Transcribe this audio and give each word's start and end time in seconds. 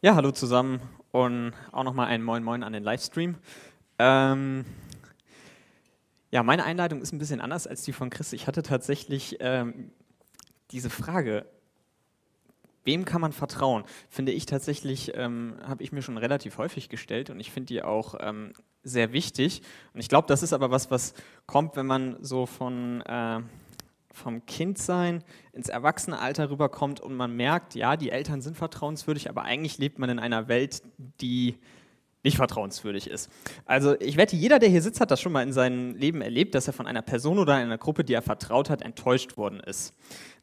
Ja, 0.00 0.14
hallo 0.14 0.30
zusammen 0.30 0.80
und 1.10 1.54
auch 1.72 1.82
nochmal 1.82 2.06
ein 2.06 2.22
Moin 2.22 2.44
Moin 2.44 2.62
an 2.62 2.72
den 2.72 2.84
Livestream. 2.84 3.34
Ähm, 3.98 4.64
ja, 6.30 6.44
meine 6.44 6.62
Einleitung 6.62 7.02
ist 7.02 7.10
ein 7.10 7.18
bisschen 7.18 7.40
anders 7.40 7.66
als 7.66 7.82
die 7.82 7.92
von 7.92 8.08
Chris. 8.08 8.32
Ich 8.32 8.46
hatte 8.46 8.62
tatsächlich 8.62 9.38
ähm, 9.40 9.90
diese 10.70 10.88
Frage, 10.88 11.46
wem 12.84 13.06
kann 13.06 13.20
man 13.20 13.32
vertrauen? 13.32 13.82
Finde 14.08 14.30
ich 14.30 14.46
tatsächlich, 14.46 15.16
ähm, 15.16 15.56
habe 15.66 15.82
ich 15.82 15.90
mir 15.90 16.02
schon 16.02 16.16
relativ 16.16 16.58
häufig 16.58 16.88
gestellt 16.88 17.28
und 17.28 17.40
ich 17.40 17.50
finde 17.50 17.66
die 17.66 17.82
auch 17.82 18.14
ähm, 18.20 18.52
sehr 18.84 19.12
wichtig. 19.12 19.62
Und 19.94 19.98
ich 19.98 20.08
glaube, 20.08 20.28
das 20.28 20.44
ist 20.44 20.52
aber 20.52 20.70
was, 20.70 20.92
was 20.92 21.12
kommt, 21.46 21.74
wenn 21.74 21.86
man 21.86 22.18
so 22.22 22.46
von 22.46 23.00
äh, 23.00 23.40
vom 24.12 24.44
Kindsein 24.46 25.22
ins 25.52 25.68
Erwachsenenalter 25.68 26.50
rüberkommt 26.50 27.00
und 27.00 27.14
man 27.14 27.36
merkt, 27.36 27.74
ja, 27.74 27.96
die 27.96 28.10
Eltern 28.10 28.40
sind 28.40 28.56
vertrauenswürdig, 28.56 29.28
aber 29.28 29.42
eigentlich 29.42 29.78
lebt 29.78 29.98
man 29.98 30.10
in 30.10 30.18
einer 30.18 30.48
Welt, 30.48 30.82
die 31.20 31.58
nicht 32.24 32.36
vertrauenswürdig 32.36 33.08
ist. 33.08 33.30
Also 33.64 33.98
ich 34.00 34.16
wette, 34.16 34.34
jeder, 34.34 34.58
der 34.58 34.68
hier 34.68 34.82
sitzt, 34.82 35.00
hat 35.00 35.10
das 35.10 35.20
schon 35.20 35.32
mal 35.32 35.42
in 35.42 35.52
seinem 35.52 35.94
Leben 35.94 36.20
erlebt, 36.20 36.54
dass 36.54 36.66
er 36.66 36.72
von 36.72 36.86
einer 36.86 37.00
Person 37.00 37.38
oder 37.38 37.54
einer 37.54 37.78
Gruppe, 37.78 38.02
die 38.02 38.12
er 38.12 38.22
vertraut 38.22 38.70
hat, 38.70 38.82
enttäuscht 38.82 39.36
worden 39.36 39.60
ist. 39.60 39.94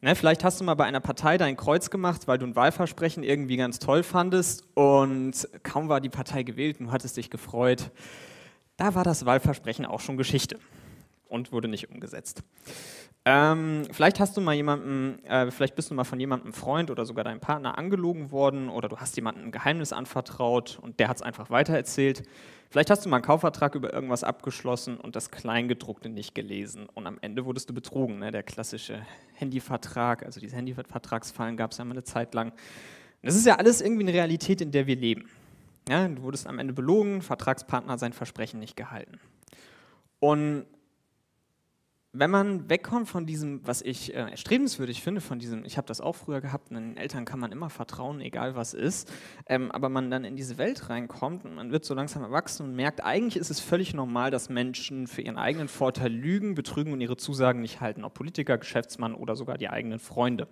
Ne, 0.01 0.15
vielleicht 0.15 0.43
hast 0.43 0.59
du 0.59 0.63
mal 0.63 0.75
bei 0.75 0.85
einer 0.85 1.01
Partei 1.01 1.37
dein 1.37 1.57
Kreuz 1.57 1.89
gemacht, 1.89 2.27
weil 2.27 2.37
du 2.37 2.45
ein 2.45 2.55
Wahlversprechen 2.55 3.23
irgendwie 3.23 3.57
ganz 3.57 3.79
toll 3.79 4.03
fandest 4.03 4.63
und 4.73 5.47
kaum 5.63 5.89
war 5.89 5.99
die 5.99 6.09
Partei 6.09 6.43
gewählt 6.43 6.79
und 6.79 6.87
du 6.87 6.91
hattest 6.91 7.17
dich 7.17 7.29
gefreut. 7.29 7.91
Da 8.77 8.95
war 8.95 9.03
das 9.03 9.25
Wahlversprechen 9.25 9.85
auch 9.85 9.99
schon 9.99 10.17
Geschichte 10.17 10.59
und 11.27 11.51
wurde 11.51 11.67
nicht 11.67 11.89
umgesetzt. 11.89 12.43
Ähm, 13.27 13.87
vielleicht 13.91 14.19
hast 14.19 14.37
du 14.37 14.41
mal 14.41 14.53
jemanden, 14.53 15.23
äh, 15.25 15.49
vielleicht 15.49 15.75
bist 15.75 15.89
du 15.89 15.95
mal 15.95 16.03
von 16.03 16.19
jemandem 16.19 16.53
Freund 16.53 16.91
oder 16.91 17.05
sogar 17.05 17.23
deinem 17.23 17.39
Partner 17.39 17.75
angelogen 17.75 18.29
worden 18.29 18.69
oder 18.69 18.87
du 18.87 18.97
hast 18.97 19.15
jemandem 19.15 19.45
ein 19.45 19.51
Geheimnis 19.51 19.93
anvertraut 19.93 20.77
und 20.79 20.99
der 20.99 21.07
hat 21.07 21.17
es 21.17 21.21
einfach 21.23 21.49
weitererzählt. 21.49 22.21
Vielleicht 22.69 22.91
hast 22.91 23.03
du 23.03 23.09
mal 23.09 23.17
einen 23.17 23.25
Kaufvertrag 23.25 23.73
über 23.73 23.91
irgendwas 23.91 24.23
abgeschlossen 24.23 24.97
und 24.97 25.15
das 25.15 25.31
Kleingedruckte 25.31 26.07
nicht 26.09 26.35
gelesen 26.35 26.87
und 26.93 27.07
am 27.07 27.17
Ende 27.21 27.45
wurdest 27.45 27.67
du 27.67 27.73
betrogen. 27.73 28.19
Ne? 28.19 28.29
Der 28.29 28.43
klassische 28.43 29.01
Handyvertrag, 29.33 30.23
also 30.23 30.39
diese 30.39 30.55
Handyvertragsfallen 30.55 31.57
gab 31.57 31.71
es 31.71 31.79
ja 31.79 31.85
mal 31.85 31.93
eine 31.93 32.03
Zeit 32.03 32.35
lang. 32.35 32.53
Das 33.23 33.35
ist 33.35 33.47
ja 33.47 33.55
alles 33.55 33.81
irgendwie 33.81 34.03
eine 34.03 34.13
Realität, 34.13 34.61
in 34.61 34.71
der 34.71 34.85
wir 34.85 34.97
leben. 34.97 35.27
Ja, 35.89 36.07
du 36.07 36.21
wurdest 36.21 36.45
am 36.45 36.59
Ende 36.59 36.73
belogen, 36.73 37.23
Vertragspartner 37.23 37.97
sein 37.97 38.13
Versprechen 38.13 38.59
nicht 38.59 38.75
gehalten. 38.75 39.19
Und 40.19 40.65
wenn 42.17 42.31
man 42.31 42.69
wegkommt 42.69 43.09
von 43.09 43.25
diesem, 43.25 43.65
was 43.67 43.81
ich 43.81 44.13
äh, 44.13 44.29
erstrebenswürdig 44.31 45.01
finde, 45.01 45.21
von 45.21 45.37
diesem, 45.37 45.65
ich 45.65 45.77
habe 45.77 45.87
das 45.87 45.99
auch 45.99 46.15
früher 46.15 46.39
gehabt, 46.39 46.71
den 46.71 46.95
Eltern 46.95 47.25
kann 47.25 47.39
man 47.39 47.51
immer 47.51 47.69
vertrauen, 47.69 48.21
egal 48.21 48.55
was 48.55 48.73
ist, 48.73 49.11
ähm, 49.47 49.71
aber 49.71 49.89
man 49.89 50.09
dann 50.09 50.23
in 50.23 50.35
diese 50.35 50.57
Welt 50.57 50.89
reinkommt 50.89 51.45
und 51.45 51.55
man 51.55 51.71
wird 51.71 51.83
so 51.83 51.93
langsam 51.93 52.23
erwachsen 52.23 52.63
und 52.63 52.75
merkt, 52.75 53.03
eigentlich 53.03 53.35
ist 53.37 53.49
es 53.49 53.59
völlig 53.59 53.93
normal, 53.93 54.31
dass 54.31 54.49
Menschen 54.49 55.07
für 55.07 55.21
ihren 55.21 55.37
eigenen 55.37 55.67
Vorteil 55.67 56.11
lügen, 56.11 56.55
betrügen 56.55 56.93
und 56.93 57.01
ihre 57.01 57.17
Zusagen 57.17 57.61
nicht 57.61 57.81
halten, 57.81 58.03
ob 58.03 58.13
Politiker, 58.13 58.57
Geschäftsmann 58.57 59.13
oder 59.13 59.35
sogar 59.35 59.57
die 59.57 59.69
eigenen 59.69 59.99
Freunde. 59.99 60.47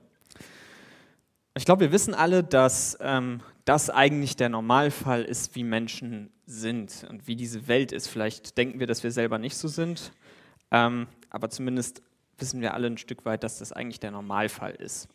Ich 1.56 1.66
glaube, 1.66 1.82
wir 1.82 1.92
wissen 1.92 2.14
alle, 2.14 2.44
dass 2.44 2.98
ähm, 3.00 3.42
das 3.64 3.90
eigentlich 3.90 4.36
der 4.36 4.50
Normalfall 4.50 5.24
ist, 5.24 5.56
wie 5.56 5.64
Menschen 5.64 6.32
sind 6.46 7.06
und 7.10 7.28
wie 7.28 7.36
diese 7.36 7.68
Welt 7.68 7.92
ist. 7.92 8.08
Vielleicht 8.08 8.58
denken 8.58 8.80
wir, 8.80 8.88
dass 8.88 9.04
wir 9.04 9.12
selber 9.12 9.38
nicht 9.38 9.56
so 9.56 9.68
sind. 9.68 10.12
Ähm, 10.72 11.06
aber 11.34 11.50
zumindest 11.50 12.02
wissen 12.38 12.62
wir 12.62 12.74
alle 12.74 12.88
ein 12.88 12.98
Stück 12.98 13.26
weit, 13.26 13.44
dass 13.44 13.60
das 13.60 13.74
eigentlich 13.74 14.00
der 14.00 14.12
Normalfall 14.12 14.72
ist. 14.76 15.10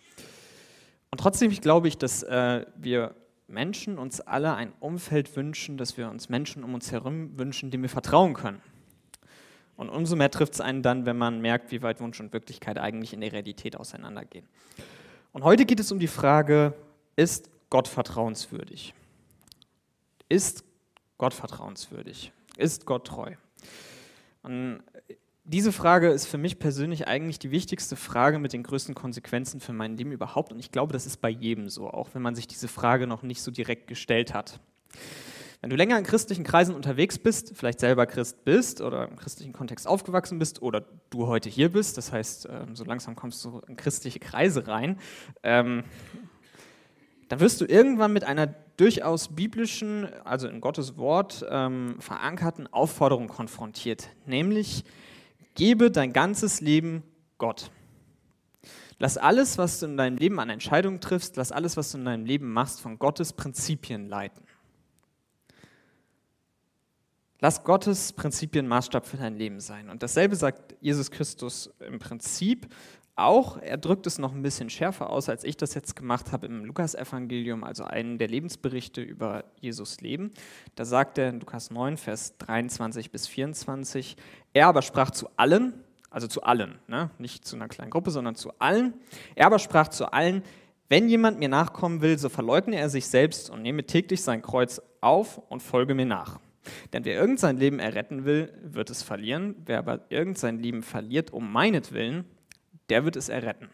Und 1.11 1.19
trotzdem 1.19 1.51
glaube 1.51 1.89
ich, 1.89 1.97
dass 1.97 2.23
äh, 2.25 2.67
wir 2.77 3.15
Menschen 3.47 3.99
uns 3.99 4.21
alle 4.21 4.55
ein 4.55 4.73
Umfeld 4.81 5.35
wünschen, 5.35 5.79
dass 5.79 5.97
wir 5.97 6.11
uns 6.11 6.29
Menschen 6.29 6.65
um 6.65 6.75
uns 6.75 6.93
herum 6.93 7.39
wünschen, 7.39 7.71
denen 7.71 7.83
wir 7.83 7.89
vertrauen 7.89 8.35
können. 8.35 8.61
Und 9.77 9.89
umso 9.89 10.17
mehr 10.17 10.31
trifft 10.31 10.55
es 10.55 10.61
einen 10.61 10.83
dann, 10.83 11.07
wenn 11.07 11.17
man 11.17 11.41
merkt, 11.41 11.71
wie 11.71 11.83
weit 11.83 12.01
Wunsch 12.01 12.21
und 12.21 12.33
Wirklichkeit 12.33 12.79
eigentlich 12.79 13.15
in 13.15 13.21
der 13.21 13.33
Realität 13.33 13.77
auseinandergehen. 13.77 14.47
Und 15.33 15.45
heute 15.45 15.65
geht 15.65 15.81
es 15.81 15.93
um 15.93 16.01
die 16.01 16.09
Frage, 16.09 16.75
ist 17.17 17.49
Gott 17.71 17.87
vertrauenswürdig? 17.87 18.93
Ist 20.29 20.65
Gott 21.17 21.33
vertrauenswürdig? 21.33 22.33
Ist 22.57 22.87
Gott 22.87 23.07
treu? 23.07 23.35
Und 24.43 24.83
diese 25.49 25.73
Frage 25.73 26.11
ist 26.11 26.27
für 26.27 26.37
mich 26.37 26.59
persönlich 26.59 27.09
eigentlich 27.09 27.39
die 27.39 27.51
wichtigste 27.51 27.97
Frage 27.97 28.39
mit 28.39 28.53
den 28.53 28.63
größten 28.63 28.95
Konsequenzen 28.95 29.61
für 29.61 29.73
mein 29.73 29.97
Leben 29.97 30.13
überhaupt. 30.13 30.53
Und 30.53 30.59
ich 30.59 30.71
glaube, 30.71 30.93
das 30.93 31.07
ist 31.07 31.23
bei 31.23 31.31
jedem 31.31 31.71
so, 31.71 31.89
auch 31.89 32.11
wenn 32.13 32.21
man 32.21 32.35
sich 32.35 32.47
diese 32.47 32.69
Frage 32.69 33.07
noch 33.07 33.23
nicht 33.23 33.41
so 33.41 33.51
direkt 33.51 33.87
gestellt 33.87 34.35
hat. 34.35 34.61
Wenn 35.63 35.71
du 35.71 35.77
länger 35.77 35.99
in 35.99 36.05
christlichen 36.05 36.45
Kreisen 36.45 36.75
unterwegs 36.75 37.19
bist, 37.19 37.57
vielleicht 37.57 37.81
selber 37.81 38.07
Christ 38.07 38.45
bist 38.45 38.83
oder 38.83 39.09
im 39.09 39.17
christlichen 39.17 39.55
Kontext 39.55 39.89
aufgewachsen 39.89 40.39
bist 40.39 40.61
oder 40.61 40.85
du 41.09 41.27
heute 41.27 41.49
hier 41.49 41.73
bist, 41.73 41.97
das 41.97 42.13
heißt, 42.13 42.47
ähm, 42.51 42.77
so 42.77 42.85
langsam 42.85 43.17
kommst 43.17 43.43
du 43.45 43.61
in 43.67 43.77
christliche 43.77 44.21
Kreise 44.21 44.69
rein, 44.69 44.99
ähm, 45.43 45.83
dann 47.29 47.41
wirst 47.41 47.61
du 47.61 47.65
irgendwann 47.65 48.13
mit 48.13 48.25
einer 48.25 48.55
durchaus 48.77 49.35
biblischen, 49.35 50.09
also 50.25 50.47
in 50.47 50.61
Gottes 50.61 50.97
Wort 50.99 51.45
ähm, 51.51 51.97
verankerten 52.01 52.73
Aufforderung 52.73 53.29
konfrontiert, 53.29 54.11
nämlich 54.27 54.85
Gebe 55.59 55.91
dein 55.91 56.13
ganzes 56.13 56.61
Leben 56.61 57.03
Gott. 57.37 57.73
Lass 59.01 59.19
alles, 59.19 59.59
was 59.59 59.81
du 59.81 59.87
in 59.87 59.97
deinem 59.97 60.17
Leben 60.17 60.39
an 60.39 60.51
Entscheidungen 60.51 61.01
triffst, 61.01 61.37
lass 61.37 61.51
alles, 61.51 61.77
was 61.77 61.91
du 61.91 61.99
in 61.99 62.05
deinem 62.05 62.25
Leben 62.25 62.53
machst, 62.53 62.81
von 62.81 62.97
Gottes 63.01 63.33
Prinzipien 63.33 64.09
leiten. 64.09 64.45
Lass 67.41 67.65
Gottes 67.65 68.13
Prinzipien 68.13 68.69
Maßstab 68.69 69.05
für 69.05 69.17
dein 69.17 69.37
Leben 69.37 69.59
sein. 69.59 69.91
Und 69.91 70.05
dasselbe 70.05 70.37
sagt 70.37 70.77
Jesus 70.81 71.11
Christus 71.11 71.75
im 71.81 71.99
Prinzip 71.99 72.73
auch. 73.19 73.59
Er 73.61 73.77
drückt 73.77 74.07
es 74.07 74.19
noch 74.19 74.33
ein 74.33 74.43
bisschen 74.43 74.71
schärfer 74.71 75.11
aus, 75.11 75.29
als 75.29 75.45
ich 75.45 75.57
das 75.57 75.75
jetzt 75.75 75.97
gemacht 75.97 76.33
habe 76.33 76.47
im 76.47 76.65
Lukasevangelium, 76.65 77.65
also 77.65 77.85
einen 77.85 78.19
der 78.19 78.29
Lebensberichte 78.29 79.01
über 79.01 79.45
Jesus 79.61 80.01
Leben. 80.01 80.33
Da 80.75 80.85
sagt 80.85 81.19
er 81.19 81.29
in 81.29 81.41
Lukas 81.41 81.71
9, 81.71 81.97
Vers 81.97 82.37
23 82.39 83.11
bis 83.11 83.27
24, 83.27 84.17
er 84.53 84.69
aber 84.69 84.83
sprach 84.83 85.11
zu 85.11 85.29
allen, 85.37 85.75
also 86.11 86.27
zu 86.27 86.43
allen, 86.43 86.79
ne? 86.87 87.11
nicht 87.19 87.45
zu 87.45 87.57
einer 87.57 87.69
kleinen 87.69 87.91
Gruppe, 87.91 88.11
sondern 88.11 88.35
zu 88.35 88.53
allen. 88.59 88.95
Er 89.35 89.47
aber 89.47 89.59
sprach 89.59 89.89
zu 89.89 90.13
allen, 90.13 90.43
wenn 90.89 91.09
jemand 91.09 91.39
mir 91.39 91.51
nachkommen 91.51 92.01
will, 92.01 92.19
so 92.19 92.29
verleugne 92.29 92.77
er 92.77 92.89
sich 92.89 93.07
selbst 93.07 93.51
und 93.51 93.63
nehme 93.63 93.85
täglich 93.85 94.23
sein 94.23 94.41
Kreuz 94.41 94.81
auf 95.01 95.39
und 95.51 95.63
folge 95.63 95.95
mir 95.95 96.07
nach. 96.07 96.41
Denn 96.93 97.05
wer 97.05 97.15
irgend 97.15 97.41
sein 97.41 97.57
Leben 97.57 97.79
erretten 97.79 98.25
will, 98.25 98.53
wird 98.63 98.91
es 98.91 99.03
verlieren. 99.03 99.55
Wer 99.65 99.79
aber 99.79 100.01
irgend 100.09 100.39
sein 100.39 100.59
Leben 100.59 100.83
verliert 100.83 101.33
um 101.33 101.51
meinetwillen, 101.53 102.25
der 102.89 103.05
wird 103.05 103.17
es 103.17 103.29
erretten. 103.29 103.69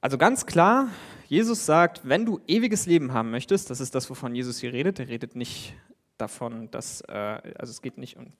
Also 0.00 0.16
ganz 0.16 0.46
klar, 0.46 0.88
Jesus 1.26 1.66
sagt, 1.66 2.08
wenn 2.08 2.24
du 2.24 2.40
ewiges 2.46 2.86
Leben 2.86 3.12
haben 3.12 3.30
möchtest, 3.30 3.68
das 3.70 3.80
ist 3.80 3.94
das, 3.94 4.08
wovon 4.08 4.34
Jesus 4.34 4.60
hier 4.60 4.72
redet, 4.72 5.00
er 5.00 5.08
redet 5.08 5.34
nicht 5.34 5.74
davon, 6.16 6.70
dass, 6.70 7.00
äh, 7.02 7.12
also 7.58 7.70
es 7.70 7.82
geht 7.82 7.98
nicht, 7.98 8.16
um, 8.16 8.32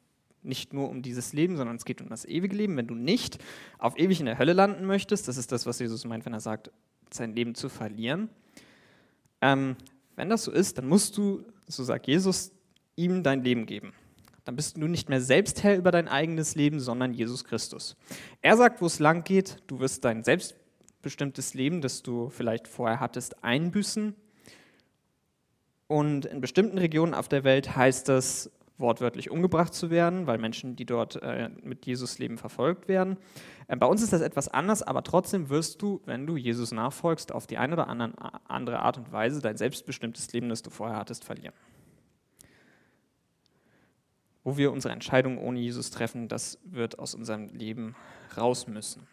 nicht 0.43 0.73
nur 0.73 0.89
um 0.89 1.03
dieses 1.03 1.33
Leben, 1.33 1.57
sondern 1.57 1.77
es 1.77 1.85
geht 1.85 2.01
um 2.01 2.09
das 2.09 2.25
ewige 2.25 2.57
Leben. 2.57 2.77
Wenn 2.77 2.87
du 2.87 2.95
nicht 2.95 3.39
auf 3.79 3.99
ewig 3.99 4.21
in 4.21 4.27
der 4.27 4.39
Hölle 4.39 4.53
landen 4.53 4.87
möchtest, 4.87 5.27
das 5.27 5.37
ist 5.37 5.51
das, 5.51 5.67
was 5.67 5.81
Jesus 5.81 6.05
meint, 6.05 6.25
wenn 6.25 6.33
er 6.33 6.41
sagt, 6.41 6.71
sein 7.11 7.35
Leben 7.35 7.55
zu 7.55 7.69
verlieren. 7.69 8.29
Ähm, 9.41 9.77
wenn 10.15 10.29
das 10.29 10.45
so 10.45 10.53
ist, 10.53 10.79
dann 10.79 10.87
musst 10.87 11.17
du, 11.17 11.45
so 11.67 11.83
sagt 11.83 12.07
Jesus, 12.07 12.53
ihm 12.97 13.23
dein 13.23 13.43
Leben 13.43 13.67
geben 13.67 13.93
dann 14.49 14.57
bist 14.57 14.79
du 14.79 14.89
nicht 14.89 15.11
mehr 15.11 15.21
selbst 15.21 15.63
Herr 15.63 15.77
über 15.77 15.91
dein 15.91 16.09
eigenes 16.09 16.55
Leben, 16.55 16.81
sondern 16.81 17.13
Jesus 17.13 17.45
Christus. 17.45 17.99
Er 18.41 18.57
sagt, 18.57 18.81
wo 18.81 18.87
es 18.87 18.99
lang 18.99 19.23
geht, 19.23 19.59
du 19.67 19.79
wirst 19.79 20.07
dein 20.07 20.25
selbstbestimmtes 20.25 21.53
Leben, 21.53 21.83
das 21.83 22.03
du 22.03 22.31
vielleicht 22.31 22.67
vorher 22.67 22.99
hattest, 22.99 23.45
einbüßen. 23.45 24.15
Und 25.87 26.25
in 26.25 26.41
bestimmten 26.41 26.79
Regionen 26.79 27.13
auf 27.13 27.29
der 27.29 27.45
Welt 27.45 27.77
heißt 27.77 28.09
das, 28.09 28.51
wortwörtlich 28.79 29.31
umgebracht 29.31 29.75
zu 29.75 29.91
werden, 29.91 30.27
weil 30.27 30.39
Menschen, 30.39 30.77
die 30.77 30.87
dort 30.87 31.17
äh, 31.23 31.51
mit 31.63 31.85
Jesus 31.85 32.19
leben, 32.19 32.39
verfolgt 32.39 32.89
werden. 32.89 33.19
Äh, 33.67 33.77
bei 33.77 33.85
uns 33.85 34.01
ist 34.01 34.15
das 34.15 34.23
etwas 34.23 34.49
anders, 34.49 34.83
aber 34.83 35.03
trotzdem 35.03 35.51
wirst 35.51 35.83
du, 35.83 36.01
wenn 36.07 36.27
du 36.27 36.39
Jesus 36.39 36.73
nachfolgst, 36.73 37.33
auf 37.33 37.47
die 37.47 37.59
eine 37.59 37.75
oder 37.75 37.87
andere 37.87 38.79
Art 38.79 38.97
und 38.97 39.13
Weise 39.13 39.43
dein 39.43 39.59
selbstbestimmtes 39.59 40.33
Leben, 40.33 40.49
das 40.49 40.63
du 40.63 40.71
vorher 40.71 40.97
hattest, 40.97 41.27
verlieren 41.27 41.53
wo 44.45 44.57
wir 44.57 44.73
unsere 44.73 44.95
Entscheidungen 44.95 45.39
ohne 45.39 45.59
Jesus 45.59 45.91
treffen, 45.91 46.29
das 46.29 46.59
wird 46.65 46.99
aus 46.99 47.15
unserem 47.15 47.49
Leben 47.49 47.95
raus 48.37 48.67
müssen. 48.67 49.07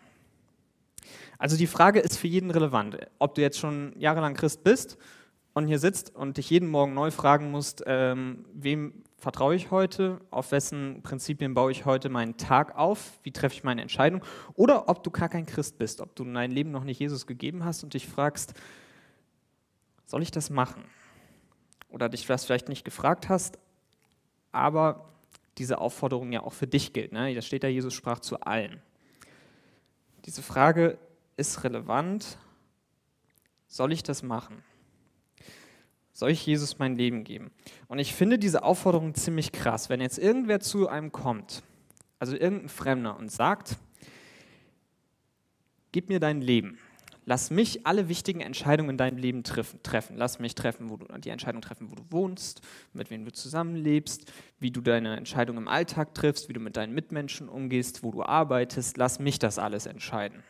Also 1.37 1.57
die 1.57 1.67
Frage 1.67 1.99
ist 1.99 2.17
für 2.17 2.27
jeden 2.27 2.51
relevant. 2.51 2.97
Ob 3.19 3.35
du 3.35 3.41
jetzt 3.41 3.59
schon 3.59 3.93
jahrelang 3.97 4.33
Christ 4.33 4.63
bist 4.63 4.97
und 5.53 5.67
hier 5.67 5.79
sitzt 5.79 6.15
und 6.15 6.37
dich 6.37 6.49
jeden 6.49 6.69
Morgen 6.69 6.93
neu 6.93 7.11
fragen 7.11 7.51
musst, 7.51 7.83
ähm, 7.85 8.45
wem 8.53 9.03
vertraue 9.17 9.55
ich 9.55 9.71
heute, 9.71 10.19
auf 10.29 10.51
wessen 10.51 11.01
Prinzipien 11.01 11.53
baue 11.53 11.71
ich 11.71 11.85
heute 11.85 12.09
meinen 12.09 12.37
Tag 12.37 12.77
auf, 12.77 13.19
wie 13.23 13.31
treffe 13.31 13.55
ich 13.55 13.63
meine 13.63 13.81
Entscheidung, 13.81 14.23
oder 14.53 14.87
ob 14.89 15.03
du 15.03 15.11
gar 15.11 15.29
kein 15.29 15.45
Christ 15.45 15.77
bist, 15.77 16.01
ob 16.01 16.15
du 16.15 16.23
dein 16.25 16.51
Leben 16.51 16.71
noch 16.71 16.83
nicht 16.83 16.99
Jesus 16.99 17.25
gegeben 17.25 17.65
hast 17.65 17.83
und 17.83 17.93
dich 17.93 18.07
fragst, 18.07 18.53
Soll 20.05 20.21
ich 20.21 20.31
das 20.31 20.49
machen? 20.49 20.83
Oder 21.89 22.09
dich 22.09 22.25
das 22.27 22.45
vielleicht 22.45 22.69
nicht 22.69 22.85
gefragt 22.85 23.29
hast, 23.29 23.57
aber 24.51 25.14
diese 25.57 25.79
Aufforderung 25.79 26.31
ja 26.31 26.43
auch 26.43 26.53
für 26.53 26.67
dich 26.67 26.93
gilt. 26.93 27.11
Ne? 27.11 27.33
Da 27.33 27.41
steht 27.41 27.63
da, 27.63 27.67
Jesus 27.67 27.93
sprach 27.93 28.19
zu 28.19 28.41
allen. 28.41 28.81
Diese 30.25 30.41
Frage 30.41 30.97
ist 31.37 31.63
relevant. 31.63 32.37
Soll 33.67 33.91
ich 33.93 34.03
das 34.03 34.23
machen? 34.23 34.63
Soll 36.13 36.31
ich 36.31 36.45
Jesus 36.45 36.79
mein 36.79 36.95
Leben 36.95 37.23
geben? 37.23 37.51
Und 37.87 37.99
ich 37.99 38.13
finde 38.13 38.39
diese 38.39 38.63
Aufforderung 38.63 39.13
ziemlich 39.15 39.51
krass. 39.51 39.89
Wenn 39.89 40.01
jetzt 40.01 40.17
irgendwer 40.17 40.61
zu 40.61 40.87
einem 40.87 41.11
kommt, 41.11 41.61
also 42.19 42.35
irgendein 42.35 42.69
Fremder, 42.69 43.17
und 43.17 43.29
sagt, 43.31 43.77
gib 45.91 46.09
mir 46.09 46.19
dein 46.19 46.41
Leben. 46.41 46.79
Lass 47.27 47.49
mich 47.49 47.87
alle 47.87 48.07
wichtigen 48.07 48.41
Entscheidungen 48.41 48.91
in 48.91 48.97
deinem 48.97 49.17
Leben 49.17 49.43
treffen. 49.43 50.15
Lass 50.15 50.37
mich 50.37 50.53
treffen, 50.53 50.91
wo 50.91 50.97
du 50.97 51.07
die 51.17 51.29
Entscheidung 51.29 51.61
treffen, 51.61 51.89
wo 51.89 51.95
du 51.95 52.03
wohnst, 52.11 52.61
mit 52.93 53.09
wem 53.09 53.25
du 53.25 53.31
zusammenlebst, 53.31 54.31
wie 54.59 54.69
du 54.69 54.79
deine 54.79 55.17
Entscheidung 55.17 55.57
im 55.57 55.67
Alltag 55.67 56.13
triffst, 56.13 56.49
wie 56.49 56.53
du 56.53 56.59
mit 56.59 56.77
deinen 56.77 56.93
Mitmenschen 56.93 57.49
umgehst, 57.49 58.03
wo 58.03 58.11
du 58.11 58.21
arbeitest. 58.21 58.97
Lass 58.97 59.17
mich 59.17 59.39
das 59.39 59.57
alles 59.57 59.87
entscheiden. 59.87 60.43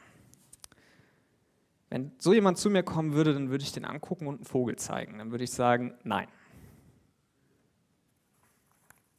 Wenn 1.89 2.12
so 2.18 2.33
jemand 2.33 2.57
zu 2.57 2.69
mir 2.69 2.83
kommen 2.83 3.13
würde, 3.13 3.33
dann 3.33 3.50
würde 3.50 3.63
ich 3.63 3.71
den 3.71 3.86
angucken 3.86 4.28
und 4.28 4.36
einen 4.36 4.45
Vogel 4.45 4.75
zeigen. 4.75 5.18
Dann 5.18 5.31
würde 5.31 5.45
ich 5.45 5.51
sagen, 5.51 5.94
nein. 6.04 6.28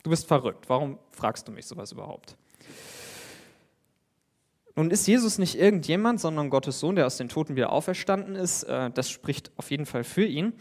Du 0.02 0.10
bist 0.10 0.28
verrückt. 0.28 0.68
Warum 0.68 0.98
fragst 1.10 1.48
du 1.48 1.52
mich 1.52 1.64
sowas 1.64 1.90
überhaupt? 1.90 2.36
Nun 4.76 4.90
ist 4.90 5.06
Jesus 5.06 5.38
nicht 5.38 5.58
irgendjemand, 5.58 6.20
sondern 6.20 6.50
Gottes 6.50 6.80
Sohn, 6.80 6.96
der 6.96 7.06
aus 7.06 7.16
den 7.16 7.30
Toten 7.30 7.56
wieder 7.56 7.72
auferstanden 7.72 8.34
ist. 8.34 8.62
Äh, 8.64 8.90
das 8.90 9.10
spricht 9.10 9.50
auf 9.56 9.70
jeden 9.70 9.86
Fall 9.86 10.04
für 10.04 10.24
ihn. 10.24 10.52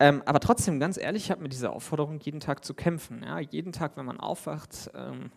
Ähm, 0.00 0.22
aber 0.26 0.40
trotzdem, 0.40 0.80
ganz 0.80 0.96
ehrlich, 0.96 1.24
ich 1.24 1.30
habe 1.30 1.42
mit 1.42 1.52
dieser 1.52 1.72
Aufforderung 1.72 2.18
jeden 2.20 2.40
Tag 2.40 2.64
zu 2.64 2.74
kämpfen. 2.74 3.22
Ja, 3.22 3.38
jeden 3.38 3.72
Tag, 3.72 3.96
wenn 3.96 4.06
man 4.06 4.18
aufwacht, 4.18 4.90
ähm, 4.94 5.30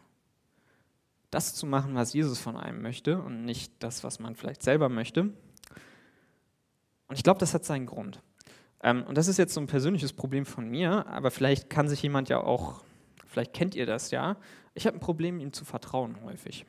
das 1.30 1.54
zu 1.54 1.68
machen, 1.68 1.94
was 1.94 2.14
Jesus 2.14 2.40
von 2.40 2.58
einem 2.58 2.82
möchte 2.82 3.22
und 3.22 3.46
nicht 3.46 3.72
das, 3.80 4.04
was 4.04 4.20
man 4.20 4.36
vielleicht 4.36 4.64
selber 4.64 4.90
möchte. 4.90 5.22
Und 5.22 7.18
ich 7.18 7.24
glaube, 7.24 7.40
das 7.40 7.54
hat 7.54 7.66
seinen 7.66 7.86
Grund. 7.86 8.20
Ähm, 8.82 9.04
und 9.04 9.16
das 9.18 9.28
ist 9.28 9.38
jetzt 9.38 9.54
so 9.54 9.62
ein 9.62 9.68
persönliches 9.68 10.14
Problem 10.14 10.46
von 10.46 10.68
mir, 10.68 11.06
aber 11.08 11.30
vielleicht 11.30 11.70
kann 11.70 11.88
sich 11.88 12.02
jemand 12.02 12.30
ja 12.30 12.40
auch, 12.40 12.84
vielleicht 13.28 13.54
kennt 13.54 13.76
ihr 13.76 13.86
das 13.86 14.10
ja. 14.10 14.38
Ich 14.74 14.88
habe 14.88 14.98
ein 14.98 15.02
Problem, 15.02 15.40
ihm 15.40 15.54
zu 15.54 15.66
vertrauen 15.66 16.18
häufig. 16.24 16.66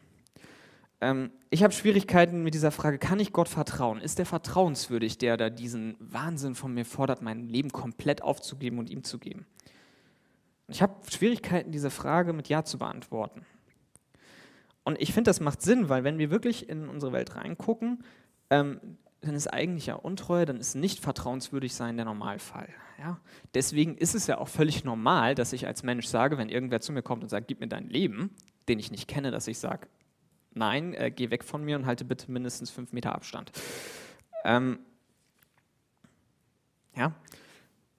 Ähm, 1.04 1.30
ich 1.50 1.62
habe 1.62 1.74
Schwierigkeiten 1.74 2.42
mit 2.42 2.54
dieser 2.54 2.70
Frage, 2.70 2.98
kann 2.98 3.20
ich 3.20 3.32
Gott 3.32 3.48
vertrauen? 3.48 4.00
Ist 4.00 4.18
der 4.18 4.24
vertrauenswürdig, 4.24 5.18
der 5.18 5.36
da 5.36 5.50
diesen 5.50 5.96
Wahnsinn 6.00 6.54
von 6.54 6.72
mir 6.72 6.86
fordert, 6.86 7.20
mein 7.20 7.46
Leben 7.46 7.70
komplett 7.70 8.22
aufzugeben 8.22 8.78
und 8.78 8.88
ihm 8.88 9.04
zu 9.04 9.18
geben? 9.18 9.44
Ich 10.68 10.80
habe 10.80 10.94
Schwierigkeiten, 11.10 11.72
diese 11.72 11.90
Frage 11.90 12.32
mit 12.32 12.48
Ja 12.48 12.64
zu 12.64 12.78
beantworten. 12.78 13.44
Und 14.82 15.00
ich 15.00 15.12
finde, 15.12 15.28
das 15.28 15.40
macht 15.40 15.60
Sinn, 15.60 15.90
weil 15.90 16.04
wenn 16.04 16.18
wir 16.18 16.30
wirklich 16.30 16.70
in 16.70 16.88
unsere 16.88 17.12
Welt 17.12 17.36
reingucken, 17.36 18.02
ähm, 18.48 18.80
dann 19.20 19.34
ist 19.34 19.48
eigentlich 19.48 19.86
ja 19.86 19.96
Untreue, 19.96 20.46
dann 20.46 20.56
ist 20.56 20.74
nicht 20.74 21.00
vertrauenswürdig 21.00 21.74
sein 21.74 21.96
der 21.96 22.06
Normalfall. 22.06 22.68
Ja? 22.98 23.20
Deswegen 23.52 23.96
ist 23.98 24.14
es 24.14 24.26
ja 24.26 24.38
auch 24.38 24.48
völlig 24.48 24.84
normal, 24.84 25.34
dass 25.34 25.52
ich 25.52 25.66
als 25.66 25.82
Mensch 25.82 26.06
sage, 26.06 26.38
wenn 26.38 26.48
irgendwer 26.48 26.80
zu 26.80 26.92
mir 26.92 27.02
kommt 27.02 27.22
und 27.22 27.28
sagt, 27.28 27.48
gib 27.48 27.60
mir 27.60 27.68
dein 27.68 27.90
Leben, 27.90 28.30
den 28.68 28.78
ich 28.78 28.90
nicht 28.90 29.06
kenne, 29.06 29.30
dass 29.30 29.48
ich 29.48 29.58
sage, 29.58 29.86
nein, 30.54 30.94
äh, 30.94 31.10
geh 31.10 31.30
weg 31.30 31.44
von 31.44 31.64
mir 31.64 31.76
und 31.76 31.86
halte 31.86 32.04
bitte 32.04 32.30
mindestens 32.30 32.70
fünf 32.70 32.92
Meter 32.92 33.14
Abstand. 33.14 33.52
Ähm, 34.44 34.78
ja, 36.94 37.12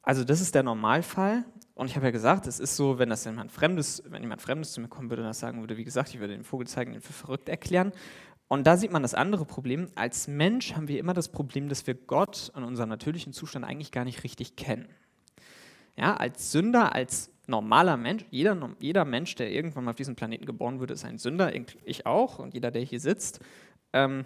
also 0.02 0.24
das 0.24 0.42
ist 0.42 0.56
der 0.56 0.63
Normalfall. 0.63 1.46
Und 1.74 1.88
ich 1.88 1.96
habe 1.98 2.06
ja 2.06 2.12
gesagt, 2.12 2.48
es 2.48 2.60
ist 2.60 2.78
so, 2.78 3.00
wenn 3.00 3.10
das 3.10 3.25
jemand 3.25 3.52
Fremdes, 3.52 4.02
wenn 4.07 4.22
jemand 4.22 4.42
Fremdes 4.42 4.72
zu 4.72 4.80
mir 4.80 4.88
kommen 4.88 5.10
würde 5.10 5.24
und 5.24 5.28
das 5.28 5.40
sagen 5.40 5.60
würde, 5.60 5.75
wie 5.75 5.84
gesagt, 5.84 6.13
ich 6.13 6.19
würde 6.19 6.34
den 6.34 6.46
Vogel 6.46 6.68
zeigen, 6.68 6.94
ihn 6.94 7.02
für 7.02 7.12
verrückt 7.12 7.50
erklären. 7.50 7.92
Und 8.48 8.66
da 8.66 8.78
sieht 8.78 8.92
man 8.92 9.01
das 9.01 9.13
andere 9.13 9.46
Problem. 9.46 9.90
Als 9.96 10.28
Mensch 10.28 10.74
haben 10.75 10.88
wir 10.88 11.00
immer 11.00 11.13
das 11.13 11.30
Problem, 11.30 11.68
dass 11.68 11.86
wir 11.88 11.96
Gott 11.96 12.51
in 12.56 12.63
unserem 12.63 12.90
natürlichen 12.90 13.34
Zustand 13.34 13.66
eigentlich 13.66 13.92
gar 13.92 14.06
nicht 14.06 14.24
richtig 14.24 14.56
kennen. 14.56 14.88
Ja, 15.98 16.16
als 16.16 16.51
Sünder, 16.51 16.94
als 16.94 17.31
normaler 17.47 17.97
Mensch, 17.97 18.25
jeder, 18.31 18.57
jeder 18.80 19.06
Mensch, 19.06 19.36
der 19.36 19.51
irgendwann 19.51 19.86
mal 19.86 19.92
auf 19.92 19.97
diesem 19.97 20.15
Planeten 20.15 20.45
geboren 20.45 20.80
wurde, 20.80 20.94
ist 20.94 21.06
ein 21.06 21.18
Sünder, 21.18 21.51
ich 21.83 22.06
auch 22.06 22.39
und 22.39 22.53
jeder, 22.53 22.71
der 22.71 22.81
hier 22.81 23.00
sitzt. 23.00 23.39
Ähm, 23.94 24.25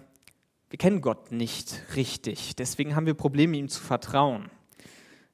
wir 0.70 0.78
kennen 0.78 1.02
Gott 1.02 1.32
nicht 1.32 1.82
richtig, 1.96 2.56
deswegen 2.56 2.96
haben 2.96 3.06
wir 3.06 3.16
Probleme, 3.16 3.58
ihm 3.58 3.70
zu 3.70 3.82
vertrauen. 3.82 4.50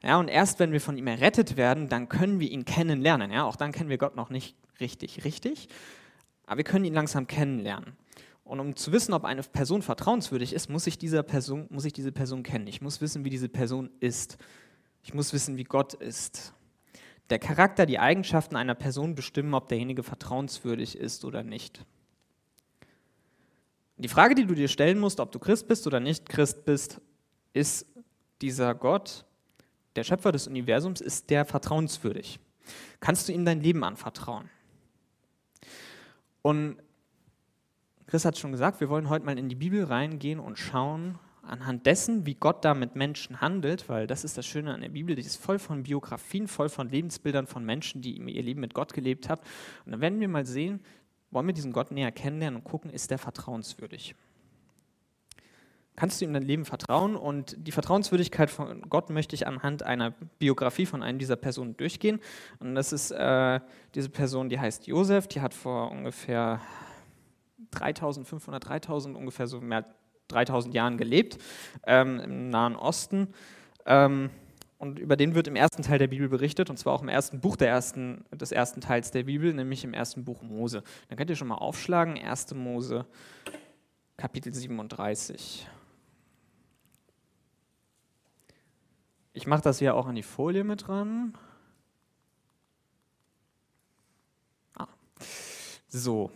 Ja, 0.01 0.19
und 0.19 0.27
erst 0.27 0.59
wenn 0.59 0.71
wir 0.71 0.81
von 0.81 0.97
ihm 0.97 1.07
errettet 1.07 1.57
werden, 1.57 1.89
dann 1.89 2.09
können 2.09 2.39
wir 2.39 2.49
ihn 2.49 2.63
kennenlernen. 2.63 3.31
Ja, 3.31 3.43
auch 3.43 3.55
dann 3.55 3.71
kennen 3.71 3.89
wir 3.89 3.97
Gott 3.97 4.15
noch 4.15 4.29
nicht 4.29 4.55
richtig, 4.79 5.25
richtig, 5.25 5.67
aber 6.45 6.57
wir 6.57 6.63
können 6.63 6.85
ihn 6.85 6.93
langsam 6.93 7.27
kennenlernen. 7.27 7.93
Und 8.45 8.59
um 8.59 8.75
zu 8.75 8.91
wissen, 8.91 9.13
ob 9.13 9.25
eine 9.25 9.41
Person 9.41 9.81
vertrauenswürdig 9.81 10.53
ist, 10.53 10.69
muss 10.69 10.85
ich, 10.85 10.99
dieser 10.99 11.23
Person, 11.23 11.65
muss 11.71 11.83
ich 11.83 11.93
diese 11.93 12.11
Person 12.11 12.43
kennen. 12.43 12.67
Ich 12.67 12.79
muss 12.79 13.01
wissen, 13.01 13.25
wie 13.25 13.31
diese 13.31 13.49
Person 13.49 13.89
ist. 13.99 14.38
Ich 15.01 15.15
muss 15.15 15.33
wissen, 15.33 15.57
wie 15.57 15.63
Gott 15.63 15.95
ist. 15.95 16.53
Der 17.30 17.39
Charakter, 17.39 17.86
die 17.86 18.00
Eigenschaften 18.00 18.56
einer 18.56 18.75
Person 18.75 19.16
bestimmen, 19.16 19.54
ob 19.54 19.68
derjenige 19.68 20.04
vertrauenswürdig 20.04 20.98
ist 20.98 21.25
oder 21.25 21.44
nicht. 21.44 21.86
Die 23.98 24.10
Frage, 24.10 24.36
die 24.36 24.45
du 24.45 24.54
dir 24.54 24.68
stellen 24.68 25.00
musst, 25.00 25.19
ob 25.19 25.31
du 25.31 25.39
Christ 25.39 25.68
bist 25.68 25.88
oder 25.88 26.00
nicht 26.00 26.30
Christ 26.30 26.66
bist, 26.66 27.01
ist 27.54 27.88
dieser 28.42 28.75
Gott, 28.75 29.25
der 29.95 30.04
Schöpfer 30.04 30.31
des 30.31 30.48
Universums, 30.48 31.01
ist 31.01 31.30
der 31.30 31.45
vertrauenswürdig? 31.45 32.39
Kannst 33.00 33.27
du 33.27 33.33
ihm 33.33 33.45
dein 33.45 33.62
Leben 33.62 33.83
anvertrauen? 33.83 34.50
Und 36.42 36.77
Chris 38.07 38.25
hat 38.25 38.38
schon 38.38 38.51
gesagt, 38.51 38.81
wir 38.81 38.89
wollen 38.89 39.10
heute 39.10 39.25
mal 39.25 39.39
in 39.39 39.50
die 39.50 39.56
Bibel 39.56 39.83
reingehen 39.83 40.39
und 40.39 40.60
schauen, 40.60 41.18
anhand 41.47 41.86
dessen, 41.86 42.25
wie 42.25 42.36
Gott 42.36 42.65
da 42.65 42.74
mit 42.74 42.95
Menschen 42.95 43.42
handelt, 43.42 43.89
weil 43.89 44.07
das 44.07 44.24
ist 44.24 44.38
das 44.38 44.45
Schöne 44.45 44.74
an 44.74 44.81
der 44.81 44.89
Bibel, 44.89 45.15
die 45.15 45.21
ist 45.21 45.38
voll 45.38 45.59
von 45.59 45.83
Biografien, 45.83 46.47
voll 46.47 46.69
von 46.69 46.89
Lebensbildern 46.89 47.47
von 47.47 47.65
Menschen, 47.65 48.01
die 48.01 48.18
ihr 48.18 48.44
Leben 48.44 48.62
mit 48.62 48.74
Gott 48.74 48.94
gelebt 48.94 49.30
haben. 49.30 49.42
Und 49.86 49.92
dann 49.92 50.01
werden 50.01 50.19
wir 50.19 50.27
mal 50.27 50.45
sehen, 50.45 50.81
wollen 51.31 51.47
wir 51.47 51.53
diesen 51.53 51.74
Gott 51.74 51.92
näher 51.92 52.12
kennenlernen 52.12 52.62
und 52.62 52.63
gucken, 52.63 52.89
ist 52.89 53.12
der 53.12 53.18
vertrauenswürdig? 53.18 54.15
Kannst 55.95 56.19
du 56.19 56.25
ihm 56.25 56.33
dein 56.33 56.44
Leben 56.44 56.65
vertrauen? 56.65 57.15
Und 57.15 57.56
die 57.57 57.71
Vertrauenswürdigkeit 57.71 58.50
von 58.50 58.81
Gott 58.89 59.09
möchte 59.09 59.33
ich 59.33 59.48
anhand 59.48 59.83
einer 59.83 60.12
Biografie 60.39 60.86
von 60.86 61.01
einem 61.01 61.19
dieser 61.19 61.38
Personen 61.38 61.77
durchgehen. 61.77 62.19
Und 62.60 62.75
das 62.75 62.91
ist 62.91 63.12
äh, 63.12 63.62
diese 63.93 64.10
Person, 64.10 64.50
die 64.50 64.60
heißt 64.60 64.88
Josef, 64.88 65.27
die 65.27 65.39
hat 65.39 65.53
vor 65.53 65.91
ungefähr 65.91 66.60
3500, 67.72 68.67
3000, 68.67 69.15
ungefähr 69.15 69.48
so 69.48 69.62
mehr 69.62 69.86
3000 70.27 70.74
Jahren 70.74 70.98
gelebt, 70.98 71.38
ähm, 71.86 72.20
im 72.20 72.50
Nahen 72.50 72.75
Osten. 72.75 73.34
Ähm, 73.86 74.29
und 74.77 75.00
über 75.00 75.15
den 75.15 75.36
wird 75.36 75.48
im 75.48 75.55
ersten 75.55 75.84
Teil 75.84 76.00
der 76.00 76.08
Bibel 76.08 76.27
berichtet, 76.27 76.70
und 76.70 76.77
zwar 76.77 76.94
auch 76.94 77.01
im 77.01 77.08
ersten 77.08 77.39
Buch 77.39 77.58
ersten, 77.58 78.25
des 78.32 78.51
ersten 78.51 78.82
Teils 78.82 79.12
der 79.12 79.24
Bibel, 79.24 79.53
nämlich 79.53 79.84
im 79.84 79.94
ersten 79.94 80.25
Buch 80.25 80.41
Mose. 80.41 80.84
Dann 81.08 81.17
könnt 81.17 81.29
ihr 81.29 81.36
schon 81.36 81.48
mal 81.48 81.55
aufschlagen, 81.55 82.17
1. 82.17 82.53
Mose, 82.55 83.05
Kapitel 84.17 84.53
37. 84.53 85.67
Ich 89.34 89.48
mache 89.48 89.62
das 89.62 89.79
hier 89.79 89.96
auch 89.96 90.08
an 90.08 90.15
die 90.15 90.24
Folie 90.24 90.63
mit 90.63 90.88
dran. 90.88 91.38
Ah. 94.77 94.88
So, 95.88 96.32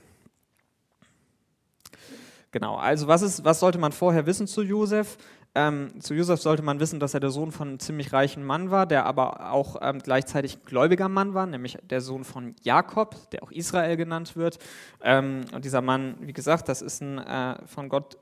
Genau, 2.51 2.77
also 2.77 3.07
was, 3.07 3.21
ist, 3.21 3.45
was 3.45 3.59
sollte 3.59 3.77
man 3.77 3.91
vorher 3.91 4.25
wissen 4.25 4.47
zu 4.47 4.63
Josef? 4.63 5.17
Ähm, 5.55 5.99
zu 5.99 6.13
Josef 6.13 6.41
sollte 6.41 6.61
man 6.63 6.79
wissen, 6.79 6.99
dass 6.99 7.13
er 7.13 7.19
der 7.19 7.31
Sohn 7.31 7.51
von 7.51 7.69
einem 7.69 7.79
ziemlich 7.79 8.13
reichen 8.13 8.43
Mann 8.43 8.69
war, 8.71 8.85
der 8.85 9.05
aber 9.05 9.51
auch 9.51 9.77
ähm, 9.81 9.99
gleichzeitig 9.99 10.63
gläubiger 10.63 11.09
Mann 11.09 11.33
war, 11.33 11.47
nämlich 11.47 11.77
der 11.83 12.01
Sohn 12.01 12.23
von 12.23 12.55
Jakob, 12.61 13.15
der 13.31 13.43
auch 13.43 13.51
Israel 13.51 13.97
genannt 13.97 14.35
wird. 14.35 14.59
Ähm, 15.01 15.45
und 15.53 15.65
dieser 15.65 15.81
Mann, 15.81 16.15
wie 16.21 16.33
gesagt, 16.33 16.69
das 16.69 16.81
ist 16.81 17.01
ein 17.01 17.17
äh, 17.17 17.65
von 17.65 17.89
Gott 17.89 18.17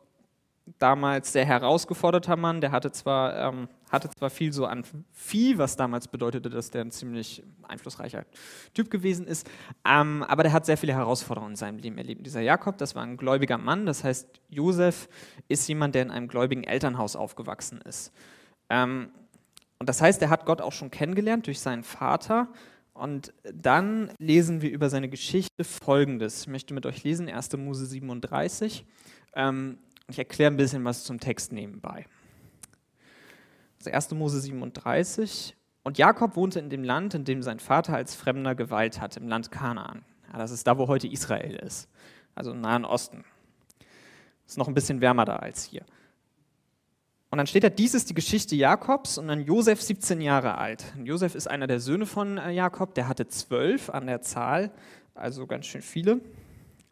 damals 0.80 1.32
sehr 1.34 1.46
herausgeforderter 1.46 2.36
Mann. 2.36 2.62
Der 2.62 2.72
hatte 2.72 2.92
zwar, 2.92 3.36
ähm, 3.36 3.68
hatte 3.92 4.10
zwar 4.10 4.30
viel 4.30 4.54
so 4.54 4.66
an 4.66 4.84
Vieh, 5.14 5.58
was 5.58 5.76
damals 5.76 6.08
bedeutete, 6.08 6.50
dass 6.50 6.70
der 6.72 6.82
ein 6.82 6.92
ziemlich 6.92 7.44
einflussreicher 7.64 8.26
Typ 8.74 8.90
gewesen 8.90 9.28
ist, 9.28 9.50
ähm, 9.86 10.24
aber 10.24 10.44
der 10.44 10.54
hat 10.54 10.66
sehr 10.66 10.78
viele 10.78 10.94
Herausforderungen 10.94 11.54
in 11.54 11.58
seinem 11.58 11.80
Leben 11.80 11.98
erlebt. 11.98 12.26
Dieser 12.26 12.42
Jakob, 12.42 12.78
das 12.78 12.96
war 12.96 13.04
ein 13.04 13.18
gläubiger 13.18 13.58
Mann, 13.58 13.86
das 13.86 14.04
heißt, 14.04 14.28
Josef 14.50 15.10
ist 15.48 15.68
jemand, 15.68 15.96
der 15.96 16.04
in 16.04 16.12
einem 16.12 16.28
gläubigen 16.28 16.64
Elternhaus 16.64 17.16
aufgewachsen 17.16 17.82
ist. 17.82 18.12
Ähm, 18.70 19.10
und 19.80 19.88
das 19.88 20.02
heißt, 20.02 20.22
er 20.22 20.30
hat 20.30 20.46
Gott 20.46 20.62
auch 20.62 20.74
schon 20.74 20.92
kennengelernt 20.92 21.48
durch 21.48 21.60
seinen 21.60 21.84
Vater. 21.84 22.50
Und 22.94 23.32
dann 23.54 24.12
lesen 24.18 24.62
wir 24.62 24.72
über 24.72 24.90
seine 24.90 25.08
Geschichte 25.08 25.64
Folgendes. 25.64 26.42
Ich 26.42 26.48
möchte 26.48 26.74
mit 26.74 26.86
euch 26.88 27.04
lesen, 27.04 27.30
1. 27.30 27.56
Mose 27.58 27.86
37. 27.86 28.86
Ähm, 29.36 29.78
ich 30.10 30.20
erkläre 30.20 30.52
ein 30.52 30.58
bisschen 30.58 30.84
was 30.86 31.04
zum 31.04 31.20
Text 31.20 31.52
nebenbei. 31.52 32.06
Das 33.80 33.94
1. 33.94 34.12
Mose 34.12 34.40
37. 34.40 35.56
Und 35.84 35.98
Jakob 35.98 36.36
wohnte 36.36 36.60
in 36.60 36.70
dem 36.70 36.84
Land, 36.84 37.14
in 37.14 37.24
dem 37.24 37.42
sein 37.42 37.60
Vater 37.60 37.96
als 37.96 38.16
Fremder 38.16 38.56
geweilt 38.56 39.00
hat, 39.00 39.16
im 39.18 39.28
Land 39.28 39.52
Kanaan. 39.52 40.04
Ja, 40.32 40.38
das 40.38 40.52
ist 40.52 40.68
da, 40.68 40.78
wo 40.78 40.88
heute 40.88 41.08
Israel 41.08 41.56
ist, 41.56 41.90
also 42.36 42.52
im 42.52 42.62
Nahen 42.62 42.84
Osten. 42.84 43.24
Ist 44.46 44.58
noch 44.58 44.68
ein 44.68 44.74
bisschen 44.74 45.02
wärmer 45.02 45.26
da 45.26 45.38
als 45.38 45.64
hier. 45.64 45.86
Und 47.30 47.38
dann 47.38 47.48
steht 47.48 47.64
da, 47.64 47.70
dies 47.70 47.94
ist 47.94 48.10
die 48.10 48.14
Geschichte 48.14 48.56
Jakobs 48.56 49.18
und 49.18 49.28
dann 49.28 49.42
Josef 49.42 49.82
17 49.82 50.22
Jahre 50.22 50.58
alt. 50.58 50.86
Und 50.98 51.06
Josef 51.06 51.36
ist 51.36 51.48
einer 51.48 51.68
der 51.68 51.82
Söhne 51.82 52.06
von 52.06 52.38
äh, 52.38 52.52
Jakob, 52.52 52.94
der 52.96 53.10
hatte 53.10 53.28
zwölf 53.28 53.90
an 53.90 54.08
der 54.08 54.22
Zahl, 54.22 54.72
also 55.14 55.46
ganz 55.46 55.66
schön 55.66 55.82
viele. 55.82 56.22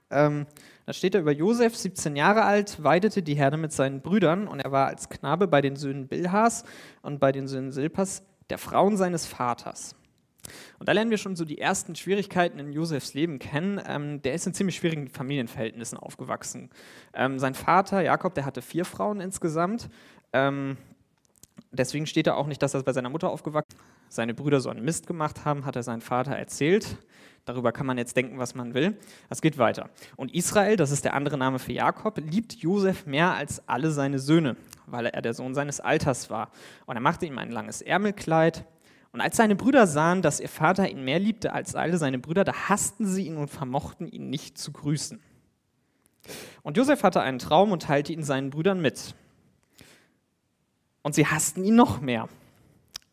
Ähm, 0.09 0.45
da 0.85 0.93
steht 0.93 1.15
da 1.15 1.19
über 1.19 1.31
Josef, 1.31 1.75
17 1.75 2.15
Jahre 2.15 2.43
alt, 2.43 2.83
weidete 2.83 3.23
die 3.23 3.35
Herde 3.35 3.57
mit 3.57 3.71
seinen 3.71 4.01
Brüdern 4.01 4.47
und 4.47 4.59
er 4.59 4.71
war 4.71 4.87
als 4.87 5.09
Knabe 5.09 5.47
bei 5.47 5.61
den 5.61 5.75
Söhnen 5.75 6.07
Bilhas 6.07 6.63
und 7.01 7.19
bei 7.19 7.31
den 7.31 7.47
Söhnen 7.47 7.71
Silpas, 7.71 8.23
der 8.49 8.59
Frauen 8.59 8.95
seines 8.95 9.25
Vaters. 9.25 9.95
Und 10.77 10.87
da 10.87 10.91
lernen 10.91 11.09
wir 11.09 11.17
schon 11.17 11.35
so 11.35 11.43
die 11.43 11.57
ersten 11.57 11.95
Schwierigkeiten 11.95 12.59
in 12.59 12.71
Josefs 12.71 13.15
Leben 13.15 13.39
kennen. 13.39 13.81
Ähm, 13.87 14.21
der 14.21 14.35
ist 14.35 14.45
in 14.45 14.53
ziemlich 14.53 14.75
schwierigen 14.75 15.07
Familienverhältnissen 15.07 15.97
aufgewachsen. 15.97 16.69
Ähm, 17.15 17.39
sein 17.39 17.55
Vater, 17.55 18.01
Jakob, 18.01 18.35
der 18.35 18.45
hatte 18.45 18.61
vier 18.61 18.85
Frauen 18.85 19.21
insgesamt. 19.21 19.89
Ähm, 20.33 20.77
deswegen 21.71 22.05
steht 22.05 22.27
da 22.27 22.35
auch 22.35 22.45
nicht, 22.45 22.61
dass 22.61 22.75
er 22.75 22.83
bei 22.83 22.93
seiner 22.93 23.09
Mutter 23.09 23.31
aufgewachsen 23.31 23.77
ist. 23.77 24.15
Seine 24.15 24.33
Brüder 24.35 24.61
so 24.61 24.69
einen 24.69 24.85
Mist 24.85 25.07
gemacht 25.07 25.45
haben, 25.45 25.65
hat 25.65 25.75
er 25.75 25.83
seinen 25.83 26.01
Vater 26.01 26.35
erzählt. 26.35 26.97
Darüber 27.45 27.71
kann 27.71 27.85
man 27.85 27.97
jetzt 27.97 28.17
denken, 28.17 28.39
was 28.39 28.55
man 28.55 28.73
will. 28.73 28.97
Es 29.29 29.41
geht 29.41 29.57
weiter. 29.57 29.89
Und 30.15 30.33
Israel, 30.33 30.75
das 30.75 30.91
ist 30.91 31.05
der 31.05 31.13
andere 31.13 31.37
Name 31.37 31.59
für 31.59 31.73
Jakob, 31.73 32.17
liebt 32.17 32.53
Josef 32.53 33.05
mehr 33.05 33.33
als 33.33 33.67
alle 33.69 33.91
seine 33.91 34.19
Söhne, 34.19 34.57
weil 34.87 35.05
er 35.05 35.21
der 35.21 35.33
Sohn 35.33 35.53
seines 35.53 35.79
Alters 35.79 36.29
war. 36.29 36.51
Und 36.85 36.95
er 36.95 37.01
machte 37.01 37.25
ihm 37.25 37.37
ein 37.37 37.51
langes 37.51 37.81
Ärmelkleid 37.81 38.65
und 39.15 39.21
als 39.21 39.37
seine 39.37 39.55
Brüder 39.55 39.87
sahen, 39.87 40.21
dass 40.21 40.41
ihr 40.41 40.49
Vater 40.49 40.89
ihn 40.89 41.05
mehr 41.05 41.19
liebte 41.19 41.53
als 41.53 41.73
alle 41.73 41.97
seine 41.97 42.19
Brüder, 42.19 42.43
da 42.43 42.67
hassten 42.67 43.07
sie 43.07 43.27
ihn 43.27 43.37
und 43.37 43.47
vermochten 43.47 44.09
ihn 44.09 44.29
nicht 44.29 44.57
zu 44.57 44.73
grüßen. 44.73 45.21
Und 46.63 46.75
Josef 46.75 47.01
hatte 47.01 47.21
einen 47.21 47.39
Traum 47.39 47.71
und 47.71 47.83
teilte 47.83 48.11
ihn 48.11 48.23
seinen 48.23 48.49
Brüdern 48.49 48.81
mit. 48.81 49.15
Und 51.01 51.15
sie 51.15 51.25
hassten 51.25 51.63
ihn 51.63 51.75
noch 51.75 52.01
mehr. 52.01 52.27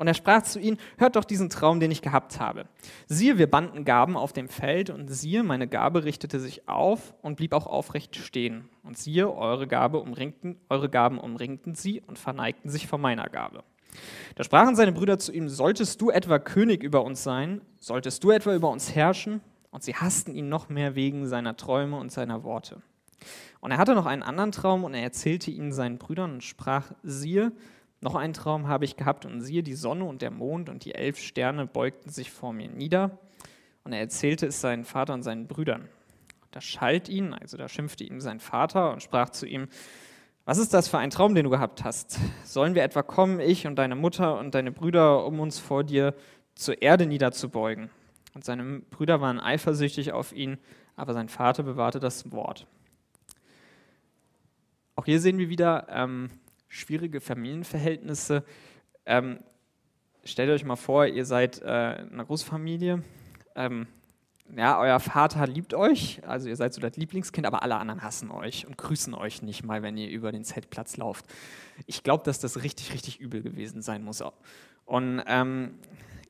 Und 0.02 0.08
er 0.08 0.14
sprach 0.14 0.42
zu 0.42 0.58
ihnen, 0.58 0.78
hört 0.98 1.14
doch 1.14 1.22
diesen 1.22 1.48
Traum, 1.48 1.78
den 1.78 1.92
ich 1.92 2.02
gehabt 2.02 2.40
habe. 2.40 2.64
Siehe, 3.06 3.38
wir 3.38 3.48
banden 3.48 3.84
Gaben 3.84 4.16
auf 4.16 4.32
dem 4.32 4.48
Feld 4.48 4.90
und 4.90 5.06
siehe, 5.06 5.44
meine 5.44 5.68
Gabe 5.68 6.02
richtete 6.02 6.40
sich 6.40 6.68
auf 6.68 7.14
und 7.22 7.36
blieb 7.36 7.52
auch 7.52 7.68
aufrecht 7.68 8.16
stehen. 8.16 8.68
Und 8.82 8.98
siehe, 8.98 9.32
eure, 9.32 9.68
Gabe 9.68 10.00
umringten, 10.00 10.56
eure 10.68 10.88
Gaben 10.88 11.18
umringten 11.20 11.76
sie 11.76 12.00
und 12.04 12.18
verneigten 12.18 12.68
sich 12.68 12.88
vor 12.88 12.98
meiner 12.98 13.28
Gabe. 13.28 13.62
Da 14.34 14.42
sprachen 14.42 14.74
seine 14.74 14.90
Brüder 14.90 15.20
zu 15.20 15.30
ihm, 15.30 15.48
solltest 15.48 16.00
du 16.00 16.10
etwa 16.10 16.40
König 16.40 16.82
über 16.82 17.04
uns 17.04 17.22
sein? 17.22 17.60
Solltest 17.78 18.24
du 18.24 18.32
etwa 18.32 18.56
über 18.56 18.70
uns 18.70 18.96
herrschen? 18.96 19.40
Und 19.70 19.84
sie 19.84 19.94
hassten 19.94 20.34
ihn 20.34 20.48
noch 20.48 20.68
mehr 20.68 20.96
wegen 20.96 21.28
seiner 21.28 21.56
Träume 21.56 21.96
und 21.96 22.10
seiner 22.10 22.42
Worte. 22.42 22.82
Und 23.60 23.70
er 23.70 23.78
hatte 23.78 23.94
noch 23.94 24.06
einen 24.06 24.24
anderen 24.24 24.50
Traum 24.50 24.82
und 24.82 24.94
er 24.94 25.02
erzählte 25.04 25.52
ihn 25.52 25.70
seinen 25.70 25.98
Brüdern 25.98 26.32
und 26.32 26.42
sprach, 26.42 26.90
siehe, 27.04 27.52
noch 28.02 28.16
einen 28.16 28.32
Traum 28.32 28.66
habe 28.66 28.84
ich 28.84 28.96
gehabt 28.96 29.24
und 29.24 29.40
siehe, 29.40 29.62
die 29.62 29.74
Sonne 29.74 30.04
und 30.04 30.22
der 30.22 30.32
Mond 30.32 30.68
und 30.68 30.84
die 30.84 30.94
elf 30.94 31.18
Sterne 31.18 31.66
beugten 31.66 32.10
sich 32.10 32.30
vor 32.30 32.52
mir 32.52 32.68
nieder. 32.68 33.18
Und 33.84 33.92
er 33.92 34.00
erzählte 34.00 34.46
es 34.46 34.60
seinen 34.60 34.84
Vater 34.84 35.14
und 35.14 35.22
seinen 35.22 35.46
Brüdern. 35.46 35.88
Da 36.50 36.60
schalt 36.60 37.08
ihn, 37.08 37.32
also 37.32 37.56
da 37.56 37.68
schimpfte 37.68 38.04
ihm 38.04 38.20
sein 38.20 38.40
Vater 38.40 38.92
und 38.92 39.02
sprach 39.02 39.30
zu 39.30 39.46
ihm, 39.46 39.68
was 40.44 40.58
ist 40.58 40.74
das 40.74 40.88
für 40.88 40.98
ein 40.98 41.10
Traum, 41.10 41.36
den 41.36 41.44
du 41.44 41.50
gehabt 41.50 41.84
hast? 41.84 42.18
Sollen 42.44 42.74
wir 42.74 42.82
etwa 42.82 43.02
kommen, 43.02 43.38
ich 43.38 43.68
und 43.68 43.76
deine 43.76 43.94
Mutter 43.94 44.36
und 44.38 44.56
deine 44.56 44.72
Brüder, 44.72 45.24
um 45.24 45.38
uns 45.38 45.60
vor 45.60 45.84
dir 45.84 46.14
zur 46.56 46.82
Erde 46.82 47.06
niederzubeugen? 47.06 47.88
Und 48.34 48.44
seine 48.44 48.80
Brüder 48.80 49.20
waren 49.20 49.38
eifersüchtig 49.38 50.12
auf 50.12 50.32
ihn, 50.32 50.58
aber 50.96 51.12
sein 51.12 51.28
Vater 51.28 51.62
bewahrte 51.62 52.00
das 52.00 52.32
Wort. 52.32 52.66
Auch 54.96 55.04
hier 55.04 55.20
sehen 55.20 55.38
wir 55.38 55.48
wieder 55.48 55.86
ähm, 55.88 56.30
schwierige 56.72 57.20
Familienverhältnisse. 57.20 58.44
Ähm, 59.04 59.40
stellt 60.24 60.50
euch 60.50 60.64
mal 60.64 60.76
vor, 60.76 61.06
ihr 61.06 61.26
seid 61.26 61.60
äh, 61.60 61.66
eine 61.66 62.24
Großfamilie. 62.24 63.02
Ähm, 63.54 63.86
ja, 64.56 64.80
euer 64.80 64.98
Vater 64.98 65.46
liebt 65.46 65.74
euch, 65.74 66.20
also 66.26 66.48
ihr 66.48 66.56
seid 66.56 66.72
so 66.74 66.80
das 66.80 66.96
Lieblingskind, 66.96 67.46
aber 67.46 67.62
alle 67.62 67.76
anderen 67.76 68.02
hassen 68.02 68.30
euch 68.30 68.66
und 68.66 68.76
grüßen 68.78 69.14
euch 69.14 69.42
nicht 69.42 69.64
mal, 69.64 69.82
wenn 69.82 69.96
ihr 69.96 70.08
über 70.08 70.32
den 70.32 70.44
Zeltplatz 70.44 70.96
lauft. 70.96 71.26
Ich 71.86 72.02
glaube, 72.02 72.24
dass 72.24 72.40
das 72.40 72.62
richtig, 72.62 72.92
richtig 72.94 73.20
übel 73.20 73.42
gewesen 73.42 73.82
sein 73.82 74.02
muss. 74.02 74.22
Und 74.86 75.22
ähm, 75.26 75.78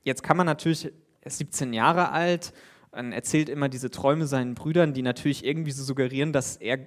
jetzt 0.02 0.22
kann 0.22 0.36
man 0.36 0.46
natürlich, 0.46 0.86
er 1.20 1.26
ist 1.26 1.38
17 1.38 1.72
Jahre 1.72 2.10
alt, 2.10 2.52
erzählt 2.90 3.48
immer 3.48 3.68
diese 3.68 3.90
Träume 3.90 4.26
seinen 4.26 4.54
Brüdern, 4.54 4.92
die 4.92 5.02
natürlich 5.02 5.44
irgendwie 5.44 5.70
so 5.70 5.82
suggerieren, 5.82 6.32
dass 6.32 6.56
er 6.56 6.78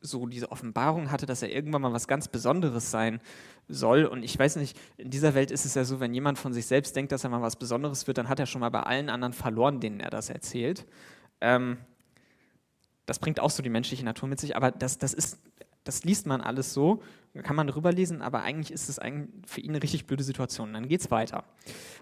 so 0.00 0.26
diese 0.26 0.50
Offenbarung 0.50 1.10
hatte, 1.10 1.26
dass 1.26 1.42
er 1.42 1.50
irgendwann 1.50 1.82
mal 1.82 1.92
was 1.92 2.06
ganz 2.08 2.28
Besonderes 2.28 2.90
sein 2.90 3.20
soll. 3.68 4.04
Und 4.04 4.22
ich 4.22 4.38
weiß 4.38 4.56
nicht, 4.56 4.78
in 4.96 5.10
dieser 5.10 5.34
Welt 5.34 5.50
ist 5.50 5.64
es 5.64 5.74
ja 5.74 5.84
so, 5.84 6.00
wenn 6.00 6.14
jemand 6.14 6.38
von 6.38 6.52
sich 6.52 6.66
selbst 6.66 6.94
denkt, 6.96 7.12
dass 7.12 7.24
er 7.24 7.30
mal 7.30 7.42
was 7.42 7.56
Besonderes 7.56 8.06
wird, 8.06 8.18
dann 8.18 8.28
hat 8.28 8.38
er 8.38 8.46
schon 8.46 8.60
mal 8.60 8.70
bei 8.70 8.82
allen 8.82 9.08
anderen 9.08 9.32
verloren, 9.32 9.80
denen 9.80 10.00
er 10.00 10.10
das 10.10 10.30
erzählt. 10.30 10.86
Ähm, 11.40 11.78
das 13.06 13.18
bringt 13.18 13.40
auch 13.40 13.50
so 13.50 13.62
die 13.62 13.70
menschliche 13.70 14.04
Natur 14.04 14.28
mit 14.28 14.40
sich, 14.40 14.56
aber 14.56 14.70
das, 14.70 14.98
das 14.98 15.14
ist 15.14 15.38
das 15.86 16.04
liest 16.04 16.26
man 16.26 16.40
alles 16.40 16.74
so, 16.74 17.00
kann 17.42 17.56
man 17.56 17.66
drüber 17.66 17.92
lesen, 17.92 18.22
aber 18.22 18.42
eigentlich 18.42 18.72
ist 18.72 18.88
es 18.88 18.98
für 19.46 19.60
ihn 19.60 19.70
eine 19.70 19.82
richtig 19.82 20.06
blöde 20.06 20.24
Situation. 20.24 20.72
Dann 20.72 20.88
geht 20.88 21.00
es 21.00 21.10
weiter. 21.10 21.44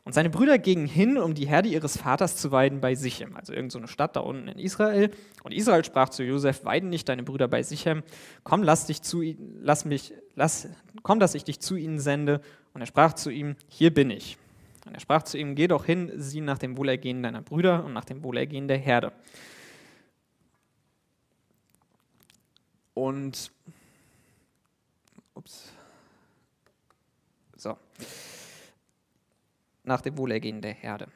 Und 0.05 0.15
seine 0.15 0.31
Brüder 0.31 0.59
gingen 0.59 0.87
hin, 0.87 1.19
um 1.19 1.35
die 1.35 1.47
Herde 1.47 1.69
ihres 1.69 1.99
Vaters 1.99 2.37
zu 2.37 2.53
weiden 2.53 2.81
bei 2.81 2.95
Sichem, 2.95 3.37
also 3.37 3.53
irgendeine 3.53 3.87
so 3.87 3.93
Stadt 3.93 4.17
da 4.17 4.21
unten 4.21 4.49
in 4.49 4.59
Israel. 4.59 5.11
Und 5.43 5.53
Israel 5.53 5.85
sprach 5.85 6.09
zu 6.09 6.23
Josef: 6.23 6.65
Weiden 6.65 6.89
nicht 6.89 7.09
deine 7.09 7.25
Brüder 7.25 7.49
bei 7.49 7.63
Sichem. 7.63 8.03
Komm, 8.43 8.63
lass 8.63 8.87
dich 8.87 9.03
zu, 9.03 9.23
lass 9.61 9.85
mich, 9.85 10.15
lass, 10.35 10.69
komm, 11.03 11.21
dass 11.21 11.35
ich 11.35 11.45
dich 11.45 11.61
zu 11.61 11.77
ihnen 11.77 11.99
sende. 11.99 12.41
Und 12.73 12.81
er 12.81 12.87
sprach 12.87 13.15
zu 13.15 13.31
ihm: 13.31 13.57
Hier 13.69 13.93
bin 13.93 14.11
ich. 14.11 14.39
Und 14.87 14.95
er 14.95 15.01
sprach 15.01 15.25
zu 15.25 15.37
ihm: 15.37 15.57
Geh 15.57 15.67
doch 15.67 15.85
hin, 15.85 16.13
sieh 16.17 16.41
nach 16.41 16.59
dem 16.59 16.77
Wohlergehen 16.77 17.23
deiner 17.23 17.43
Brüder 17.43 17.85
und 17.85 17.93
nach 17.93 18.05
dem 18.05 18.23
Wohlergehen 18.23 18.69
der 18.69 18.79
Herde. 18.79 19.13
Und 22.95 23.51
ups. 25.45 25.73
So. 27.57 27.77
Nach 29.85 30.01
dem 30.01 30.17
Wohlergehen 30.17 30.63
der 30.63 30.73
Herde. 30.73 31.09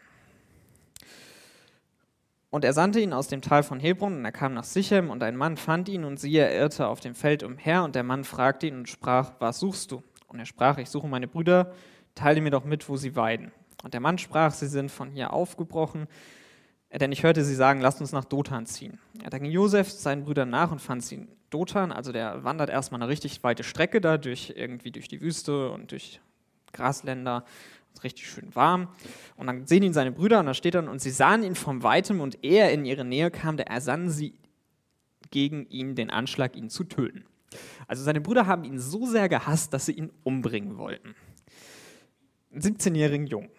Und 2.50 2.64
er 2.64 2.72
sandte 2.72 3.00
ihn 3.00 3.12
aus 3.12 3.28
dem 3.28 3.42
Tal 3.42 3.62
von 3.62 3.80
Hebron, 3.80 4.16
und 4.16 4.24
er 4.24 4.32
kam 4.32 4.54
nach 4.54 4.64
Sichem, 4.64 5.10
und 5.10 5.22
ein 5.22 5.36
Mann 5.36 5.56
fand 5.56 5.88
ihn, 5.88 6.04
und 6.04 6.18
siehe, 6.18 6.42
er 6.42 6.54
irrte 6.54 6.86
auf 6.86 7.00
dem 7.00 7.14
Feld 7.14 7.42
umher, 7.42 7.84
und 7.84 7.94
der 7.94 8.02
Mann 8.02 8.24
fragte 8.24 8.66
ihn 8.66 8.76
und 8.76 8.88
sprach, 8.88 9.32
was 9.38 9.60
suchst 9.60 9.92
du? 9.92 10.02
Und 10.28 10.38
er 10.38 10.46
sprach, 10.46 10.78
ich 10.78 10.88
suche 10.88 11.08
meine 11.08 11.28
Brüder, 11.28 11.72
teile 12.14 12.40
mir 12.40 12.50
doch 12.50 12.64
mit, 12.64 12.88
wo 12.88 12.96
sie 12.96 13.16
weiden. 13.16 13.52
Und 13.82 13.92
der 13.94 14.00
Mann 14.00 14.18
sprach, 14.18 14.52
sie 14.52 14.66
sind 14.66 14.90
von 14.90 15.10
hier 15.10 15.32
aufgebrochen, 15.32 16.06
denn 16.90 17.12
ich 17.12 17.22
hörte 17.22 17.44
sie 17.44 17.54
sagen, 17.54 17.80
lasst 17.80 18.00
uns 18.00 18.12
nach 18.12 18.24
Dothan 18.24 18.64
ziehen. 18.64 18.98
Er 19.22 19.38
ging 19.38 19.50
Josef 19.50 19.90
seinen 19.90 20.24
Brüdern 20.24 20.48
nach 20.48 20.72
und 20.72 20.80
fand 20.80 21.04
sie 21.04 21.28
Dothan, 21.50 21.92
also 21.92 22.12
der 22.12 22.44
wandert 22.44 22.70
erstmal 22.70 23.02
eine 23.02 23.10
richtig 23.10 23.42
weite 23.42 23.64
Strecke 23.64 24.00
da, 24.00 24.18
durch, 24.18 24.54
irgendwie 24.56 24.90
durch 24.90 25.08
die 25.08 25.20
Wüste 25.20 25.70
und 25.70 25.90
durch 25.90 26.20
Grasländer, 26.72 27.44
ist 27.94 28.04
richtig 28.04 28.28
schön 28.28 28.54
warm. 28.54 28.88
Und 29.36 29.46
dann 29.46 29.66
sehen 29.66 29.82
ihn 29.82 29.92
seine 29.92 30.12
Brüder 30.12 30.40
und 30.40 30.46
da 30.46 30.54
steht 30.54 30.74
dann, 30.74 30.88
und 30.88 31.00
sie 31.00 31.10
sahen 31.10 31.42
ihn 31.42 31.54
von 31.54 31.82
weitem 31.82 32.20
und 32.20 32.44
er 32.44 32.72
in 32.72 32.84
ihre 32.84 33.04
Nähe 33.04 33.30
kam, 33.30 33.56
da 33.56 33.64
ersannen 33.64 34.10
sie 34.10 34.34
gegen 35.30 35.66
ihn 35.66 35.94
den 35.94 36.10
Anschlag, 36.10 36.56
ihn 36.56 36.70
zu 36.70 36.84
töten. 36.84 37.24
Also 37.86 38.02
seine 38.02 38.20
Brüder 38.20 38.46
haben 38.46 38.64
ihn 38.64 38.78
so 38.78 39.06
sehr 39.06 39.28
gehasst, 39.28 39.72
dass 39.72 39.86
sie 39.86 39.92
ihn 39.92 40.10
umbringen 40.22 40.76
wollten. 40.76 41.14
Ein 42.52 42.60
17-jährigen 42.60 43.26
Jungen. 43.26 43.50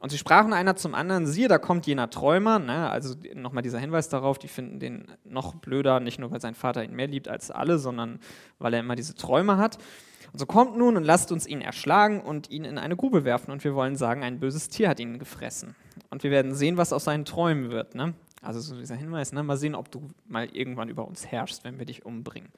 Und 0.00 0.08
sie 0.08 0.18
sprachen 0.18 0.54
einer 0.54 0.76
zum 0.76 0.94
anderen, 0.94 1.26
siehe, 1.26 1.46
da 1.46 1.58
kommt 1.58 1.86
jener 1.86 2.08
Träumer, 2.08 2.58
ne? 2.58 2.88
also 2.88 3.14
nochmal 3.34 3.62
dieser 3.62 3.78
Hinweis 3.78 4.08
darauf, 4.08 4.38
die 4.38 4.48
finden 4.48 4.80
den 4.80 5.06
noch 5.24 5.54
blöder, 5.56 6.00
nicht 6.00 6.18
nur 6.18 6.30
weil 6.30 6.40
sein 6.40 6.54
Vater 6.54 6.82
ihn 6.82 6.96
mehr 6.96 7.06
liebt 7.06 7.28
als 7.28 7.50
alle, 7.50 7.78
sondern 7.78 8.18
weil 8.58 8.72
er 8.72 8.80
immer 8.80 8.96
diese 8.96 9.14
Träume 9.14 9.58
hat. 9.58 9.76
Und 10.32 10.38
so 10.38 10.46
kommt 10.46 10.76
nun 10.78 10.96
und 10.96 11.04
lasst 11.04 11.32
uns 11.32 11.46
ihn 11.46 11.60
erschlagen 11.60 12.22
und 12.22 12.50
ihn 12.50 12.64
in 12.64 12.78
eine 12.78 12.96
Grube 12.96 13.24
werfen 13.24 13.50
und 13.50 13.62
wir 13.62 13.74
wollen 13.74 13.94
sagen, 13.94 14.22
ein 14.22 14.40
böses 14.40 14.70
Tier 14.70 14.88
hat 14.88 15.00
ihn 15.00 15.18
gefressen. 15.18 15.76
Und 16.08 16.22
wir 16.22 16.30
werden 16.30 16.54
sehen, 16.54 16.78
was 16.78 16.94
aus 16.94 17.04
seinen 17.04 17.26
Träumen 17.26 17.70
wird. 17.70 17.94
Ne? 17.94 18.14
Also 18.40 18.58
so 18.60 18.78
dieser 18.78 18.96
Hinweis, 18.96 19.32
ne? 19.32 19.42
mal 19.42 19.58
sehen, 19.58 19.74
ob 19.74 19.90
du 19.90 20.08
mal 20.26 20.48
irgendwann 20.50 20.88
über 20.88 21.06
uns 21.06 21.26
herrschst, 21.26 21.62
wenn 21.64 21.78
wir 21.78 21.84
dich 21.84 22.06
umbringen. 22.06 22.48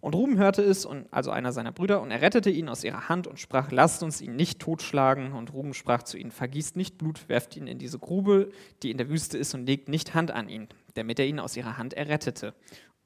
Und 0.00 0.14
Ruben 0.14 0.38
hörte 0.38 0.62
es, 0.62 0.84
und, 0.84 1.06
also 1.10 1.30
einer 1.30 1.52
seiner 1.52 1.72
Brüder, 1.72 2.00
und 2.00 2.10
er 2.10 2.22
rettete 2.22 2.50
ihn 2.50 2.68
aus 2.68 2.84
ihrer 2.84 3.08
Hand 3.08 3.26
und 3.26 3.40
sprach, 3.40 3.72
lasst 3.72 4.02
uns 4.02 4.20
ihn 4.20 4.36
nicht 4.36 4.60
totschlagen. 4.60 5.32
Und 5.32 5.52
Ruben 5.52 5.74
sprach 5.74 6.02
zu 6.02 6.16
ihnen, 6.16 6.30
vergießt 6.30 6.76
nicht 6.76 6.98
Blut, 6.98 7.28
werft 7.28 7.56
ihn 7.56 7.66
in 7.66 7.78
diese 7.78 7.98
Grube, 7.98 8.50
die 8.82 8.90
in 8.90 8.98
der 8.98 9.08
Wüste 9.08 9.38
ist, 9.38 9.54
und 9.54 9.66
legt 9.66 9.88
nicht 9.88 10.14
Hand 10.14 10.30
an 10.30 10.48
ihn, 10.48 10.68
damit 10.94 11.18
er 11.18 11.26
ihn 11.26 11.40
aus 11.40 11.56
ihrer 11.56 11.78
Hand 11.78 11.94
errettete, 11.94 12.54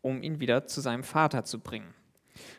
um 0.03 0.23
ihn 0.23 0.41
wieder 0.41 0.67
zu 0.67 0.81
seinem 0.81 1.05
Vater 1.05 1.45
zu 1.45 1.61
bringen. 1.61 1.95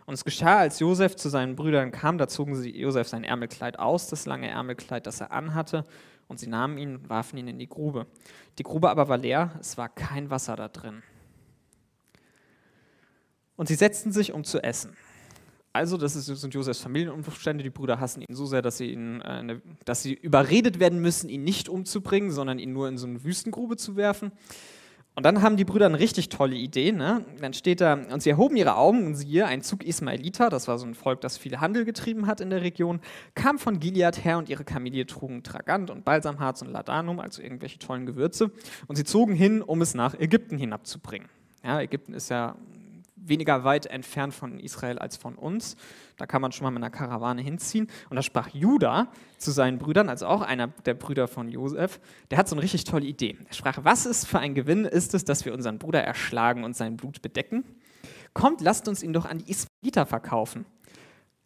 Und 0.05 0.13
es 0.13 0.25
geschah, 0.25 0.59
als 0.59 0.79
Josef 0.79 1.15
zu 1.15 1.29
seinen 1.29 1.55
Brüdern 1.55 1.91
kam, 1.91 2.17
da 2.17 2.27
zogen 2.27 2.55
sie 2.55 2.75
Josef 2.75 3.07
sein 3.07 3.23
Ärmelkleid 3.23 3.79
aus, 3.79 4.07
das 4.07 4.25
lange 4.25 4.49
Ärmelkleid, 4.49 5.05
das 5.05 5.21
er 5.21 5.31
anhatte, 5.31 5.85
und 6.27 6.39
sie 6.39 6.47
nahmen 6.47 6.77
ihn 6.77 6.95
und 6.95 7.09
warfen 7.09 7.37
ihn 7.37 7.47
in 7.47 7.59
die 7.59 7.69
Grube. 7.69 8.07
Die 8.57 8.63
Grube 8.63 8.89
aber 8.89 9.07
war 9.07 9.17
leer, 9.17 9.51
es 9.59 9.77
war 9.77 9.89
kein 9.89 10.29
Wasser 10.29 10.55
da 10.55 10.67
drin. 10.67 11.03
Und 13.55 13.67
sie 13.67 13.75
setzten 13.75 14.11
sich, 14.11 14.33
um 14.33 14.43
zu 14.43 14.63
essen. 14.63 14.95
Also, 15.75 15.97
das 15.97 16.13
sind 16.13 16.53
Josefs 16.53 16.81
Familienumstände. 16.81 17.63
Die 17.63 17.71
Brüder 17.71 17.99
hassen 17.99 18.21
ihn 18.21 18.35
so 18.35 18.45
sehr, 18.45 18.61
dass 18.61 18.77
sie, 18.77 18.91
ihn, 18.91 19.21
äh, 19.21 19.59
dass 19.85 20.03
sie 20.03 20.13
überredet 20.13 20.79
werden 20.79 21.01
müssen, 21.01 21.29
ihn 21.29 21.43
nicht 21.43 21.67
umzubringen, 21.67 22.31
sondern 22.31 22.59
ihn 22.59 22.73
nur 22.73 22.87
in 22.87 22.99
so 22.99 23.07
eine 23.07 23.23
Wüstengrube 23.23 23.75
zu 23.75 23.95
werfen. 23.95 24.31
Und 25.15 25.25
dann 25.25 25.43
haben 25.43 25.57
die 25.57 25.65
Brüder 25.65 25.85
eine 25.85 25.99
richtig 25.99 26.29
tolle 26.29 26.55
Idee. 26.55 26.91
Ne? 26.91 27.23
Dann 27.39 27.53
steht 27.53 27.81
da, 27.81 27.93
und 27.93 28.23
sie 28.23 28.31
erhoben 28.31 28.55
ihre 28.55 28.75
Augen 28.75 29.05
und 29.05 29.15
siehe, 29.15 29.45
ein 29.45 29.61
Zug 29.61 29.83
Ismaeliter, 29.83 30.49
das 30.49 30.67
war 30.67 30.79
so 30.79 30.87
ein 30.87 30.95
Volk, 30.95 31.21
das 31.21 31.37
viel 31.37 31.59
Handel 31.59 31.85
getrieben 31.85 32.25
hat 32.25 32.41
in 32.41 32.49
der 32.49 32.61
Region, 32.61 32.99
kam 33.35 33.59
von 33.59 33.79
Gilead 33.79 34.23
her 34.23 34.39
und 34.39 34.49
ihre 34.49 34.63
Kamele 34.63 35.05
trugen 35.05 35.43
Tragant 35.43 35.91
und 35.91 36.03
Balsamharz 36.03 36.63
und 36.63 36.71
Ladanum, 36.71 37.19
also 37.19 37.43
irgendwelche 37.43 37.77
tollen 37.77 38.07
Gewürze. 38.07 38.51
Und 38.87 38.95
sie 38.95 39.03
zogen 39.03 39.35
hin, 39.35 39.61
um 39.61 39.81
es 39.81 39.93
nach 39.93 40.19
Ägypten 40.19 40.57
hinabzubringen. 40.57 41.29
Ja, 41.63 41.79
Ägypten 41.79 42.13
ist 42.13 42.29
ja 42.29 42.55
weniger 43.27 43.63
weit 43.63 43.85
entfernt 43.85 44.33
von 44.33 44.59
Israel 44.59 44.99
als 44.99 45.17
von 45.17 45.35
uns. 45.35 45.75
Da 46.17 46.25
kann 46.25 46.41
man 46.41 46.51
schon 46.51 46.65
mal 46.65 46.71
mit 46.71 46.83
einer 46.83 46.89
Karawane 46.89 47.41
hinziehen. 47.41 47.87
Und 48.09 48.15
da 48.15 48.21
sprach 48.21 48.49
Judah 48.49 49.07
zu 49.37 49.51
seinen 49.51 49.79
Brüdern, 49.79 50.09
also 50.09 50.27
auch 50.27 50.41
einer 50.41 50.67
der 50.85 50.93
Brüder 50.93 51.27
von 51.27 51.49
Josef, 51.49 51.99
der 52.31 52.37
hat 52.37 52.47
so 52.47 52.55
eine 52.55 52.63
richtig 52.63 52.83
tolle 52.83 53.05
Idee. 53.05 53.37
Er 53.47 53.53
sprach, 53.53 53.79
was 53.83 54.05
ist 54.05 54.25
für 54.27 54.39
ein 54.39 54.55
Gewinn 54.55 54.85
ist 54.85 55.13
es, 55.13 55.25
dass 55.25 55.45
wir 55.45 55.53
unseren 55.53 55.79
Bruder 55.79 56.03
erschlagen 56.03 56.63
und 56.63 56.75
sein 56.75 56.97
Blut 56.97 57.21
bedecken? 57.21 57.63
Kommt, 58.33 58.61
lasst 58.61 58.87
uns 58.87 59.03
ihn 59.03 59.13
doch 59.13 59.25
an 59.25 59.39
die 59.39 59.51
Israeliter 59.51 60.05
verkaufen. 60.05 60.65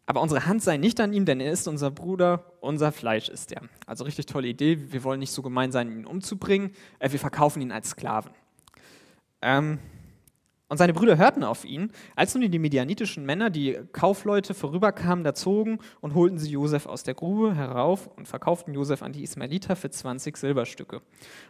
Aber 0.09 0.21
unsere 0.21 0.45
Hand 0.45 0.63
sei 0.63 0.77
nicht 0.77 1.01
an 1.01 1.11
ihm, 1.11 1.25
denn 1.25 1.41
er 1.41 1.51
ist 1.51 1.67
unser 1.67 1.91
Bruder, 1.91 2.53
unser 2.61 2.93
Fleisch 2.93 3.27
ist 3.27 3.51
er. 3.51 3.63
Also 3.85 4.05
richtig 4.05 4.25
tolle 4.25 4.47
Idee. 4.47 4.91
Wir 4.93 5.03
wollen 5.03 5.19
nicht 5.19 5.33
so 5.33 5.41
gemein 5.41 5.73
sein, 5.73 5.91
ihn 5.91 6.05
umzubringen. 6.05 6.71
Äh, 6.99 7.11
wir 7.11 7.19
verkaufen 7.19 7.61
ihn 7.61 7.73
als 7.73 7.89
Sklaven. 7.89 8.31
Ähm, 9.41 9.79
und 10.69 10.77
seine 10.77 10.93
Brüder 10.93 11.17
hörten 11.17 11.43
auf 11.43 11.63
ihn, 11.63 11.91
als 12.15 12.35
nun 12.35 12.49
die 12.51 12.59
medianitischen 12.59 13.25
Männer, 13.25 13.49
die 13.49 13.79
Kaufleute, 13.93 14.53
vorüberkamen, 14.53 15.23
da 15.23 15.33
zogen 15.33 15.79
und 16.01 16.13
holten 16.13 16.37
sie 16.37 16.51
Josef 16.51 16.85
aus 16.87 17.03
der 17.03 17.13
Grube 17.13 17.55
herauf 17.55 18.07
und 18.17 18.27
verkauften 18.27 18.73
Josef 18.73 19.01
an 19.01 19.13
die 19.13 19.23
Ismaeliter 19.23 19.75
für 19.75 19.89
20 19.89 20.35
Silberstücke. 20.35 21.01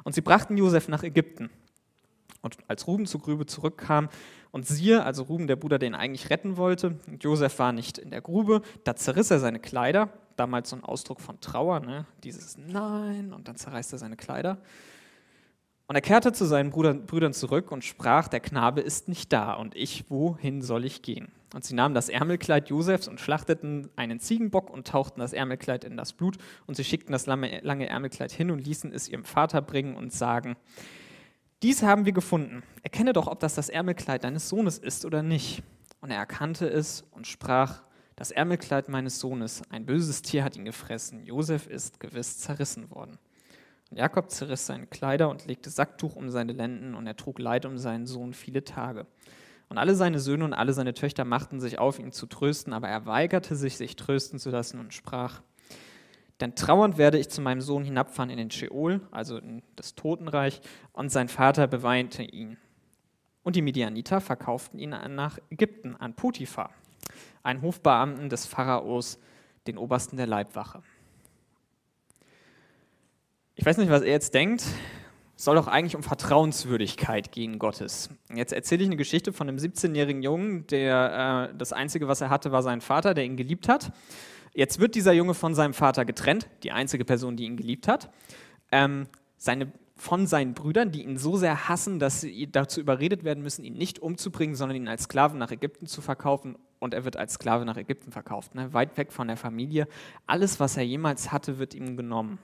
Und 0.04 0.14
sie 0.14 0.22
brachten 0.22 0.56
Josef 0.56 0.88
nach 0.88 1.04
Ägypten. 1.04 1.50
Und 2.42 2.58
als 2.68 2.86
Ruben 2.86 3.08
zur 3.08 3.22
Grube 3.22 3.48
zurückkam 3.48 4.10
und 4.52 4.68
siehe, 4.68 5.04
also 5.04 5.24
Ruben, 5.24 5.48
der 5.48 5.56
Bruder, 5.56 5.80
den 5.80 5.96
eigentlich 5.96 6.30
retten 6.30 6.56
wollte, 6.56 7.00
und 7.08 7.24
Josef 7.24 7.58
war 7.58 7.72
nicht 7.72 7.98
in 7.98 8.12
der 8.12 8.22
Grube, 8.22 8.62
da 8.84 8.96
zerriss 8.96 9.32
er 9.32 9.40
seine 9.40 9.60
Kleider, 9.60 10.10
damals 10.36 10.70
so 10.70 10.76
ein 10.76 10.84
Ausdruck 10.84 11.20
von 11.20 11.42
Trauer, 11.42 11.80
ne? 11.80 12.06
dieses 12.24 12.58
Nein, 12.58 13.34
und 13.34 13.48
dann 13.48 13.56
zerreißt 13.56 13.94
er 13.94 13.98
seine 13.98 14.16
Kleider. 14.16 14.60
Und 15.88 15.96
er 15.96 16.02
kehrte 16.02 16.34
zu 16.34 16.46
seinen 16.46 16.70
Brüdern 16.70 17.34
zurück 17.34 17.72
und 17.72 17.86
sprach, 17.86 18.28
der 18.28 18.42
Knabe 18.42 18.82
ist 18.82 19.08
nicht 19.08 19.32
da 19.32 19.54
und 19.54 19.74
ich, 19.74 20.10
wohin 20.10 20.62
soll 20.62 20.84
ich 20.84 21.02
gehen? 21.02 21.32
Und 21.54 21.64
sie 21.64 21.76
nahmen 21.76 21.96
das 21.96 22.10
Ärmelkleid 22.10 22.70
Josefs 22.70 23.08
und 23.08 23.22
schlachteten 23.22 23.90
einen 23.96 24.20
Ziegenbock 24.20 24.70
und 24.70 24.86
tauchten 24.86 25.22
das 25.22 25.32
Ärmelkleid 25.32 25.86
in 25.86 25.96
das 25.96 26.12
Blut 26.12 26.38
und 26.66 26.76
sie 26.76 26.84
schickten 26.84 27.14
das 27.14 27.26
lange 27.26 27.88
Ärmelkleid 27.88 28.34
hin 28.34 28.52
und 28.52 28.66
ließen 28.66 28.92
es 28.92 29.08
ihrem 29.08 29.24
Vater 29.24 29.62
bringen 29.62 29.96
und 29.96 30.12
sagen, 30.12 30.58
dies 31.64 31.84
haben 31.84 32.06
wir 32.06 32.12
gefunden. 32.12 32.64
Erkenne 32.84 33.14
doch, 33.14 33.28
ob 33.28 33.40
das 33.40 33.56
das 33.56 33.70
Ärmelkleid 33.70 34.26
deines 34.26 34.50
Sohnes 34.50 34.78
ist 34.78 35.06
oder 35.06 35.24
nicht. 35.24 35.64
Und 36.02 36.12
er 36.12 36.18
erkannte 36.18 36.68
es 36.68 37.06
und 37.12 37.28
sprach, 37.28 37.82
das 38.18 38.32
Ärmelkleid 38.32 38.90
meines 38.90 39.20
Sohnes, 39.20 39.62
ein 39.70 39.86
böses 39.86 40.22
Tier 40.22 40.44
hat 40.44 40.58
ihn 40.58 40.66
gefressen. 40.66 41.24
Josef 41.26 41.66
ist 41.66 42.00
gewiss 42.00 42.40
zerrissen 42.40 42.92
worden. 42.92 43.18
Jakob 43.92 44.32
zerriss 44.32 44.66
seine 44.66 44.88
Kleider 44.88 45.30
und 45.30 45.46
legte 45.46 45.70
Sacktuch 45.70 46.16
um 46.16 46.30
seine 46.30 46.54
Lenden, 46.54 46.96
und 46.96 47.08
er 47.08 47.16
trug 47.16 47.40
Leid 47.40 47.66
um 47.66 47.78
seinen 47.78 48.06
Sohn 48.06 48.34
viele 48.34 48.64
Tage. 48.64 49.06
Und 49.70 49.78
alle 49.78 49.96
seine 49.96 50.20
Söhne 50.20 50.46
und 50.46 50.54
alle 50.54 50.74
seine 50.74 50.94
Töchter 50.94 51.26
machten 51.26 51.60
sich 51.60 51.80
auf, 51.80 52.00
ihn 52.00 52.12
zu 52.12 52.26
trösten, 52.26 52.74
aber 52.74 52.88
er 52.88 53.06
weigerte 53.06 53.56
sich, 53.56 53.78
sich 53.78 53.96
trösten 53.96 54.40
zu 54.40 54.50
lassen 54.50 54.80
und 54.80 54.94
sprach, 54.94 55.42
denn 56.40 56.56
trauernd 56.56 56.98
werde 56.98 57.18
ich 57.18 57.30
zu 57.30 57.42
meinem 57.42 57.62
Sohn 57.62 57.84
hinabfahren 57.84 58.30
in 58.30 58.38
den 58.38 58.52
Sheol, 58.52 59.02
also 59.12 59.38
in 59.38 59.64
das 59.76 59.96
Totenreich, 59.96 60.62
und 60.94 61.10
sein 61.10 61.30
Vater 61.30 61.68
beweinte 61.68 62.24
ihn. 62.24 62.58
Und 63.44 63.56
die 63.56 63.62
Midianiter 63.62 64.22
verkauften 64.22 64.80
ihn 64.80 64.90
nach 64.90 65.40
Ägypten 65.50 65.96
an 65.96 66.14
Potiphar, 66.14 66.70
einen 67.44 67.62
Hofbeamten 67.62 68.30
des 68.30 68.46
Pharaos, 68.46 69.20
den 69.66 69.78
Obersten 69.78 70.18
der 70.18 70.28
Leibwache. 70.28 70.84
Ich 73.60 73.66
weiß 73.66 73.78
nicht, 73.78 73.90
was 73.90 74.04
er 74.04 74.12
jetzt 74.12 74.36
denkt. 74.36 74.64
Es 75.36 75.44
soll 75.44 75.56
doch 75.56 75.68
eigentlich 75.68 75.96
um 75.96 76.04
Vertrauenswürdigkeit 76.04 77.32
gegen 77.32 77.58
Gottes. 77.58 78.12
Jetzt 78.32 78.54
erzähle 78.54 78.84
ich 78.84 78.88
eine 78.88 78.98
Geschichte 78.98 79.34
von 79.34 79.50
einem 79.50 79.58
17-jährigen 79.58 80.22
Jungen, 80.22 80.68
der 80.68 81.50
äh, 81.52 81.58
das 81.58 81.74
Einzige, 81.74 82.08
was 82.08 82.22
er 82.22 82.30
hatte, 82.30 82.52
war 82.52 82.62
sein 82.62 82.82
Vater, 82.82 83.16
der 83.16 83.24
ihn 83.24 83.36
geliebt 83.36 83.68
hat. 83.68 83.92
Jetzt 84.54 84.80
wird 84.80 84.94
dieser 84.94 85.12
Junge 85.12 85.34
von 85.34 85.56
seinem 85.56 85.74
Vater 85.74 86.06
getrennt, 86.06 86.48
die 86.62 86.72
einzige 86.72 87.04
Person, 87.04 87.36
die 87.36 87.46
ihn 87.46 87.58
geliebt 87.58 87.88
hat. 87.88 88.12
Ähm, 88.72 89.08
seine, 89.38 89.72
von 89.96 90.28
seinen 90.28 90.54
Brüdern, 90.54 90.92
die 90.92 91.02
ihn 91.02 91.18
so 91.18 91.36
sehr 91.36 91.68
hassen, 91.68 91.98
dass 91.98 92.22
sie 92.22 92.52
dazu 92.52 92.80
überredet 92.80 93.24
werden 93.24 93.42
müssen, 93.42 93.66
ihn 93.66 93.74
nicht 93.74 93.98
umzubringen, 93.98 94.56
sondern 94.56 94.76
ihn 94.78 94.88
als 94.88 95.06
Sklaven 95.06 95.40
nach 95.40 95.50
Ägypten 95.50 95.88
zu 95.88 96.02
verkaufen. 96.04 96.58
Und 96.78 96.94
er 96.94 97.06
wird 97.06 97.18
als 97.18 97.34
Sklave 97.34 97.66
nach 97.66 97.78
Ägypten 97.78 98.12
verkauft, 98.12 98.54
ne? 98.54 98.72
weit 98.74 98.98
weg 98.98 99.12
von 99.12 99.28
der 99.28 99.38
Familie. 99.38 99.88
Alles, 100.28 100.60
was 100.60 100.78
er 100.78 100.84
jemals 100.84 101.32
hatte, 101.32 101.58
wird 101.58 101.74
ihm 101.74 101.98
genommen. 101.98 102.38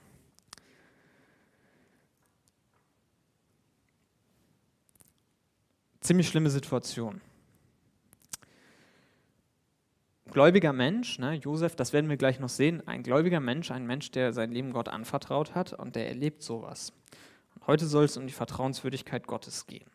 Ziemlich 6.04 6.28
schlimme 6.28 6.50
Situation. 6.50 7.22
Gläubiger 10.32 10.74
Mensch, 10.74 11.20
ne, 11.20 11.36
Josef, 11.36 11.76
das 11.76 11.94
werden 11.94 12.10
wir 12.10 12.18
gleich 12.18 12.40
noch 12.40 12.50
sehen, 12.50 12.88
ein 12.88 13.04
gläubiger 13.04 13.40
Mensch, 13.40 13.72
ein 13.72 13.86
Mensch, 13.86 14.10
der 14.12 14.34
sein 14.34 14.52
Leben 14.52 14.74
Gott 14.74 14.90
anvertraut 14.90 15.54
hat 15.54 15.74
und 15.74 15.96
der 15.96 16.08
erlebt 16.08 16.42
sowas. 16.42 16.92
Und 17.56 17.68
heute 17.68 17.86
soll 17.86 18.06
es 18.06 18.18
um 18.18 18.26
die 18.26 18.34
Vertrauenswürdigkeit 18.34 19.28
Gottes 19.28 19.68
gehen. 19.68 19.86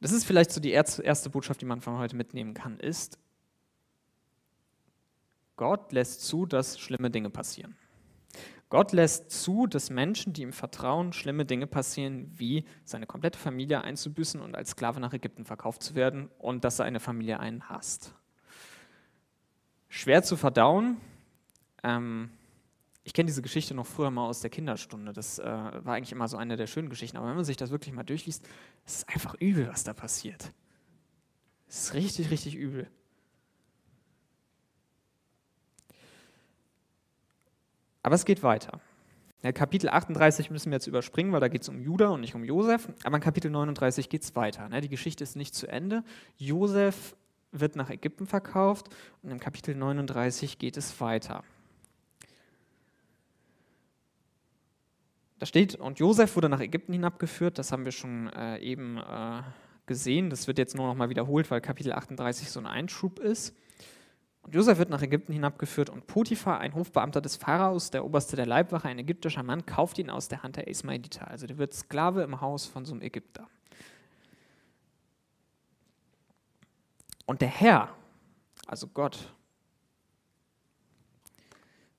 Das 0.00 0.12
ist 0.12 0.24
vielleicht 0.24 0.52
so 0.52 0.60
die 0.60 0.72
erste 0.72 1.30
Botschaft, 1.30 1.62
die 1.62 1.66
man 1.66 1.80
von 1.80 1.96
heute 1.96 2.14
mitnehmen 2.14 2.52
kann, 2.52 2.78
ist, 2.78 3.18
Gott 5.56 5.92
lässt 5.92 6.26
zu, 6.26 6.46
dass 6.46 6.78
schlimme 6.78 7.10
Dinge 7.10 7.30
passieren. 7.30 7.76
Gott 8.74 8.90
lässt 8.90 9.30
zu, 9.30 9.68
dass 9.68 9.88
Menschen, 9.88 10.32
die 10.32 10.42
ihm 10.42 10.52
vertrauen, 10.52 11.12
schlimme 11.12 11.44
Dinge 11.44 11.68
passieren, 11.68 12.28
wie 12.34 12.64
seine 12.82 13.06
komplette 13.06 13.38
Familie 13.38 13.82
einzubüßen 13.82 14.40
und 14.40 14.56
als 14.56 14.70
Sklave 14.70 14.98
nach 14.98 15.12
Ägypten 15.12 15.44
verkauft 15.44 15.80
zu 15.80 15.94
werden 15.94 16.28
und 16.38 16.64
dass 16.64 16.78
seine 16.78 16.98
Familie 16.98 17.38
einen 17.38 17.68
hasst. 17.68 18.16
Schwer 19.88 20.24
zu 20.24 20.36
verdauen. 20.36 20.96
Ähm, 21.84 22.30
ich 23.04 23.12
kenne 23.12 23.28
diese 23.28 23.42
Geschichte 23.42 23.74
noch 23.74 23.86
früher 23.86 24.10
mal 24.10 24.26
aus 24.26 24.40
der 24.40 24.50
Kinderstunde. 24.50 25.12
Das 25.12 25.38
äh, 25.38 25.44
war 25.44 25.94
eigentlich 25.94 26.10
immer 26.10 26.26
so 26.26 26.36
eine 26.36 26.56
der 26.56 26.66
schönen 26.66 26.88
Geschichten. 26.88 27.16
Aber 27.16 27.28
wenn 27.28 27.36
man 27.36 27.44
sich 27.44 27.56
das 27.56 27.70
wirklich 27.70 27.94
mal 27.94 28.02
durchliest, 28.02 28.44
ist 28.86 28.96
es 28.96 29.08
einfach 29.08 29.36
übel, 29.38 29.68
was 29.68 29.84
da 29.84 29.92
passiert. 29.92 30.52
Es 31.68 31.84
ist 31.84 31.94
richtig, 31.94 32.32
richtig 32.32 32.56
übel. 32.56 32.88
Aber 38.04 38.14
es 38.14 38.24
geht 38.24 38.42
weiter. 38.42 38.80
Kapitel 39.54 39.88
38 39.88 40.50
müssen 40.50 40.70
wir 40.70 40.76
jetzt 40.76 40.86
überspringen, 40.86 41.32
weil 41.32 41.40
da 41.40 41.48
geht 41.48 41.62
es 41.62 41.68
um 41.68 41.80
Judah 41.80 42.10
und 42.10 42.20
nicht 42.20 42.34
um 42.34 42.44
Josef. 42.44 42.88
Aber 43.02 43.16
in 43.16 43.22
Kapitel 43.22 43.50
39 43.50 44.08
geht 44.08 44.22
es 44.22 44.36
weiter. 44.36 44.68
Ne? 44.68 44.80
Die 44.82 44.88
Geschichte 44.88 45.24
ist 45.24 45.36
nicht 45.36 45.54
zu 45.54 45.66
Ende. 45.66 46.04
Josef 46.36 47.16
wird 47.50 47.76
nach 47.76 47.90
Ägypten 47.90 48.26
verkauft 48.26 48.88
und 49.22 49.30
im 49.30 49.40
Kapitel 49.40 49.74
39 49.74 50.58
geht 50.58 50.76
es 50.76 51.00
weiter. 51.00 51.44
Da 55.38 55.46
steht, 55.46 55.74
und 55.74 55.98
Josef 55.98 56.36
wurde 56.36 56.48
nach 56.48 56.60
Ägypten 56.60 56.92
hinabgeführt, 56.92 57.58
das 57.58 57.72
haben 57.72 57.84
wir 57.84 57.92
schon 57.92 58.28
äh, 58.34 58.58
eben 58.58 58.98
äh, 58.98 59.42
gesehen. 59.86 60.28
Das 60.30 60.46
wird 60.46 60.58
jetzt 60.58 60.76
nur 60.76 60.86
noch 60.86 60.94
mal 60.94 61.08
wiederholt, 61.08 61.50
weil 61.50 61.60
Kapitel 61.60 61.92
38 61.92 62.50
so 62.50 62.60
ein 62.60 62.66
Einschub 62.66 63.18
ist. 63.18 63.54
Und 64.44 64.54
Josef 64.54 64.78
wird 64.78 64.90
nach 64.90 65.00
Ägypten 65.00 65.32
hinabgeführt 65.32 65.88
und 65.88 66.06
Potiphar, 66.06 66.60
ein 66.60 66.74
Hofbeamter 66.74 67.22
des 67.22 67.36
Pharaos, 67.36 67.90
der 67.90 68.04
Oberste 68.04 68.36
der 68.36 68.44
Leibwache, 68.46 68.88
ein 68.88 68.98
ägyptischer 68.98 69.42
Mann, 69.42 69.64
kauft 69.64 69.98
ihn 69.98 70.10
aus 70.10 70.28
der 70.28 70.42
Hand 70.42 70.56
der 70.56 70.68
Ismailiter. 70.68 71.28
Also 71.28 71.46
der 71.46 71.56
wird 71.56 71.72
Sklave 71.72 72.22
im 72.22 72.40
Haus 72.42 72.66
von 72.66 72.84
so 72.84 72.92
einem 72.92 73.02
Ägypter. 73.02 73.48
Und 77.24 77.40
der 77.40 77.48
Herr, 77.48 77.88
also 78.66 78.86
Gott, 78.86 79.34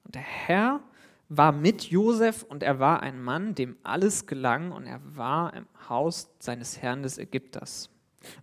und 0.04 0.14
der 0.14 0.22
Herr 0.22 0.82
war 1.30 1.52
mit 1.52 1.86
Josef 1.86 2.44
und 2.44 2.62
er 2.62 2.80
war 2.80 3.02
ein 3.02 3.24
Mann, 3.24 3.56
dem 3.56 3.76
alles 3.82 4.28
gelang 4.28 4.72
und 4.72 4.86
er 4.86 5.02
war 5.16 5.52
im 5.56 5.66
Haus 5.90 6.30
seines 6.38 6.80
Herrn 6.80 7.02
des 7.02 7.18
Ägypters. 7.18 7.90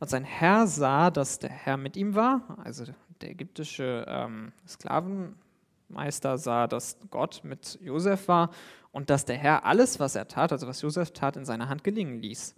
Und 0.01 0.11
sein 0.11 0.25
Herr 0.25 0.67
sah, 0.67 1.13
dass 1.13 1.39
der 1.39 1.51
Herr 1.51 1.77
mit 1.77 1.97
ihm 1.97 2.17
war, 2.17 2.59
also 2.65 2.85
der 3.23 3.31
ägyptische 3.31 4.05
ähm, 4.09 4.53
Sklavenmeister 4.67 6.39
sah, 6.39 6.67
dass 6.67 6.99
Gott 7.11 7.43
mit 7.45 7.79
Josef 7.83 8.29
war 8.29 8.51
und 8.91 9.11
dass 9.11 9.25
der 9.25 9.37
Herr 9.37 9.65
alles, 9.65 10.01
was 10.01 10.15
er 10.15 10.29
tat, 10.29 10.53
also 10.53 10.67
was 10.67 10.83
Josef 10.83 11.13
tat, 11.13 11.37
in 11.37 11.45
seiner 11.45 11.69
Hand 11.69 11.85
gelingen 11.85 12.21
ließ. 12.21 12.55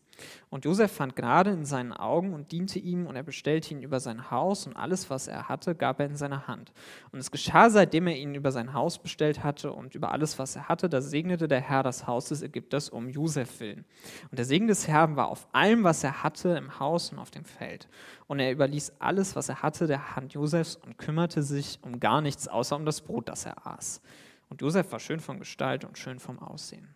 Und 0.50 0.64
Josef 0.64 0.92
fand 0.92 1.16
Gnade 1.16 1.50
in 1.50 1.64
seinen 1.64 1.92
Augen 1.92 2.33
und 2.33 2.53
diente 2.53 2.79
ihm 2.79 3.07
und 3.07 3.16
er 3.16 3.22
bestellte 3.22 3.74
ihn 3.74 3.83
über 3.83 4.00
sein 4.00 4.31
Haus 4.31 4.66
und 4.66 4.77
alles, 4.77 5.11
was 5.11 5.29
er 5.29 5.48
hatte, 5.48 5.74
gab 5.74 6.00
er 6.00 6.07
in 6.07 6.16
seine 6.16 6.46
Hand. 6.46 6.72
Und 7.12 7.18
es 7.18 7.31
geschah, 7.31 7.70
seitdem 7.70 8.07
er 8.07 8.16
ihn 8.16 8.35
über 8.35 8.53
sein 8.53 8.72
Haus 8.72 8.98
bestellt 8.98 9.42
hatte 9.42 9.72
und 9.72 9.94
über 9.94 10.12
alles, 10.12 10.38
was 10.38 10.57
er 10.57 10.68
hatte, 10.68 10.88
da 10.88 11.00
segnete 11.00 11.48
der 11.48 11.61
Herr 11.61 11.83
das 11.83 12.07
Haus 12.07 12.29
des 12.29 12.42
Ägypters 12.42 12.88
um 12.88 13.09
Josef 13.09 13.61
willen. 13.61 13.85
Und 14.31 14.38
der 14.38 14.44
Segen 14.44 14.66
des 14.66 14.88
Herrn 14.88 15.16
war 15.16 15.29
auf 15.29 15.48
allem, 15.53 15.85
was 15.85 16.05
er 16.05 16.22
hatte, 16.22 16.50
im 16.50 16.79
Haus 16.79 17.12
und 17.12 17.18
auf 17.18 17.31
dem 17.31 17.44
Feld. 17.44 17.88
Und 18.27 18.38
er 18.40 18.53
überließ 18.53 18.94
alles, 18.98 19.37
was 19.37 19.48
er 19.48 19.62
hatte, 19.62 19.87
der 19.87 20.16
Hand 20.16 20.35
Josefs 20.35 20.77
und 20.77 20.98
kümmerte 20.98 21.42
sich 21.42 21.79
um 21.83 22.00
gar 22.00 22.20
nichts, 22.20 22.48
außer 22.48 22.77
um 22.77 22.85
das 22.85 23.00
Brot, 23.00 23.29
das 23.29 23.46
er 23.46 23.66
aß. 23.66 24.00
Und 24.48 24.61
Josef 24.61 24.90
war 24.92 25.00
schön 25.00 25.20
von 25.20 25.38
Gestalt 25.38 25.85
und 25.85 25.98
schön 25.98 26.18
vom 26.18 26.38
Aussehen. 26.38 26.94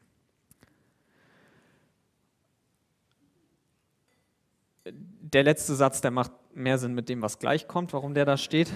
Der 4.93 5.43
letzte 5.43 5.75
Satz, 5.75 6.01
der 6.01 6.11
macht 6.11 6.33
mehr 6.55 6.79
Sinn 6.79 6.95
mit 6.95 7.09
dem, 7.09 7.23
was 7.23 7.39
gleich 7.39 7.69
kommt, 7.69 7.93
warum 7.93 8.15
der 8.15 8.25
da 8.25 8.37
steht. 8.37 8.73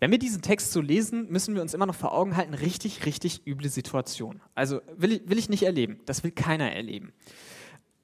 Wenn 0.00 0.10
wir 0.10 0.18
diesen 0.18 0.40
Text 0.40 0.72
so 0.72 0.80
lesen, 0.80 1.30
müssen 1.30 1.54
wir 1.54 1.60
uns 1.60 1.74
immer 1.74 1.84
noch 1.84 1.94
vor 1.94 2.14
Augen 2.14 2.34
halten, 2.36 2.54
richtig, 2.54 3.04
richtig 3.04 3.46
üble 3.46 3.68
Situation. 3.68 4.40
Also 4.54 4.80
will 4.96 5.12
ich, 5.12 5.28
will 5.28 5.38
ich 5.38 5.50
nicht 5.50 5.64
erleben, 5.64 6.00
das 6.06 6.24
will 6.24 6.30
keiner 6.30 6.72
erleben. 6.72 7.12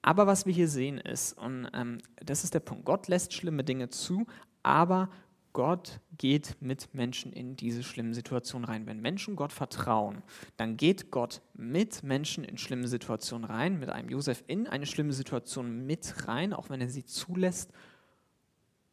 Aber 0.03 0.27
was 0.27 0.45
wir 0.45 0.53
hier 0.53 0.69
sehen 0.69 0.99
ist, 0.99 1.33
und 1.33 1.69
ähm, 1.73 1.99
das 2.17 2.45
ist 2.45 2.53
der 2.53 2.61
Punkt, 2.61 2.85
Gott 2.85 3.09
lässt 3.09 3.33
schlimme 3.33 3.65
Dinge 3.65 3.89
zu, 3.89 4.27
aber 4.63 5.09
Gott 5.57 6.01
geht 6.19 6.59
mit 6.61 6.93
Menschen 6.93 7.33
in 7.33 7.57
diese 7.57 7.83
schlimmen 7.83 8.13
Situationen 8.13 8.67
rein. 8.67 8.85
Wenn 8.85 9.01
Menschen 9.01 9.37
Gott 9.37 9.55
vertrauen, 9.55 10.23
dann 10.59 10.77
geht 10.77 11.11
Gott 11.11 11.41
mit 11.55 12.03
Menschen 12.03 12.45
in 12.45 12.59
schlimme 12.59 12.87
Situationen 12.89 13.47
rein, 13.47 13.79
mit 13.79 13.89
einem 13.89 14.11
Josef 14.11 14.45
in 14.49 14.67
eine 14.67 14.85
schlimme 14.85 15.15
Situation 15.15 15.87
mit 15.87 16.29
rein, 16.29 16.53
auch 16.53 16.69
wenn 16.69 16.83
er 16.83 16.91
sie 16.91 17.07
zulässt 17.07 17.73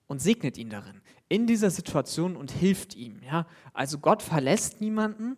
und 0.08 0.22
segnet 0.22 0.58
ihn 0.58 0.70
darin, 0.70 1.02
in 1.28 1.48
dieser 1.48 1.70
Situation 1.70 2.38
und 2.38 2.50
hilft 2.50 2.96
ihm. 2.96 3.22
Ja? 3.24 3.46
Also 3.74 4.00
Gott 4.00 4.24
verlässt 4.24 4.80
niemanden, 4.80 5.36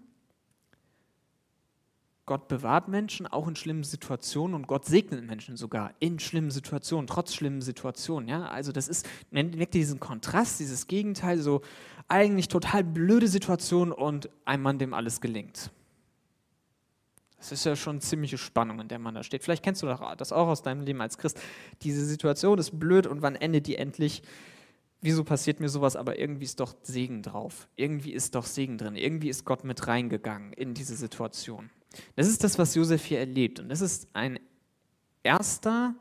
Gott 2.26 2.48
bewahrt 2.48 2.88
Menschen 2.88 3.28
auch 3.28 3.48
in 3.48 3.56
schlimmen 3.56 3.84
Situationen 3.84 4.56
und 4.56 4.68
Gott 4.68 4.86
segnet 4.86 5.26
Menschen 5.26 5.58
sogar 5.58 5.94
in 6.00 6.18
schlimmen 6.18 6.50
Situationen, 6.50 7.06
trotz 7.06 7.36
schlimmen 7.36 7.62
Situationen. 7.62 8.28
Ja? 8.28 8.46
Also 8.48 8.72
das 8.72 8.88
ist, 8.88 9.08
merkt 9.30 9.56
ihr 9.56 9.82
diesen 9.82 10.00
Kontrast, 10.00 10.60
dieses 10.60 10.88
Gegenteil, 10.88 11.40
so 11.40 11.62
eigentlich 12.08 12.48
total 12.48 12.84
blöde 12.84 13.28
Situation 13.28 13.92
und 13.92 14.30
ein 14.44 14.62
Mann, 14.62 14.80
dem 14.80 14.94
alles 14.94 15.22
gelingt. 15.22 15.70
Das 17.38 17.52
ist 17.52 17.66
ja 17.66 17.76
schon 17.76 18.02
ziemliche 18.02 18.40
Spannung, 18.40 18.80
in 18.80 18.88
der 18.88 18.98
man 18.98 19.14
da 19.14 19.22
steht. 19.22 19.44
Vielleicht 19.44 19.64
kennst 19.64 19.84
du 19.84 19.88
das 20.18 20.32
auch 20.32 20.48
aus 20.48 20.64
deinem 20.64 20.82
Leben 20.82 21.02
als 21.02 21.20
Christ. 21.20 21.40
Diese 21.84 22.04
Situation 22.04 22.58
ist 22.58 22.80
blöd 22.80 23.06
und 23.06 23.22
wann 23.22 23.36
endet 23.36 23.68
die 23.68 23.76
endlich? 23.76 24.24
Wieso 25.02 25.24
passiert 25.24 25.60
mir 25.60 25.70
sowas? 25.70 25.96
Aber 25.96 26.18
irgendwie 26.18 26.46
ist 26.46 26.60
doch 26.60 26.74
Segen 26.82 27.22
drauf. 27.22 27.68
Irgendwie 27.76 28.14
ist 28.14 28.34
doch 28.34 28.48
Segen 28.48 28.80
drin. 28.80 28.96
Irgendwie 28.96 29.30
ist 29.30 29.46
Gott 29.46 29.64
mit 29.64 29.86
reingegangen 29.86 30.54
in 30.54 30.74
diese 30.74 30.96
Situation. 30.96 31.70
Das 32.16 32.28
ist 32.28 32.44
das, 32.44 32.58
was 32.58 32.76
Josef 32.76 33.06
hier 33.06 33.20
erlebt. 33.20 33.60
Und 33.60 33.70
das 33.70 33.82
ist 33.82 34.08
ein 34.14 34.40
erster 35.24 35.96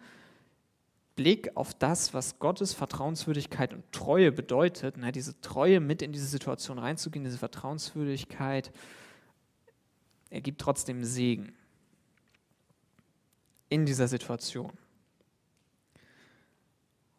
Blick 1.16 1.56
auf 1.56 1.74
das, 1.74 2.12
was 2.12 2.38
Gottes 2.38 2.72
Vertrauenswürdigkeit 2.72 3.72
und 3.72 3.84
Treue 3.92 4.32
bedeutet. 4.32 4.96
Na, 4.98 5.12
diese 5.12 5.40
Treue 5.40 5.80
mit 5.80 6.02
in 6.02 6.12
diese 6.12 6.26
Situation 6.26 6.78
reinzugehen, 6.78 7.24
diese 7.24 7.38
Vertrauenswürdigkeit, 7.38 8.72
er 10.30 10.40
gibt 10.40 10.60
trotzdem 10.60 11.04
Segen 11.04 11.54
in 13.68 13.86
dieser 13.86 14.08
Situation. 14.08 14.72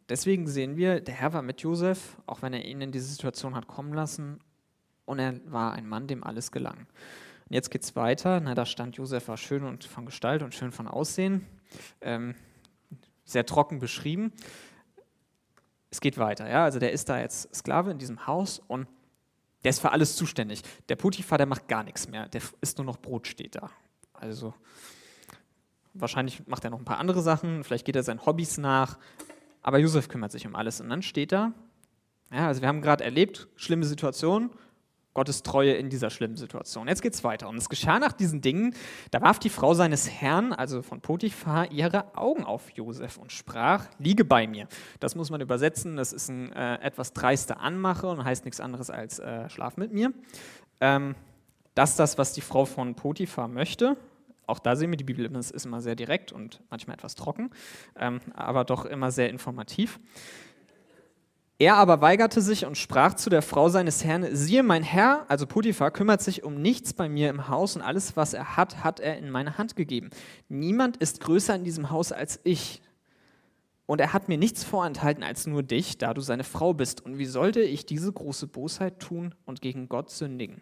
Deswegen 0.10 0.48
sehen 0.48 0.78
wir, 0.78 1.02
der 1.02 1.16
Herr 1.16 1.34
war 1.34 1.42
mit 1.42 1.62
Josef, 1.62 2.18
auch 2.28 2.42
wenn 2.42 2.54
er 2.54 2.66
ihn 2.66 2.82
in 2.82 2.92
diese 2.92 3.08
Situation 3.08 3.56
hat 3.56 3.68
kommen 3.68 3.94
lassen, 3.94 4.40
und 5.06 5.20
er 5.20 5.40
war 5.52 5.74
ein 5.74 5.88
Mann, 5.88 6.08
dem 6.08 6.24
alles 6.24 6.52
gelang. 6.52 6.88
Und 7.48 7.54
jetzt 7.54 7.70
geht 7.70 7.84
es 7.84 7.96
weiter. 7.96 8.40
Na, 8.40 8.56
da 8.56 8.66
stand 8.66 8.98
Josef 8.98 9.28
war 9.28 9.38
schön 9.38 9.64
und 9.64 9.84
von 9.84 10.06
Gestalt 10.06 10.42
und 10.42 10.56
schön 10.56 10.72
von 10.72 10.88
Aussehen. 10.88 11.46
Ähm, 12.02 12.36
sehr 13.24 13.46
trocken 13.46 13.80
beschrieben. 13.80 14.34
Es 15.92 16.02
geht 16.02 16.18
weiter. 16.18 16.50
Ja? 16.50 16.64
Also 16.64 16.80
der 16.80 16.92
ist 16.92 17.10
da 17.10 17.20
jetzt 17.20 17.54
Sklave 17.56 17.92
in 17.92 17.98
diesem 18.00 18.26
Haus 18.28 18.60
und 18.68 18.88
der 19.64 19.70
ist 19.70 19.80
für 19.80 19.92
alles 19.92 20.16
zuständig. 20.16 20.62
Der 20.90 20.96
Putifar, 20.96 21.38
der 21.38 21.48
macht 21.48 21.68
gar 21.68 21.84
nichts 21.84 22.08
mehr. 22.08 22.28
Der 22.30 22.42
isst 22.62 22.78
nur 22.78 22.86
noch 22.86 22.98
Brot, 22.98 23.28
steht 23.28 23.56
da. 23.56 23.70
Also 24.14 24.54
wahrscheinlich 25.94 26.46
macht 26.48 26.64
er 26.64 26.70
noch 26.70 26.80
ein 26.80 26.86
paar 26.86 27.00
andere 27.00 27.22
Sachen. 27.22 27.64
Vielleicht 27.64 27.86
geht 27.86 27.96
er 27.96 28.04
seinen 28.04 28.26
Hobbys 28.26 28.58
nach. 28.58 28.98
Aber 29.62 29.80
Josef 29.80 30.08
kümmert 30.08 30.32
sich 30.32 30.46
um 30.46 30.56
alles. 30.56 30.82
Und 30.82 30.90
dann 30.90 31.02
steht 31.02 31.32
da, 31.32 31.54
ja, 32.32 32.48
also 32.48 32.62
wir 32.62 32.68
haben 32.68 32.82
gerade 32.82 33.04
erlebt, 33.04 33.48
schlimme 33.56 33.86
Situation, 33.86 34.52
Gottes 35.16 35.44
Treue 35.44 35.74
in 35.74 35.90
dieser 35.90 36.10
schlimmen 36.10 36.36
Situation. 36.36 36.88
Jetzt 36.88 37.02
geht 37.02 37.14
es 37.14 37.24
weiter. 37.24 37.50
Und 37.50 37.58
es 37.58 37.70
geschah 37.70 38.00
nach 38.00 38.12
diesen 38.12 38.42
Dingen, 38.42 38.76
da 39.12 39.22
warf 39.22 39.40
die 39.40 39.50
Frau 39.50 39.74
seines 39.74 40.10
Herrn, 40.10 40.54
also 40.54 40.82
von 40.82 41.02
Potiphar, 41.02 41.72
ihre 41.72 42.16
Augen 42.16 42.44
auf 42.44 42.70
Josef 42.72 43.18
und 43.18 43.32
sprach, 43.32 43.88
liege 43.98 44.26
bei 44.26 44.46
mir. 44.46 44.68
Das 45.00 45.16
muss 45.16 45.32
man 45.32 45.42
übersetzen, 45.42 45.96
das 45.96 46.14
ist 46.14 46.30
ein 46.30 46.52
äh, 46.52 46.76
etwas 46.82 47.14
dreiste 47.14 47.58
Anmache 47.58 48.08
und 48.08 48.24
heißt 48.24 48.46
nichts 48.46 48.60
anderes 48.60 48.90
als 48.90 49.20
äh, 49.20 49.50
schlaf 49.50 49.78
mit 49.78 49.94
mir. 49.94 50.14
Ähm, 50.82 51.16
das 51.76 51.92
ist 51.92 52.00
das, 52.00 52.18
was 52.18 52.34
die 52.34 52.42
Frau 52.42 52.66
von 52.66 52.96
Potiphar 52.96 53.48
möchte. 53.48 53.98
Auch 54.48 54.60
da 54.60 54.76
sehen 54.76 54.92
wir, 54.92 54.98
die 54.98 55.06
Bibel 55.06 55.26
ist 55.34 55.66
immer 55.66 55.82
sehr 55.82 55.96
direkt 55.96 56.32
und 56.34 56.62
manchmal 56.70 56.96
etwas 56.96 57.16
trocken, 57.16 57.52
ähm, 57.98 58.20
aber 58.34 58.66
doch 58.66 58.86
immer 58.86 59.12
sehr 59.12 59.30
informativ. 59.30 60.00
Er 61.58 61.78
aber 61.78 62.02
weigerte 62.02 62.42
sich 62.42 62.66
und 62.66 62.78
sprach 62.78 63.14
zu 63.14 63.30
der 63.30 63.42
Frau 63.42 63.70
seines 63.70 64.04
Herrn, 64.04 64.36
siehe, 64.36 64.62
mein 64.62 64.84
Herr, 64.84 65.26
also 65.30 65.48
Potiphar, 65.48 65.90
kümmert 65.92 66.22
sich 66.22 66.44
um 66.44 66.62
nichts 66.62 66.94
bei 66.94 67.08
mir 67.08 67.30
im 67.30 67.48
Haus 67.48 67.78
und 67.78 67.82
alles, 67.82 68.18
was 68.18 68.34
er 68.34 68.58
hat, 68.58 68.84
hat 68.84 69.00
er 69.00 69.18
in 69.18 69.30
meine 69.30 69.58
Hand 69.58 69.78
gegeben. 69.78 70.10
Niemand 70.50 70.98
ist 70.98 71.22
größer 71.22 71.56
in 71.56 71.64
diesem 71.64 71.92
Haus 71.92 72.12
als 72.12 72.42
ich. 72.44 72.82
Und 73.86 74.02
er 74.02 74.12
hat 74.12 74.28
mir 74.28 74.38
nichts 74.38 74.66
vorenthalten 74.66 75.24
als 75.24 75.48
nur 75.48 75.64
dich, 75.64 75.98
da 75.98 76.14
du 76.14 76.20
seine 76.20 76.44
Frau 76.44 76.74
bist. 76.74 77.06
Und 77.06 77.20
wie 77.20 77.26
sollte 77.26 77.62
ich 77.62 77.86
diese 77.86 78.12
große 78.12 78.48
Bosheit 78.48 79.00
tun 79.00 79.34
und 79.46 79.62
gegen 79.62 79.88
Gott 79.88 80.10
sündigen? 80.10 80.62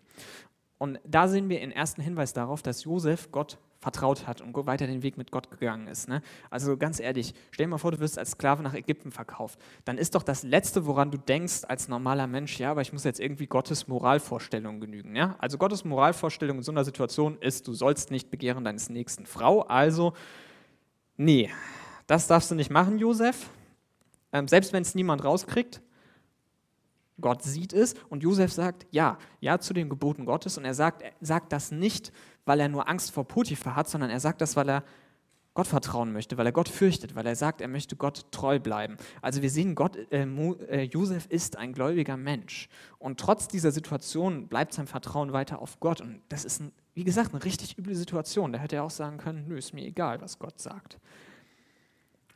Und 0.78 1.00
da 1.06 1.28
sehen 1.28 1.50
wir 1.50 1.60
den 1.60 1.72
ersten 1.72 2.02
Hinweis 2.02 2.34
darauf, 2.34 2.62
dass 2.62 2.84
Josef 2.84 3.32
Gott 3.32 3.58
vertraut 3.84 4.26
hat 4.26 4.42
und 4.42 4.56
weiter 4.66 4.88
den 4.88 5.04
Weg 5.04 5.18
mit 5.18 5.30
Gott 5.30 5.52
gegangen 5.52 5.88
ist. 5.88 6.08
Ne? 6.08 6.22
Also 6.50 6.78
ganz 6.78 7.00
ehrlich, 7.00 7.34
stell 7.52 7.66
dir 7.66 7.72
mal 7.72 7.78
vor, 7.78 7.92
du 7.92 8.00
wirst 8.00 8.18
als 8.18 8.32
Sklave 8.32 8.64
nach 8.64 8.74
Ägypten 8.74 9.12
verkauft. 9.12 9.60
Dann 9.86 9.98
ist 9.98 10.16
doch 10.16 10.24
das 10.24 10.44
Letzte, 10.44 10.86
woran 10.86 11.12
du 11.12 11.18
denkst 11.18 11.66
als 11.68 11.90
normaler 11.90 12.26
Mensch, 12.26 12.60
ja, 12.60 12.72
aber 12.72 12.82
ich 12.82 12.94
muss 12.94 13.04
jetzt 13.04 13.20
irgendwie 13.20 13.46
Gottes 13.46 13.88
Moralvorstellung 13.88 14.80
genügen. 14.80 15.16
Ja? 15.16 15.36
Also 15.38 15.58
Gottes 15.58 15.84
Moralvorstellung 15.84 16.58
in 16.58 16.64
so 16.64 16.72
einer 16.72 16.86
Situation 16.86 17.38
ist, 17.40 17.68
du 17.68 17.74
sollst 17.74 18.10
nicht 18.10 18.32
begehren 18.32 18.64
deines 18.64 18.90
nächsten 18.90 19.26
Frau. 19.26 19.62
Also, 19.62 20.14
nee, 21.18 21.50
das 22.08 22.28
darfst 22.28 22.50
du 22.50 22.56
nicht 22.56 22.72
machen, 22.72 22.98
Josef. 22.98 23.50
Ähm, 24.32 24.48
selbst 24.48 24.72
wenn 24.72 24.82
es 24.82 24.96
niemand 24.96 25.24
rauskriegt, 25.24 25.82
Gott 27.22 27.44
sieht 27.44 27.74
es 27.74 27.94
und 28.10 28.24
Josef 28.24 28.52
sagt 28.52 28.88
ja, 28.92 29.18
ja 29.40 29.60
zu 29.60 29.74
den 29.74 29.90
Geboten 29.90 30.26
Gottes 30.26 30.58
und 30.58 30.66
er 30.66 30.74
sagt, 30.74 31.02
er 31.02 31.12
sagt 31.22 31.52
das 31.52 31.72
nicht, 31.72 32.12
weil 32.46 32.60
er 32.60 32.70
nur 32.70 32.90
Angst 32.90 33.12
vor 33.12 33.28
Potiphar 33.28 33.76
hat, 33.76 33.90
sondern 33.90 34.10
er 34.10 34.20
sagt 34.20 34.42
das, 34.42 34.56
weil 34.56 34.70
er 34.70 34.84
Gott 35.54 35.68
vertrauen 35.68 36.12
möchte, 36.12 36.38
weil 36.38 36.48
er 36.48 36.52
Gott 36.52 36.68
fürchtet, 36.68 37.14
weil 37.14 37.28
er 37.28 37.36
sagt, 37.36 37.62
er 37.62 37.68
möchte 37.68 37.96
Gott 37.96 38.32
treu 38.32 38.60
bleiben. 38.60 38.98
Also 39.22 39.44
wir 39.44 39.52
sehen, 39.52 39.76
Gott, 39.76 39.96
äh, 40.12 40.24
äh, 40.24 40.82
Josef 40.84 41.28
ist 41.28 41.58
ein 41.58 41.74
gläubiger 41.74 42.18
Mensch 42.18 42.70
und 42.98 43.20
trotz 43.20 43.48
dieser 43.48 43.72
Situation 43.72 44.48
bleibt 44.48 44.74
sein 44.74 44.88
Vertrauen 44.88 45.32
weiter 45.32 45.62
auf 45.62 45.80
Gott 45.80 46.02
und 46.02 46.22
das 46.30 46.44
ist, 46.44 46.60
ein, 46.60 46.72
wie 46.96 47.04
gesagt, 47.04 47.34
eine 47.34 47.44
richtig 47.44 47.78
üble 47.78 47.94
Situation. 47.94 48.52
Da 48.52 48.60
hätte 48.60 48.78
er 48.78 48.84
auch 48.84 48.90
sagen 48.90 49.18
können, 49.18 49.48
nö, 49.48 49.58
ist 49.58 49.74
mir 49.74 49.86
egal, 49.86 50.22
was 50.22 50.40
Gott 50.40 50.60
sagt. 50.60 50.98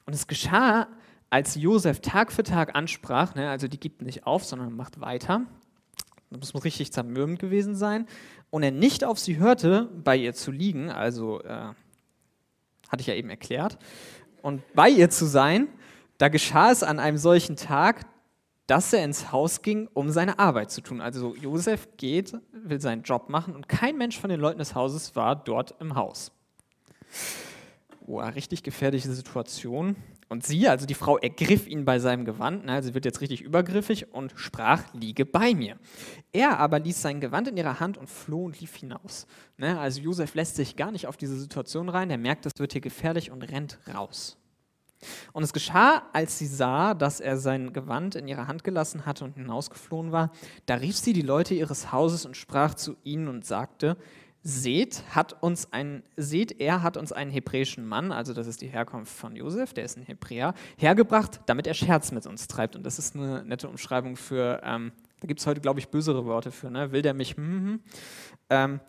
Und 0.06 0.14
es 0.14 0.28
geschah, 0.28 0.88
als 1.32 1.56
Josef 1.56 2.02
Tag 2.02 2.32
für 2.32 2.44
Tag 2.44 2.76
ansprach, 2.76 3.34
ne, 3.34 3.50
also 3.50 3.68
die 3.68 3.80
gibt 3.80 4.04
nicht 4.04 4.26
auf, 4.28 4.46
sondern 4.46 4.76
macht 4.76 5.02
weiter, 5.02 5.42
das 6.30 6.54
muss 6.54 6.64
richtig 6.64 6.92
zermürbend 6.92 7.40
gewesen 7.40 7.76
sein, 7.76 8.08
und 8.50 8.64
er 8.64 8.72
nicht 8.72 9.04
auf 9.04 9.20
sie 9.20 9.38
hörte, 9.38 9.90
bei 10.04 10.16
ihr 10.16 10.34
zu 10.34 10.52
liegen, 10.52 10.90
also 10.90 11.42
äh, 11.42 11.74
hatte 12.90 13.02
ich 13.02 13.08
ja 13.08 13.14
eben 13.14 13.30
erklärt, 13.30 13.78
und 14.42 14.62
bei 14.74 14.90
ihr 14.90 15.10
zu 15.10 15.26
sein, 15.26 15.68
da 16.18 16.30
geschah 16.30 16.72
es 16.72 16.84
an 16.84 17.00
einem 17.00 17.18
solchen 17.18 17.56
Tag, 17.56 18.06
dass 18.68 18.92
er 18.92 19.04
ins 19.04 19.32
Haus 19.32 19.62
ging, 19.62 19.88
um 19.94 20.10
seine 20.10 20.40
Arbeit 20.40 20.72
zu 20.72 20.82
tun. 20.82 21.00
Also 21.00 21.36
Josef 21.36 21.88
geht, 21.96 22.34
will 22.52 22.82
seinen 22.82 23.04
Job 23.04 23.30
machen 23.30 23.56
und 23.56 23.70
kein 23.70 23.98
Mensch 23.98 24.20
von 24.20 24.30
den 24.30 24.40
Leuten 24.40 24.60
des 24.60 24.76
Hauses 24.76 25.16
war 25.16 25.36
dort 25.36 25.76
im 25.80 25.96
Haus. 25.96 26.32
oh, 28.06 28.20
richtig 28.20 28.64
gefährliche 28.64 29.10
Situation. 29.10 29.96
Und 30.30 30.46
sie, 30.46 30.68
also 30.68 30.86
die 30.86 30.94
Frau, 30.94 31.18
ergriff 31.18 31.68
ihn 31.68 31.86
bei 31.86 32.00
seinem 32.00 32.26
Gewand, 32.26 32.66
ne, 32.66 32.84
sie 32.84 32.94
wird 32.94 33.06
jetzt 33.06 33.22
richtig 33.22 33.42
übergriffig 33.42 34.14
und 34.14 34.34
sprach, 34.36 34.84
liege 34.94 35.26
bei 35.26 35.54
mir. 35.54 35.78
Er 36.34 36.60
aber 36.60 36.80
ließ 36.80 37.02
sein 37.02 37.22
Gewand 37.22 37.48
in 37.48 37.56
ihrer 37.56 37.80
Hand 37.80 37.98
und 37.98 38.10
floh 38.10 38.44
und 38.44 38.60
lief 38.60 38.76
hinaus. 38.76 39.26
Ne, 39.58 39.80
also 39.80 40.02
Josef 40.02 40.36
lässt 40.36 40.58
sich 40.58 40.76
gar 40.76 40.92
nicht 40.92 41.08
auf 41.08 41.16
diese 41.16 41.40
Situation 41.40 41.88
rein, 41.88 42.10
er 42.10 42.18
merkt, 42.18 42.46
es 42.46 42.54
wird 42.58 42.74
hier 42.74 42.82
gefährlich 42.82 43.32
und 43.32 43.42
rennt 43.44 43.80
raus. 43.94 44.38
Und 45.32 45.44
es 45.44 45.54
geschah, 45.54 46.04
als 46.12 46.40
sie 46.40 46.48
sah, 46.48 46.94
dass 46.94 47.20
er 47.20 47.38
sein 47.38 47.72
Gewand 47.72 48.16
in 48.16 48.28
ihrer 48.28 48.48
Hand 48.48 48.64
gelassen 48.64 49.06
hatte 49.06 49.24
und 49.26 49.36
hinausgeflohen 49.36 50.12
war, 50.12 50.32
da 50.66 50.76
rief 50.76 50.98
sie 50.98 51.14
die 51.14 51.22
Leute 51.22 51.54
ihres 51.54 51.92
Hauses 51.92 52.26
und 52.26 52.36
sprach 52.36 52.74
zu 52.74 52.98
ihnen 53.04 53.28
und 53.28 53.46
sagte, 53.46 53.96
seht, 54.48 55.04
hat 55.10 55.44
uns 55.44 55.74
ein, 55.74 56.04
seht, 56.16 56.62
er 56.62 56.82
hat 56.82 56.96
uns 56.96 57.12
einen 57.12 57.30
hebräischen 57.32 57.86
Mann, 57.86 58.14
also 58.14 58.34
das 58.34 58.48
ist 58.48 58.62
die 58.62 58.68
Herkunft 58.68 59.12
von 59.12 59.36
Josef, 59.36 59.74
der 59.74 59.84
ist 59.84 59.98
ein 59.98 60.04
Hebräer, 60.04 60.54
hergebracht, 60.78 61.42
damit 61.48 61.68
er 61.68 61.74
Scherz 61.74 62.14
mit 62.14 62.26
uns 62.26 62.48
treibt. 62.48 62.78
Und 62.78 62.86
das 62.86 62.98
ist 62.98 63.14
eine 63.18 63.44
nette 63.44 63.68
Umschreibung 63.68 64.16
für, 64.16 64.62
ähm, 64.64 64.94
da 65.20 65.28
gibt 65.28 65.42
es 65.42 65.48
heute, 65.48 65.60
glaube 65.60 65.82
ich, 65.82 65.90
bösere 65.90 66.24
Worte 66.24 66.52
für, 66.52 66.72
ne? 66.72 66.94
will 66.94 67.02
der 67.02 67.14
mich, 67.14 67.36
hm, 67.36 67.46
hm, 67.46 67.66
hm. 67.66 67.80
ähm, 68.50 68.80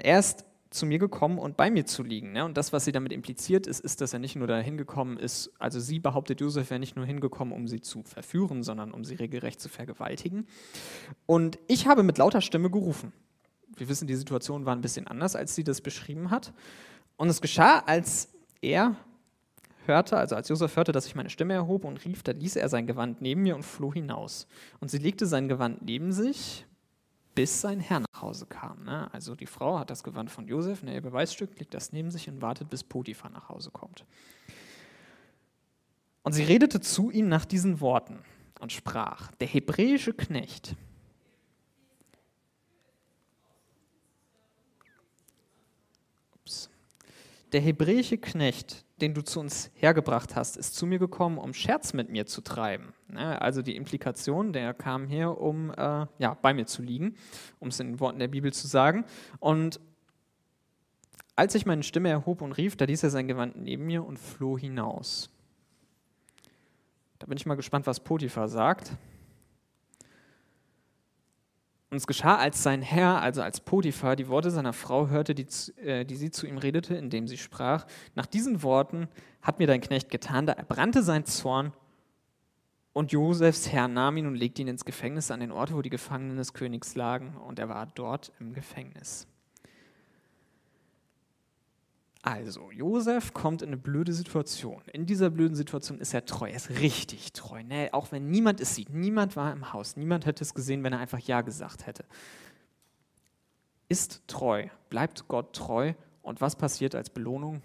er 0.00 0.18
ist 0.18 0.44
zu 0.68 0.84
mir 0.84 0.98
gekommen 0.98 1.38
und 1.38 1.56
bei 1.56 1.70
mir 1.70 1.86
zu 1.86 2.02
liegen. 2.02 2.32
Ne? 2.32 2.44
Und 2.44 2.58
das, 2.58 2.74
was 2.74 2.84
sie 2.84 2.92
damit 2.92 3.14
impliziert 3.14 3.66
ist, 3.66 3.80
ist, 3.80 4.02
dass 4.02 4.12
er 4.12 4.18
nicht 4.18 4.36
nur 4.36 4.46
dahin 4.46 4.76
gekommen 4.76 5.16
ist, 5.16 5.52
also 5.58 5.80
sie 5.80 6.00
behauptet, 6.00 6.42
Josef 6.42 6.68
wäre 6.68 6.80
nicht 6.80 6.96
nur 6.96 7.06
hingekommen, 7.06 7.54
um 7.54 7.66
sie 7.66 7.80
zu 7.80 8.02
verführen, 8.02 8.62
sondern 8.62 8.92
um 8.92 9.04
sie 9.06 9.14
regelrecht 9.14 9.58
zu 9.58 9.70
vergewaltigen. 9.70 10.46
Und 11.24 11.58
ich 11.66 11.86
habe 11.86 12.02
mit 12.02 12.18
lauter 12.18 12.42
Stimme 12.42 12.68
gerufen 12.68 13.14
wir 13.76 13.88
wissen, 13.88 14.06
die 14.06 14.14
Situation 14.14 14.64
war 14.64 14.74
ein 14.74 14.80
bisschen 14.80 15.06
anders, 15.06 15.36
als 15.36 15.54
sie 15.54 15.64
das 15.64 15.80
beschrieben 15.80 16.30
hat. 16.30 16.52
Und 17.16 17.28
es 17.28 17.40
geschah, 17.40 17.80
als 17.80 18.28
er 18.60 18.96
hörte, 19.86 20.16
also 20.16 20.36
als 20.36 20.48
Josef 20.48 20.76
hörte, 20.76 20.92
dass 20.92 21.06
ich 21.06 21.14
meine 21.14 21.30
Stimme 21.30 21.54
erhob 21.54 21.84
und 21.84 22.04
rief, 22.04 22.22
da 22.22 22.32
ließ 22.32 22.56
er 22.56 22.68
sein 22.68 22.86
Gewand 22.86 23.22
neben 23.22 23.42
mir 23.42 23.54
und 23.54 23.64
floh 23.64 23.92
hinaus. 23.92 24.46
Und 24.80 24.90
sie 24.90 24.98
legte 24.98 25.26
sein 25.26 25.48
Gewand 25.48 25.82
neben 25.82 26.12
sich, 26.12 26.66
bis 27.34 27.60
sein 27.60 27.80
Herr 27.80 28.00
nach 28.00 28.22
Hause 28.22 28.46
kam. 28.46 28.84
Ne? 28.84 29.12
Also 29.12 29.34
die 29.34 29.46
Frau 29.46 29.78
hat 29.78 29.90
das 29.90 30.02
Gewand 30.02 30.30
von 30.30 30.48
Josef, 30.48 30.82
ne, 30.82 30.94
ihr 30.94 31.02
Beweisstück, 31.02 31.58
legt 31.58 31.74
das 31.74 31.92
neben 31.92 32.10
sich 32.10 32.28
und 32.28 32.42
wartet, 32.42 32.70
bis 32.70 32.82
Potiphar 32.82 33.30
nach 33.30 33.48
Hause 33.48 33.70
kommt. 33.70 34.04
Und 36.22 36.32
sie 36.32 36.42
redete 36.42 36.80
zu 36.80 37.10
ihm 37.10 37.28
nach 37.28 37.44
diesen 37.44 37.80
Worten 37.80 38.18
und 38.58 38.72
sprach, 38.72 39.30
der 39.32 39.46
hebräische 39.46 40.14
Knecht, 40.14 40.74
Der 47.56 47.62
hebräische 47.62 48.18
Knecht, 48.18 48.84
den 49.00 49.14
du 49.14 49.24
zu 49.24 49.40
uns 49.40 49.70
hergebracht 49.72 50.36
hast, 50.36 50.58
ist 50.58 50.74
zu 50.74 50.84
mir 50.84 50.98
gekommen, 50.98 51.38
um 51.38 51.54
Scherz 51.54 51.94
mit 51.94 52.10
mir 52.10 52.26
zu 52.26 52.42
treiben. 52.42 52.92
Also 53.14 53.62
die 53.62 53.76
Implikation, 53.76 54.52
der 54.52 54.74
kam 54.74 55.06
her, 55.06 55.40
um 55.40 55.70
äh, 55.70 56.04
ja, 56.18 56.34
bei 56.42 56.52
mir 56.52 56.66
zu 56.66 56.82
liegen, 56.82 57.14
um 57.58 57.68
es 57.68 57.80
in 57.80 57.92
den 57.92 58.00
Worten 58.00 58.18
der 58.18 58.28
Bibel 58.28 58.52
zu 58.52 58.66
sagen. 58.66 59.06
Und 59.40 59.80
als 61.34 61.54
ich 61.54 61.64
meine 61.64 61.82
Stimme 61.82 62.10
erhob 62.10 62.42
und 62.42 62.52
rief, 62.52 62.76
da 62.76 62.84
ließ 62.84 63.04
er 63.04 63.08
sein 63.08 63.26
Gewand 63.26 63.56
neben 63.56 63.86
mir 63.86 64.04
und 64.04 64.18
floh 64.18 64.58
hinaus. 64.58 65.30
Da 67.18 67.26
bin 67.26 67.38
ich 67.38 67.46
mal 67.46 67.54
gespannt, 67.54 67.86
was 67.86 68.00
Potiphar 68.00 68.50
sagt. 68.50 68.92
Und 71.90 71.98
es 71.98 72.06
geschah, 72.06 72.36
als 72.36 72.62
sein 72.62 72.82
Herr, 72.82 73.22
also 73.22 73.42
als 73.42 73.60
Potiphar, 73.60 74.16
die 74.16 74.28
Worte 74.28 74.50
seiner 74.50 74.72
Frau 74.72 75.08
hörte, 75.08 75.34
die, 75.34 75.46
äh, 75.80 76.04
die 76.04 76.16
sie 76.16 76.30
zu 76.30 76.46
ihm 76.46 76.58
redete, 76.58 76.94
indem 76.94 77.28
sie 77.28 77.38
sprach, 77.38 77.86
nach 78.14 78.26
diesen 78.26 78.62
Worten 78.62 79.08
hat 79.40 79.58
mir 79.60 79.66
dein 79.66 79.80
Knecht 79.80 80.10
getan, 80.10 80.46
da 80.46 80.52
erbrannte 80.54 81.02
sein 81.02 81.24
Zorn 81.24 81.72
und 82.96 83.12
Josefs 83.12 83.70
Herr 83.70 83.88
nahm 83.88 84.16
ihn 84.16 84.26
und 84.26 84.36
legte 84.36 84.62
ihn 84.62 84.68
ins 84.68 84.86
Gefängnis 84.86 85.30
an 85.30 85.40
den 85.40 85.52
Ort, 85.52 85.70
wo 85.70 85.82
die 85.82 85.90
Gefangenen 85.90 86.38
des 86.38 86.54
Königs 86.54 86.94
lagen, 86.94 87.36
und 87.36 87.58
er 87.58 87.68
war 87.68 87.84
dort 87.94 88.32
im 88.40 88.54
Gefängnis. 88.54 89.28
Also, 92.26 92.72
Josef 92.72 93.32
kommt 93.34 93.62
in 93.62 93.68
eine 93.68 93.76
blöde 93.76 94.12
Situation. 94.12 94.82
In 94.92 95.06
dieser 95.06 95.30
blöden 95.30 95.54
Situation 95.54 96.00
ist 96.00 96.12
er 96.12 96.24
treu. 96.24 96.48
Er 96.50 96.56
ist 96.56 96.70
richtig 96.70 97.32
treu. 97.32 97.62
Ne? 97.62 97.90
Auch 97.92 98.10
wenn 98.10 98.32
niemand 98.32 98.60
es 98.60 98.74
sieht. 98.74 98.90
Niemand 98.90 99.36
war 99.36 99.52
im 99.52 99.72
Haus. 99.72 99.96
Niemand 99.96 100.26
hätte 100.26 100.42
es 100.42 100.52
gesehen, 100.52 100.82
wenn 100.82 100.92
er 100.92 100.98
einfach 100.98 101.20
Ja 101.20 101.42
gesagt 101.42 101.86
hätte. 101.86 102.04
Ist 103.88 104.26
treu. 104.26 104.66
Bleibt 104.88 105.28
Gott 105.28 105.54
treu. 105.54 105.94
Und 106.20 106.40
was 106.40 106.56
passiert 106.56 106.96
als 106.96 107.10
Belohnung? 107.10 107.62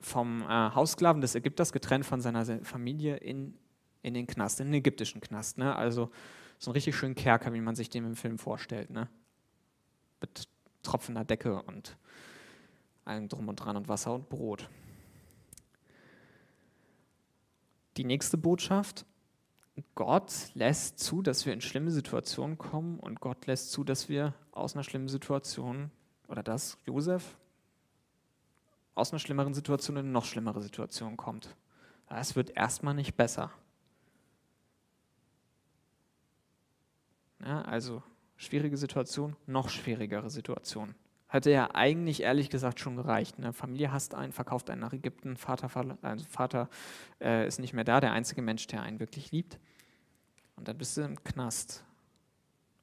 Vom 0.00 0.40
äh, 0.40 0.46
Haussklaven 0.46 1.20
des 1.20 1.34
Ägypters 1.34 1.72
getrennt 1.72 2.06
von 2.06 2.22
seiner 2.22 2.46
Familie 2.64 3.18
in, 3.18 3.52
in 4.00 4.14
den 4.14 4.26
Knast, 4.26 4.58
in 4.60 4.68
den 4.68 4.74
ägyptischen 4.76 5.20
Knast. 5.20 5.58
Ne? 5.58 5.76
Also 5.76 6.10
so 6.58 6.70
ein 6.70 6.72
richtig 6.72 6.96
schönen 6.96 7.14
Kerker, 7.14 7.52
wie 7.52 7.60
man 7.60 7.76
sich 7.76 7.90
den 7.90 8.06
im 8.06 8.16
Film 8.16 8.38
vorstellt. 8.38 8.88
Ne? 8.88 9.06
Mit 10.22 10.48
tropfender 10.82 11.24
Decke 11.26 11.62
und 11.64 11.98
allem 13.08 13.28
drum 13.28 13.48
und 13.48 13.56
dran 13.56 13.76
und 13.76 13.88
Wasser 13.88 14.14
und 14.14 14.28
Brot. 14.28 14.68
Die 17.96 18.04
nächste 18.04 18.36
Botschaft, 18.36 19.04
Gott 19.94 20.32
lässt 20.54 20.98
zu, 20.98 21.22
dass 21.22 21.46
wir 21.46 21.52
in 21.52 21.60
schlimme 21.60 21.90
Situationen 21.90 22.58
kommen 22.58 22.98
und 23.00 23.20
Gott 23.20 23.46
lässt 23.46 23.72
zu, 23.72 23.84
dass 23.84 24.08
wir 24.08 24.34
aus 24.52 24.74
einer 24.74 24.84
schlimmen 24.84 25.08
Situation 25.08 25.90
oder 26.28 26.42
dass 26.42 26.78
Josef 26.84 27.36
aus 28.94 29.12
einer 29.12 29.20
schlimmeren 29.20 29.54
Situation 29.54 29.96
in 29.96 30.04
eine 30.04 30.12
noch 30.12 30.24
schlimmere 30.24 30.60
Situation 30.60 31.16
kommt. 31.16 31.56
Es 32.08 32.36
wird 32.36 32.50
erstmal 32.50 32.94
nicht 32.94 33.16
besser. 33.16 33.52
Ja, 37.40 37.62
also 37.62 38.02
schwierige 38.36 38.76
Situation, 38.76 39.36
noch 39.46 39.68
schwierigere 39.68 40.30
Situation. 40.30 40.94
Hätte 41.30 41.50
ja 41.50 41.74
eigentlich 41.74 42.22
ehrlich 42.22 42.48
gesagt 42.48 42.80
schon 42.80 42.96
gereicht. 42.96 43.36
Eine 43.36 43.52
Familie 43.52 43.92
hasst 43.92 44.14
einen, 44.14 44.32
verkauft 44.32 44.70
einen 44.70 44.80
nach 44.80 44.94
Ägypten, 44.94 45.36
Vater, 45.36 45.70
also 46.00 46.24
Vater 46.24 46.70
äh, 47.20 47.46
ist 47.46 47.60
nicht 47.60 47.74
mehr 47.74 47.84
da, 47.84 48.00
der 48.00 48.12
einzige 48.12 48.40
Mensch, 48.40 48.66
der 48.66 48.82
einen 48.82 48.98
wirklich 48.98 49.30
liebt. 49.30 49.58
Und 50.56 50.68
dann 50.68 50.78
bist 50.78 50.96
du 50.96 51.02
im 51.02 51.22
Knast. 51.24 51.84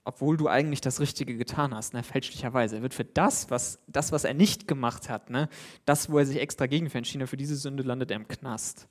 Obwohl 0.03 0.37
du 0.37 0.47
eigentlich 0.47 0.81
das 0.81 0.99
Richtige 0.99 1.35
getan 1.35 1.73
hast, 1.73 1.95
ne, 1.95 2.03
fälschlicherweise. 2.03 2.75
Er 2.75 2.81
wird 2.83 2.93
für 2.93 3.03
das, 3.03 3.49
was, 3.49 3.79
das, 3.87 4.11
was 4.11 4.23
er 4.23 4.35
nicht 4.35 4.67
gemacht 4.67 5.09
hat, 5.09 5.31
ne, 5.31 5.49
das, 5.85 6.11
wo 6.11 6.19
er 6.19 6.27
sich 6.27 6.39
extra 6.39 6.67
gegen 6.67 6.85
entschieden 6.85 7.23
hat, 7.23 7.29
für 7.29 7.37
diese 7.37 7.55
Sünde 7.55 7.81
landet 7.81 8.11
er 8.11 8.17
im 8.17 8.27
Knast. 8.27 8.87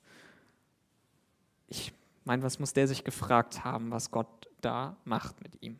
Ich 1.67 1.93
meine, 2.25 2.43
was 2.43 2.59
muss 2.59 2.73
der 2.73 2.89
sich 2.89 3.05
gefragt 3.05 3.63
haben, 3.63 3.91
was 3.91 4.11
Gott 4.11 4.49
da 4.59 4.97
macht 5.05 5.41
mit 5.41 5.63
ihm? 5.63 5.79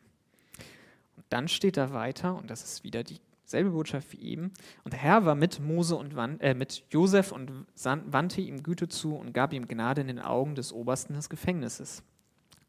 Und 1.16 1.26
dann 1.28 1.48
steht 1.48 1.76
er 1.76 1.92
weiter, 1.92 2.34
und 2.34 2.48
das 2.48 2.64
ist 2.64 2.82
wieder 2.82 3.04
die 3.04 3.20
Selbe 3.46 3.70
Botschaft 3.70 4.12
wie 4.12 4.20
eben. 4.20 4.52
Und 4.82 4.92
der 4.92 5.00
Herr 5.00 5.24
war 5.24 5.36
mit 5.36 5.60
Mose 5.60 5.94
und 5.94 6.14
äh, 6.40 6.52
mit 6.52 6.82
Josef 6.90 7.30
und 7.30 7.50
wandte 7.76 8.40
ihm 8.40 8.64
Güte 8.64 8.88
zu 8.88 9.14
und 9.14 9.32
gab 9.32 9.52
ihm 9.52 9.68
Gnade 9.68 10.00
in 10.00 10.08
den 10.08 10.18
Augen 10.18 10.56
des 10.56 10.72
Obersten 10.72 11.14
des 11.14 11.30
Gefängnisses. 11.30 12.02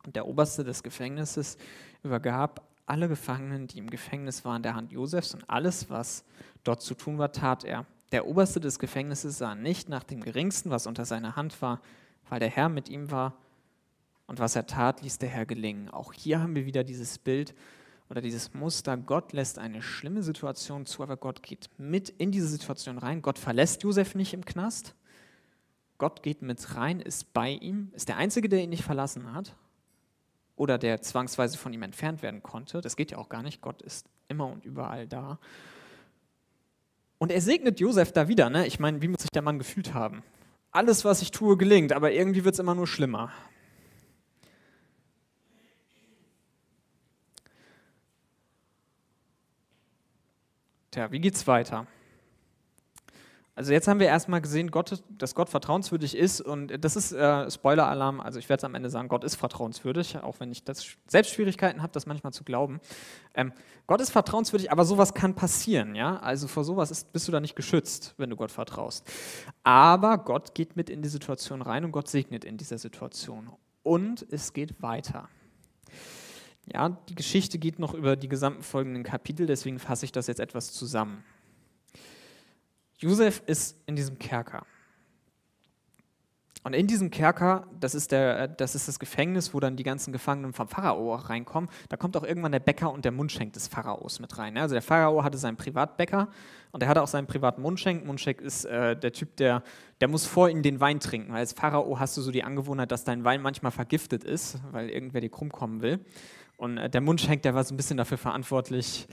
Und 0.05 0.15
der 0.15 0.27
Oberste 0.27 0.63
des 0.63 0.83
Gefängnisses 0.83 1.57
übergab 2.03 2.61
alle 2.85 3.09
Gefangenen, 3.09 3.65
die 3.65 3.79
im 3.79 3.89
Gefängnis 3.89 4.45
waren, 4.45 4.61
der 4.61 4.75
Hand 4.75 4.91
Josefs 4.91 5.33
und 5.33 5.49
alles, 5.49 5.89
was 5.89 6.23
dort 6.63 6.83
zu 6.83 6.93
tun 6.93 7.17
war, 7.17 7.31
tat 7.31 7.63
er. 7.63 7.85
Der 8.11 8.27
Oberste 8.27 8.59
des 8.59 8.77
Gefängnisses 8.77 9.39
sah 9.39 9.55
nicht 9.55 9.89
nach 9.89 10.03
dem 10.03 10.21
Geringsten, 10.21 10.69
was 10.69 10.85
unter 10.85 11.05
seiner 11.05 11.35
Hand 11.35 11.59
war, 11.61 11.81
weil 12.29 12.39
der 12.39 12.49
Herr 12.49 12.69
mit 12.69 12.87
ihm 12.87 13.09
war. 13.09 13.33
Und 14.27 14.39
was 14.39 14.55
er 14.55 14.67
tat, 14.67 15.01
ließ 15.01 15.17
der 15.17 15.29
Herr 15.29 15.45
gelingen. 15.47 15.89
Auch 15.89 16.13
hier 16.13 16.39
haben 16.39 16.55
wir 16.55 16.65
wieder 16.65 16.83
dieses 16.83 17.17
Bild 17.17 17.55
oder 18.09 18.21
dieses 18.21 18.53
Muster, 18.53 18.97
Gott 18.97 19.33
lässt 19.33 19.59
eine 19.59 19.81
schlimme 19.81 20.23
Situation 20.23 20.85
zu, 20.85 21.03
aber 21.03 21.17
Gott 21.17 21.43
geht 21.43 21.69
mit 21.77 22.09
in 22.09 22.31
diese 22.31 22.47
Situation 22.47 22.97
rein. 22.97 23.21
Gott 23.21 23.39
verlässt 23.39 23.83
Josef 23.83 24.15
nicht 24.15 24.33
im 24.33 24.45
Knast. 24.45 24.95
Gott 25.97 26.23
geht 26.23 26.41
mit 26.41 26.75
rein, 26.75 26.99
ist 26.99 27.33
bei 27.33 27.49
ihm, 27.49 27.91
ist 27.93 28.07
der 28.07 28.17
Einzige, 28.17 28.49
der 28.49 28.61
ihn 28.61 28.69
nicht 28.69 28.83
verlassen 28.83 29.33
hat 29.33 29.55
oder 30.55 30.77
der 30.77 31.01
zwangsweise 31.01 31.57
von 31.57 31.71
ihm 31.73 31.83
entfernt 31.83 32.21
werden 32.21 32.43
konnte. 32.43 32.81
Das 32.81 32.95
geht 32.95 33.11
ja 33.11 33.17
auch 33.17 33.29
gar 33.29 33.43
nicht. 33.43 33.61
Gott 33.61 33.81
ist 33.81 34.07
immer 34.27 34.47
und 34.47 34.65
überall 34.65 35.07
da. 35.07 35.39
Und 37.19 37.31
er 37.31 37.41
segnet 37.41 37.79
Josef 37.79 38.11
da 38.11 38.27
wieder. 38.27 38.49
Ne? 38.49 38.67
Ich 38.67 38.79
meine, 38.79 39.01
wie 39.01 39.07
muss 39.07 39.21
sich 39.21 39.31
der 39.31 39.41
Mann 39.41 39.59
gefühlt 39.59 39.93
haben? 39.93 40.23
Alles, 40.71 41.05
was 41.05 41.21
ich 41.21 41.31
tue, 41.31 41.57
gelingt, 41.57 41.93
aber 41.93 42.11
irgendwie 42.11 42.43
wird 42.43 42.53
es 42.53 42.59
immer 42.59 42.75
nur 42.75 42.87
schlimmer. 42.87 43.31
Tja, 50.97 51.12
wie 51.12 51.19
geht's 51.19 51.45
weiter? 51.45 51.86
Also 53.53 53.71
jetzt 53.71 53.88
haben 53.88 53.99
wir 53.99 54.07
erstmal 54.07 54.41
gesehen, 54.41 54.71
Gott, 54.71 55.03
dass 55.19 55.36
Gott 55.36 55.47
vertrauenswürdig 55.47 56.17
ist 56.17 56.41
und 56.41 56.83
das 56.83 56.95
ist 56.95 57.12
äh, 57.12 57.51
Spoiler-Alarm, 57.51 58.19
also 58.19 58.39
ich 58.39 58.49
werde 58.49 58.62
es 58.62 58.63
am 58.63 58.73
Ende 58.73 58.89
sagen, 58.89 59.07
Gott 59.07 59.23
ist 59.23 59.36
vertrauenswürdig, 59.36 60.17
auch 60.17 60.39
wenn 60.39 60.51
ich 60.51 60.63
das 60.63 60.97
selbst 61.05 61.36
Schwierigkeiten 61.36 61.83
habe, 61.83 61.93
das 61.93 62.07
manchmal 62.07 62.33
zu 62.33 62.43
glauben. 62.43 62.79
Ähm, 63.36 63.53
Gott 63.86 64.01
ist 64.01 64.10
vertrauenswürdig, 64.10 64.71
aber 64.71 64.86
sowas 64.86 65.13
kann 65.13 65.36
passieren, 65.36 65.93
ja. 65.93 66.17
Also 66.17 66.47
vor 66.47 66.63
sowas 66.63 66.89
ist, 66.89 67.13
bist 67.13 67.27
du 67.27 67.31
da 67.31 67.41
nicht 67.41 67.55
geschützt, 67.55 68.15
wenn 68.17 68.31
du 68.31 68.36
Gott 68.36 68.49
vertraust. 68.49 69.07
Aber 69.62 70.17
Gott 70.17 70.55
geht 70.55 70.77
mit 70.77 70.89
in 70.89 71.03
die 71.03 71.10
Situation 71.10 71.62
rein 71.62 71.86
und 71.86 71.91
Gott 71.91 72.07
segnet 72.07 72.43
in 72.43 72.57
dieser 72.57 72.79
Situation. 72.79 73.51
Und 73.83 74.25
es 74.31 74.51
geht 74.51 74.81
weiter. 74.81 75.29
Ja, 76.73 76.89
die 76.89 77.15
Geschichte 77.15 77.60
geht 77.60 77.80
noch 77.80 77.93
über 77.93 78.15
die 78.15 78.27
gesamten 78.27 78.62
folgenden 78.62 79.03
Kapitel, 79.03 79.47
deswegen 79.47 79.80
fasse 79.80 80.06
ich 80.06 80.12
das 80.12 80.27
jetzt 80.27 80.39
etwas 80.39 80.73
zusammen. 80.73 81.23
Josef 82.97 83.41
ist 83.45 83.77
in 83.86 83.95
diesem 83.95 84.17
Kerker. 84.17 84.65
Und 86.67 86.73
in 86.73 86.86
diesem 86.86 87.12
Kerker, 87.12 87.65
das 87.80 87.95
ist, 87.95 88.12
der, 88.12 88.49
das 88.49 88.75
ist 88.75 88.89
das 88.89 88.99
Gefängnis, 88.99 89.53
wo 89.53 89.62
dann 89.62 89.77
die 89.77 89.84
ganzen 89.84 90.12
Gefangenen 90.12 90.51
vom 90.51 90.67
Pharao 90.67 91.15
reinkommen, 91.15 91.69
da 91.88 91.95
kommt 91.95 92.17
auch 92.17 92.23
irgendwann 92.23 92.51
der 92.51 92.60
Bäcker 92.60 92.91
und 92.91 93.06
der 93.06 93.13
Mundschenk 93.13 93.53
des 93.53 93.69
Pharaos 93.69 94.19
mit 94.19 94.38
rein. 94.38 94.58
Also 94.58 94.75
der 94.75 94.82
Pharao 94.82 95.23
hatte 95.23 95.38
seinen 95.38 95.56
Privatbäcker 95.56 96.27
und 96.71 96.84
er 96.84 96.89
hatte 96.89 97.01
auch 97.01 97.08
seinen 97.08 97.25
privaten 97.25 97.62
Mundschenk. 97.62 98.06
Mundschenk 98.06 98.41
ist 98.41 98.65
äh, 98.65 98.97
der 98.97 99.13
Typ, 99.13 99.38
der, 99.38 99.63
der 100.01 100.10
muss 100.10 100.25
vor 100.25 100.49
ihm 100.49 100.62
den 100.62 100.82
Wein 100.82 100.99
trinken. 100.99 101.34
Als 101.34 101.53
Pharao 101.53 101.99
hast 101.99 102.17
du 102.17 102.21
so 102.21 102.32
die 102.32 102.43
Angewohnheit, 102.43 102.91
dass 102.91 103.06
dein 103.06 103.23
Wein 103.23 103.41
manchmal 103.41 103.71
vergiftet 103.71 104.25
ist, 104.25 104.60
weil 104.71 104.89
irgendwer 104.89 105.21
dir 105.21 105.30
krumm 105.30 105.53
kommen 105.53 105.82
will. 105.82 106.01
Und 106.57 106.77
äh, 106.77 106.89
der 106.89 107.01
Mundschenk, 107.01 107.43
der 107.43 107.55
war 107.55 107.63
so 107.63 107.73
ein 107.73 107.77
bisschen 107.77 107.97
dafür 107.97 108.17
verantwortlich, 108.17 109.07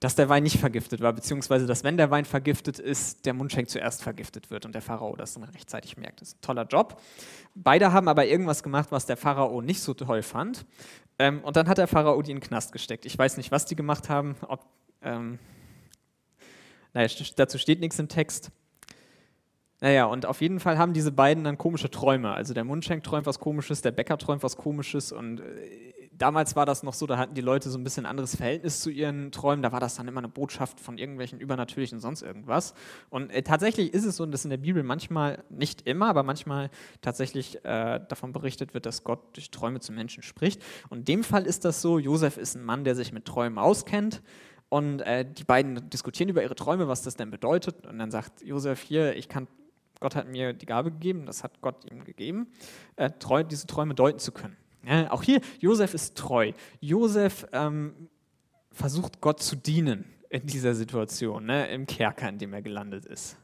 dass 0.00 0.14
der 0.14 0.28
Wein 0.28 0.42
nicht 0.42 0.58
vergiftet 0.58 1.00
war, 1.00 1.12
beziehungsweise 1.12 1.66
dass, 1.66 1.82
wenn 1.82 1.96
der 1.96 2.10
Wein 2.10 2.26
vergiftet 2.26 2.78
ist, 2.78 3.24
der 3.24 3.32
Mundschenk 3.32 3.70
zuerst 3.70 4.02
vergiftet 4.02 4.50
wird 4.50 4.66
und 4.66 4.74
der 4.74 4.82
Pharao 4.82 5.16
das 5.16 5.34
dann 5.34 5.44
rechtzeitig 5.44 5.96
merkt. 5.96 6.20
Das 6.20 6.28
ist 6.28 6.38
ein 6.38 6.42
toller 6.42 6.66
Job. 6.66 7.00
Beide 7.54 7.92
haben 7.92 8.08
aber 8.08 8.26
irgendwas 8.26 8.62
gemacht, 8.62 8.88
was 8.90 9.06
der 9.06 9.16
Pharao 9.16 9.62
nicht 9.62 9.80
so 9.80 9.94
toll 9.94 10.22
fand. 10.22 10.66
Ähm, 11.18 11.42
und 11.42 11.56
dann 11.56 11.68
hat 11.68 11.78
der 11.78 11.86
Pharao 11.86 12.20
die 12.20 12.32
in 12.32 12.38
den 12.38 12.42
Knast 12.42 12.72
gesteckt. 12.72 13.06
Ich 13.06 13.16
weiß 13.16 13.36
nicht, 13.36 13.50
was 13.50 13.64
die 13.64 13.76
gemacht 13.76 14.08
haben. 14.10 14.36
Ob, 14.46 14.66
ähm, 15.00 15.38
naja, 16.92 17.08
dazu 17.36 17.56
steht 17.58 17.80
nichts 17.80 17.98
im 17.98 18.08
Text. 18.08 18.50
Naja, 19.80 20.06
und 20.06 20.26
auf 20.26 20.40
jeden 20.40 20.60
Fall 20.60 20.78
haben 20.78 20.92
diese 20.92 21.12
beiden 21.12 21.44
dann 21.44 21.58
komische 21.58 21.90
Träume. 21.90 22.32
Also 22.32 22.54
der 22.54 22.64
Mundschenk 22.64 23.04
träumt 23.04 23.26
was 23.26 23.38
Komisches, 23.38 23.82
der 23.82 23.92
Bäcker 23.92 24.18
träumt 24.18 24.42
was 24.42 24.56
Komisches 24.56 25.12
und 25.12 25.40
äh, 25.40 26.03
damals 26.18 26.56
war 26.56 26.66
das 26.66 26.82
noch 26.82 26.94
so, 26.94 27.06
da 27.06 27.18
hatten 27.18 27.34
die 27.34 27.40
Leute 27.40 27.70
so 27.70 27.78
ein 27.78 27.84
bisschen 27.84 28.06
anderes 28.06 28.36
Verhältnis 28.36 28.80
zu 28.80 28.90
ihren 28.90 29.32
Träumen. 29.32 29.62
Da 29.62 29.72
war 29.72 29.80
das 29.80 29.96
dann 29.96 30.08
immer 30.08 30.18
eine 30.18 30.28
Botschaft 30.28 30.80
von 30.80 30.98
irgendwelchen 30.98 31.40
übernatürlichen 31.40 32.00
sonst 32.00 32.22
irgendwas. 32.22 32.74
Und 33.10 33.30
äh, 33.30 33.42
tatsächlich 33.42 33.92
ist 33.92 34.04
es 34.04 34.16
so, 34.16 34.26
dass 34.26 34.44
in 34.44 34.50
der 34.50 34.58
Bibel 34.58 34.82
manchmal, 34.82 35.44
nicht 35.50 35.86
immer, 35.86 36.08
aber 36.08 36.22
manchmal 36.22 36.70
tatsächlich 37.00 37.64
äh, 37.64 38.00
davon 38.08 38.32
berichtet 38.32 38.74
wird, 38.74 38.86
dass 38.86 39.04
Gott 39.04 39.36
durch 39.36 39.50
Träume 39.50 39.80
zu 39.80 39.92
Menschen 39.92 40.22
spricht. 40.22 40.62
Und 40.88 41.00
in 41.00 41.04
dem 41.04 41.24
Fall 41.24 41.46
ist 41.46 41.64
das 41.64 41.82
so, 41.82 41.98
Josef 41.98 42.36
ist 42.36 42.54
ein 42.56 42.64
Mann, 42.64 42.84
der 42.84 42.94
sich 42.94 43.12
mit 43.12 43.24
Träumen 43.24 43.58
auskennt. 43.58 44.22
Und 44.68 45.00
äh, 45.02 45.24
die 45.24 45.44
beiden 45.44 45.88
diskutieren 45.90 46.28
über 46.28 46.42
ihre 46.42 46.54
Träume, 46.54 46.88
was 46.88 47.02
das 47.02 47.16
denn 47.16 47.30
bedeutet. 47.30 47.86
Und 47.86 47.98
dann 47.98 48.10
sagt 48.10 48.42
Josef 48.42 48.80
hier, 48.80 49.16
ich 49.16 49.28
kann, 49.28 49.46
Gott 50.00 50.16
hat 50.16 50.28
mir 50.28 50.52
die 50.52 50.66
Gabe 50.66 50.90
gegeben, 50.90 51.26
das 51.26 51.44
hat 51.44 51.60
Gott 51.60 51.88
ihm 51.90 52.04
gegeben, 52.04 52.48
äh, 52.96 53.10
diese 53.48 53.66
Träume 53.66 53.94
deuten 53.94 54.18
zu 54.18 54.32
können. 54.32 54.56
Ja, 54.86 55.10
auch 55.10 55.22
hier, 55.22 55.40
Josef 55.60 55.94
ist 55.94 56.16
treu. 56.16 56.52
Josef 56.80 57.46
ähm, 57.52 58.08
versucht 58.72 59.20
Gott 59.20 59.42
zu 59.42 59.56
dienen 59.56 60.04
in 60.28 60.46
dieser 60.46 60.74
Situation, 60.74 61.46
ne, 61.46 61.68
im 61.68 61.86
Kerker, 61.86 62.28
in 62.28 62.38
dem 62.38 62.52
er 62.52 62.62
gelandet 62.62 63.06
ist. 63.06 63.36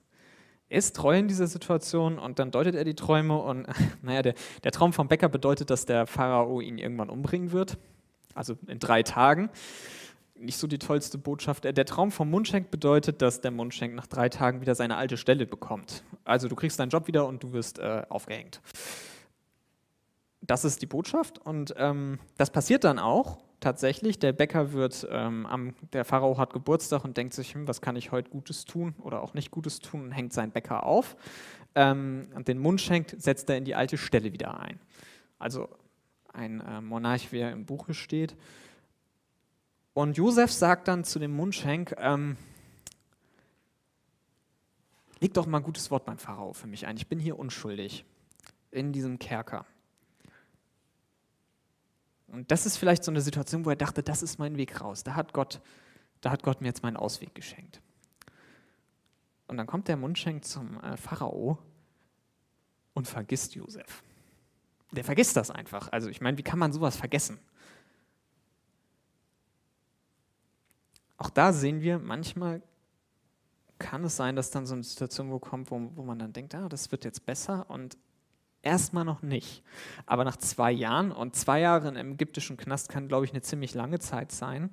Er 0.69 0.79
ist 0.79 0.95
treu 0.95 1.19
in 1.19 1.29
dieser 1.29 1.47
Situation 1.47 2.19
und 2.19 2.39
dann 2.39 2.51
deutet 2.51 2.75
er 2.75 2.85
die 2.85 2.95
Träume 2.95 3.37
und 3.39 3.67
naja, 4.03 4.23
der, 4.23 4.35
der 4.65 4.73
Traum 4.73 4.93
vom 4.93 5.09
Bäcker 5.09 5.29
bedeutet, 5.29 5.71
dass 5.71 5.85
der 5.85 6.07
Pharao 6.07 6.61
ihn 6.61 6.79
irgendwann 6.79 7.11
umbringen 7.11 7.53
wird, 7.53 7.79
also 8.35 8.57
in 8.67 8.79
drei 8.79 9.03
Tagen. 9.03 9.51
Nicht 10.35 10.57
so 10.57 10.67
die 10.67 10.79
tollste 10.79 11.19
Botschaft. 11.19 11.65
Der 11.65 11.85
Traum 11.85 12.11
vom 12.11 12.31
Mundschenk 12.31 12.71
bedeutet, 12.71 13.21
dass 13.21 13.43
der 13.43 13.51
Mundschenk 13.51 13.95
nach 13.95 14.07
drei 14.07 14.31
Tagen 14.31 14.63
wieder 14.63 14.75
seine 14.75 14.97
alte 14.97 15.19
Stelle 15.19 15.45
bekommt. 15.45 16.03
Also 16.25 16.49
du 16.49 16.57
kriegst 16.57 16.81
deinen 16.81 16.89
Job 16.89 17.09
wieder 17.09 17.27
und 17.27 17.43
du 17.43 17.53
wirst 17.53 17.79
äh, 17.79 18.05
aufgehängt 18.09 18.63
das 20.51 20.65
ist 20.65 20.83
die 20.83 20.87
Botschaft 20.87 21.39
und 21.39 21.75
ähm, 21.77 22.19
das 22.37 22.51
passiert 22.51 22.83
dann 22.83 22.99
auch 22.99 23.39
tatsächlich. 23.61 24.19
Der 24.19 24.33
Bäcker 24.33 24.73
wird, 24.73 25.07
ähm, 25.09 25.47
am, 25.47 25.75
der 25.93 26.05
Pharao 26.05 26.39
hat 26.39 26.53
Geburtstag 26.53 27.05
und 27.05 27.17
denkt 27.17 27.35
sich, 27.35 27.55
hm, 27.55 27.69
was 27.69 27.81
kann 27.81 27.95
ich 27.95 28.11
heute 28.11 28.31
Gutes 28.31 28.65
tun 28.65 28.97
oder 28.99 29.23
auch 29.23 29.33
nicht 29.33 29.53
Gutes 29.53 29.79
tun 29.79 30.03
und 30.03 30.11
hängt 30.11 30.33
seinen 30.33 30.51
Bäcker 30.51 30.85
auf. 30.85 31.17
Ähm, 31.77 32.33
und 32.35 32.49
den 32.49 32.59
Mundschenk 32.59 33.15
setzt 33.17 33.49
er 33.49 33.59
in 33.59 33.65
die 33.65 33.77
alte 33.77 33.97
Stelle 33.97 34.33
wieder 34.33 34.59
ein. 34.59 34.81
Also 35.39 35.69
ein 36.33 36.61
äh, 36.61 36.81
Monarch, 36.81 37.31
wie 37.31 37.39
er 37.39 37.53
im 37.53 37.65
Buche 37.65 37.95
steht. 37.95 38.35
Und 39.95 40.17
Josef 40.17 40.51
sagt 40.51 40.89
dann 40.89 41.05
zu 41.05 41.21
dem 41.21 41.31
Mundschenk, 41.31 41.95
ähm, 41.97 42.37
leg 45.21 45.33
doch 45.33 45.47
mal 45.47 45.59
ein 45.59 45.65
gutes 45.65 45.93
Wort 45.93 46.07
beim 46.07 46.19
Pharao 46.19 46.55
für 46.55 46.67
mich 46.67 46.89
ein. 46.89 46.97
Ich 46.97 47.07
bin 47.07 47.21
hier 47.21 47.39
unschuldig 47.39 48.05
in 48.73 48.93
diesem 48.93 49.21
Kerker. 49.21 49.65
Und 52.33 52.51
das 52.51 52.67
ist 52.67 52.77
vielleicht 52.77 53.05
so 53.05 53.11
eine 53.11 53.21
Situation, 53.21 53.65
wo 53.65 53.71
er 53.71 53.77
dachte, 53.77 54.03
das 54.03 54.23
ist 54.23 54.39
mein 54.39 54.57
Weg 54.57 54.81
raus. 54.81 55.03
Da 55.03 55.15
hat 55.15 55.33
Gott, 55.33 55.61
da 56.21 56.31
hat 56.31 56.43
Gott 56.43 56.61
mir 56.61 56.69
jetzt 56.69 56.83
meinen 56.83 56.97
Ausweg 56.97 57.35
geschenkt. 57.35 57.81
Und 59.49 59.57
dann 59.57 59.67
kommt 59.67 59.89
der 59.89 59.97
Mundschenk 59.97 60.45
zum 60.45 60.81
äh, 60.81 60.97
Pharao 60.97 61.59
und 62.95 63.09
vergisst 63.09 63.55
Josef. 63.55 64.03
Der 64.93 65.05
vergisst 65.05 65.37
das 65.37 65.51
einfach. 65.51 65.91
Also 65.91 66.09
ich 66.09 66.21
meine, 66.21 66.39
wie 66.39 66.43
kann 66.43 66.59
man 66.59 66.73
sowas 66.73 66.97
vergessen? 66.97 67.39
Auch 71.17 71.31
da 71.31 71.53
sehen 71.53 71.81
wir, 71.81 71.99
manchmal 71.99 72.63
kann 73.79 74.05
es 74.05 74.17
sein, 74.17 74.37
dass 74.37 74.51
dann 74.51 74.67
so 74.67 74.75
eine 74.75 74.85
Situation 74.85 75.39
kommt, 75.41 75.71
wo, 75.71 75.91
wo 75.95 76.03
man 76.03 76.19
dann 76.19 76.33
denkt, 76.33 76.55
ah, 76.55 76.69
das 76.69 76.93
wird 76.93 77.05
jetzt 77.05 77.27
besser 77.27 77.69
und 77.69 77.97
Erstmal 78.63 79.05
noch 79.05 79.23
nicht. 79.23 79.63
Aber 80.07 80.25
nach 80.25 80.37
zwei 80.37 80.71
Jahren, 80.71 81.13
und 81.13 81.35
zwei 81.35 81.61
Jahre 81.61 81.89
im 81.99 82.13
ägyptischen 82.13 82.57
Knast 82.57 82.89
kann, 82.89 83.09
glaube 83.09 83.25
ich, 83.25 83.33
eine 83.33 83.41
ziemlich 83.41 83.75
lange 83.75 83.99
Zeit 83.99 84.33
sein, 84.33 84.71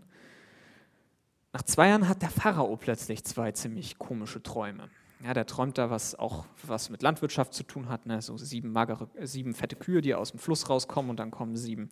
nach 1.54 1.64
zwei 1.64 1.88
Jahren 1.88 2.08
hat 2.08 2.22
der 2.22 2.30
Pharao 2.30 2.76
plötzlich 2.76 3.24
zwei 3.24 3.52
ziemlich 3.52 3.98
komische 3.98 4.44
Träume. 4.44 4.90
Ja, 5.24 5.34
der 5.34 5.48
träumt 5.48 5.78
da 5.80 5.90
was 5.90 6.14
auch 6.14 6.46
was 6.64 6.90
mit 6.90 7.02
Landwirtschaft 7.02 7.54
zu 7.54 7.64
tun 7.64 7.90
hat, 7.90 8.06
ne? 8.06 8.22
so 8.22 8.38
sieben 8.38 8.72
magere, 8.72 9.10
sieben 9.24 9.56
fette 9.56 9.76
Kühe, 9.76 10.02
die 10.02 10.14
aus 10.14 10.32
dem 10.32 10.40
Fluss 10.40 10.70
rauskommen 10.70 11.10
und 11.10 11.20
dann 11.20 11.32
kommen 11.32 11.56
sieben 11.56 11.90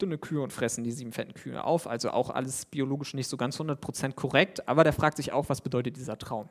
dünne 0.00 0.18
Kühe 0.18 0.42
und 0.42 0.52
fressen 0.52 0.82
die 0.82 0.90
sieben 0.90 1.12
fetten 1.12 1.34
Kühe 1.34 1.62
auf. 1.62 1.86
Also 1.86 2.10
auch 2.10 2.30
alles 2.30 2.66
biologisch 2.66 3.14
nicht 3.14 3.28
so 3.28 3.36
ganz 3.36 3.60
100% 3.60 4.14
korrekt, 4.14 4.68
aber 4.68 4.82
der 4.82 4.92
fragt 4.92 5.16
sich 5.16 5.32
auch, 5.32 5.48
was 5.48 5.60
bedeutet 5.60 5.96
dieser 5.96 6.18
Traum? 6.18 6.48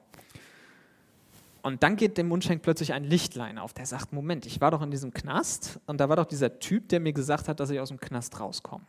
Und 1.63 1.81
dann 1.81 1.95
geht 1.95 2.17
dem 2.17 2.27
Mundschenk 2.27 2.61
plötzlich 2.61 2.91
ein 2.91 3.05
Lichtlein 3.05 3.57
auf, 3.57 3.73
der 3.73 3.85
sagt, 3.85 4.11
Moment, 4.11 4.45
ich 4.45 4.59
war 4.59 4.69
doch 4.69 4.81
in 4.81 4.91
diesem 4.91 5.13
Knast 5.13 5.79
und 5.85 5.97
da 5.97 6.09
war 6.09 6.17
doch 6.17 6.25
dieser 6.25 6.59
Typ, 6.59 6.89
der 6.89 6.99
mir 6.99 7.13
gesagt 7.13 7.47
hat, 7.47 7.61
dass 7.61 7.69
ich 7.69 7.79
aus 7.79 7.87
dem 7.87 8.01
Knast 8.01 8.37
rauskomme. 8.39 8.85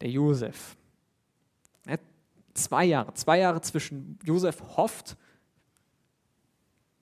Der 0.00 0.08
Josef. 0.08 0.76
zwei 2.54 2.84
Jahre, 2.84 3.14
zwei 3.14 3.40
Jahre 3.40 3.60
zwischen 3.60 4.18
Josef 4.24 4.60
hofft, 4.76 5.16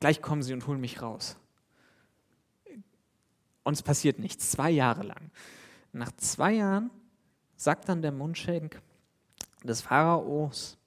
gleich 0.00 0.22
kommen 0.22 0.42
sie 0.42 0.54
und 0.54 0.66
holen 0.66 0.80
mich 0.80 1.02
raus. 1.02 1.36
Und 3.64 3.74
es 3.74 3.82
passiert 3.82 4.18
nichts, 4.18 4.50
zwei 4.50 4.70
Jahre 4.70 5.02
lang. 5.02 5.30
Nach 5.92 6.12
zwei 6.12 6.54
Jahren 6.54 6.90
sagt 7.56 7.88
dann 7.88 8.00
der 8.00 8.12
Mundschenk 8.12 8.80
des 9.62 9.82
Pharaos, 9.82 10.78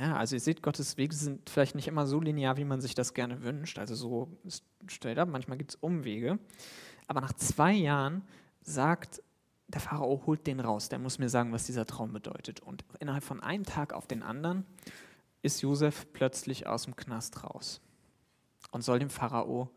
ja, 0.00 0.16
also 0.16 0.34
ihr 0.34 0.40
seht, 0.40 0.62
Gottes 0.62 0.96
Wege 0.96 1.14
sind 1.14 1.50
vielleicht 1.50 1.74
nicht 1.74 1.86
immer 1.86 2.06
so 2.06 2.20
linear, 2.20 2.56
wie 2.56 2.64
man 2.64 2.80
sich 2.80 2.94
das 2.94 3.12
gerne 3.12 3.42
wünscht. 3.42 3.78
Also 3.78 3.94
so 3.94 4.28
stellt 4.86 5.18
ab, 5.18 5.28
manchmal 5.30 5.58
gibt 5.58 5.72
es 5.72 5.76
Umwege. 5.76 6.38
Aber 7.06 7.20
nach 7.20 7.34
zwei 7.34 7.72
Jahren 7.72 8.22
sagt 8.62 9.22
der 9.68 9.82
Pharao, 9.82 10.22
holt 10.24 10.46
den 10.46 10.58
raus, 10.58 10.88
der 10.88 10.98
muss 10.98 11.18
mir 11.18 11.28
sagen, 11.28 11.52
was 11.52 11.66
dieser 11.66 11.84
Traum 11.84 12.14
bedeutet. 12.14 12.60
Und 12.60 12.82
innerhalb 12.98 13.22
von 13.22 13.42
einem 13.42 13.64
Tag 13.64 13.92
auf 13.92 14.06
den 14.06 14.22
anderen 14.22 14.64
ist 15.42 15.60
Josef 15.60 16.06
plötzlich 16.14 16.66
aus 16.66 16.84
dem 16.84 16.96
Knast 16.96 17.44
raus 17.44 17.82
und 18.70 18.80
soll 18.80 19.00
dem 19.00 19.10
Pharao 19.10 19.68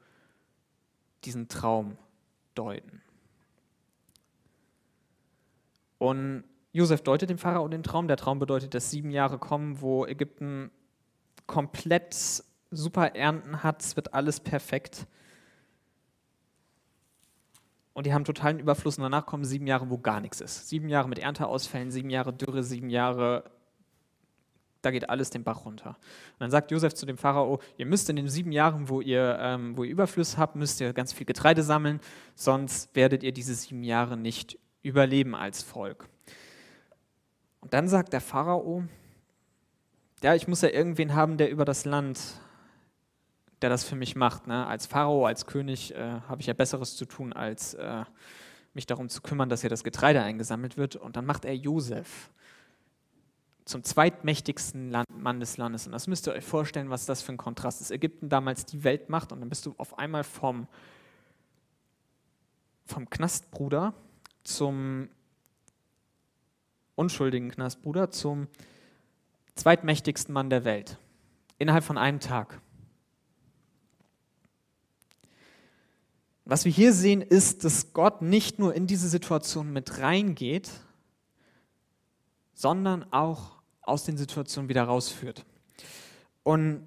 diesen 1.26 1.50
Traum 1.50 1.98
deuten. 2.56 3.02
Und 5.98 6.46
Josef 6.74 7.02
deutet 7.02 7.30
dem 7.30 7.38
Pharao 7.38 7.68
den 7.68 7.84
Traum. 7.84 8.08
Der 8.08 8.18
Traum 8.18 8.40
bedeutet, 8.40 8.74
dass 8.74 8.92
sieben 8.92 9.12
Jahre 9.12 9.38
kommen, 9.38 9.80
wo 9.80 10.06
Ägypten 10.06 10.72
komplett 11.48 12.44
super 12.72 13.16
Ernten 13.16 13.64
hat. 13.64 13.82
Es 13.82 13.96
wird 13.96 14.14
alles 14.14 14.40
perfekt. 14.40 15.08
Und 17.94 18.08
die 18.08 18.14
haben 18.14 18.26
totalen 18.26 18.60
Überfluss 18.60 18.98
und 18.98 19.04
danach 19.04 19.28
kommen 19.28 19.46
sieben 19.46 19.68
Jahre, 19.68 19.90
wo 19.90 20.00
gar 20.00 20.20
nichts 20.20 20.42
ist. 20.42 20.68
Sieben 20.68 20.90
Jahre 20.90 21.08
mit 21.08 21.20
Ernteausfällen, 21.20 21.92
sieben 21.92 22.10
Jahre 22.10 22.34
Dürre, 22.34 22.64
sieben 22.64 22.90
Jahre 22.90 23.44
da 24.84 24.92
geht 24.92 25.10
alles 25.10 25.30
den 25.30 25.44
Bach 25.44 25.66
runter. 25.66 25.92
Und 25.92 26.40
dann 26.40 26.52
sagt 26.52 26.70
Josef 26.70 26.94
zu 26.94 27.06
dem 27.06 27.18
Pharao, 27.18 27.60
ihr 27.78 27.86
müsst 27.86 28.10
in 28.10 28.18
den 28.18 28.28
sieben 28.28 28.52
Jahren, 28.52 28.90
wo 28.90 29.02
ihr, 29.02 29.38
ähm, 29.40 29.78
wo 29.78 29.84
ihr 29.84 29.92
Überfluss 29.92 30.38
habt, 30.38 30.56
müsst 30.56 30.82
ihr 30.82 30.94
ganz 30.94 31.14
viel 31.14 31.26
Getreide 31.26 31.64
sammeln, 31.64 32.02
sonst 32.36 32.94
werdet 32.96 33.24
ihr 33.24 33.32
diese 33.32 33.56
sieben 33.56 33.84
Jahre 33.84 34.18
nicht 34.18 34.60
überleben 34.82 35.36
als 35.36 35.64
Volk. 35.64 36.10
Und 37.64 37.74
dann 37.74 37.88
sagt 37.88 38.12
der 38.12 38.20
Pharao, 38.20 38.84
ja, 40.22 40.36
ich 40.36 40.50
muss 40.50 40.62
ja 40.62 40.70
irgendwen 40.70 41.16
haben, 41.16 41.38
der 41.38 41.50
über 41.50 41.64
das 41.64 41.86
Land, 41.86 42.20
der 43.62 43.70
das 43.70 43.86
für 43.86 43.96
mich 43.96 44.18
macht. 44.18 44.48
Ne? 44.48 44.68
Als 44.68 44.86
Pharao, 44.86 45.26
als 45.26 45.46
König 45.46 45.96
äh, 45.96 46.20
habe 46.28 46.42
ich 46.42 46.48
ja 46.48 46.54
Besseres 46.54 46.98
zu 46.98 47.06
tun, 47.06 47.32
als 47.32 47.74
äh, 47.76 48.04
mich 48.74 48.86
darum 48.86 49.08
zu 49.08 49.22
kümmern, 49.22 49.48
dass 49.48 49.62
hier 49.62 49.70
das 49.70 49.86
Getreide 49.86 50.22
eingesammelt 50.22 50.76
wird. 50.76 50.98
Und 50.98 51.16
dann 51.16 51.26
macht 51.26 51.46
er 51.46 51.56
Josef 51.56 52.32
zum 53.64 53.82
zweitmächtigsten 53.82 54.92
Land, 54.92 55.08
Mann 55.18 55.40
des 55.40 55.56
Landes. 55.56 55.86
Und 55.86 55.94
das 55.94 56.08
müsst 56.08 56.28
ihr 56.28 56.34
euch 56.34 56.44
vorstellen, 56.44 56.90
was 56.90 57.06
das 57.06 57.22
für 57.22 57.32
ein 57.32 57.38
Kontrast 57.38 57.80
ist. 57.80 57.92
Ägypten 57.92 58.28
damals 58.28 58.66
die 58.66 58.84
Weltmacht 58.84 59.32
und 59.32 59.40
dann 59.40 59.48
bist 59.48 59.66
du 59.66 59.74
auf 59.78 59.98
einmal 59.98 60.26
vom, 60.26 60.68
vom 62.86 63.10
Knastbruder 63.10 63.94
zum 64.44 65.08
unschuldigen 66.96 67.52
Knastbruder 67.52 68.12
zum 68.12 68.48
zweitmächtigsten 69.56 70.34
Mann 70.34 70.50
der 70.50 70.66
Welt. 70.66 70.98
Innerhalb 71.58 71.84
von 71.84 71.98
einem 71.98 72.20
Tag. 72.20 72.62
Was 76.46 76.66
wir 76.66 76.72
hier 76.72 76.94
sehen, 76.94 77.22
ist, 77.22 77.64
dass 77.64 77.94
Gott 77.94 78.22
nicht 78.22 78.60
nur 78.60 78.74
in 78.74 78.86
diese 78.86 79.08
Situation 79.08 79.72
mit 79.72 80.00
reingeht, 80.00 80.70
sondern 82.54 83.06
auch 83.12 83.62
aus 83.82 84.04
den 84.04 84.18
Situationen 84.18 84.70
wieder 84.70 84.84
rausführt. 84.84 85.46
Und 86.44 86.86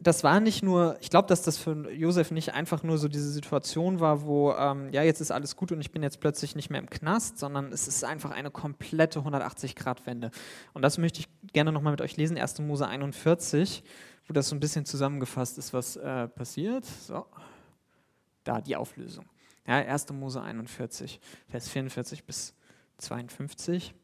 das 0.00 0.22
war 0.22 0.38
nicht 0.38 0.62
nur, 0.62 0.96
ich 1.00 1.10
glaube, 1.10 1.26
dass 1.26 1.42
das 1.42 1.58
für 1.58 1.90
Josef 1.90 2.30
nicht 2.30 2.54
einfach 2.54 2.84
nur 2.84 2.98
so 2.98 3.08
diese 3.08 3.30
Situation 3.32 3.98
war, 3.98 4.22
wo, 4.22 4.52
ähm, 4.52 4.92
ja, 4.92 5.02
jetzt 5.02 5.20
ist 5.20 5.32
alles 5.32 5.56
gut 5.56 5.72
und 5.72 5.80
ich 5.80 5.90
bin 5.90 6.04
jetzt 6.04 6.20
plötzlich 6.20 6.54
nicht 6.54 6.70
mehr 6.70 6.80
im 6.80 6.88
Knast, 6.88 7.38
sondern 7.38 7.72
es 7.72 7.88
ist 7.88 8.04
einfach 8.04 8.30
eine 8.30 8.52
komplette 8.52 9.18
180-Grad-Wende. 9.20 10.30
Und 10.72 10.82
das 10.82 10.98
möchte 10.98 11.20
ich 11.20 11.28
gerne 11.52 11.72
nochmal 11.72 11.92
mit 11.92 12.00
euch 12.00 12.16
lesen, 12.16 12.38
1. 12.38 12.60
Mose 12.60 12.86
41, 12.86 13.82
wo 14.28 14.32
das 14.32 14.48
so 14.48 14.54
ein 14.54 14.60
bisschen 14.60 14.84
zusammengefasst 14.84 15.58
ist, 15.58 15.72
was 15.72 15.96
äh, 15.96 16.28
passiert. 16.28 16.84
So, 16.84 17.26
da 18.44 18.60
die 18.60 18.76
Auflösung. 18.76 19.24
Ja, 19.66 19.78
1. 19.78 20.12
Mose 20.12 20.40
41, 20.40 21.20
Vers 21.48 21.68
44 21.68 22.24
bis 22.24 22.54
52. 22.98 23.94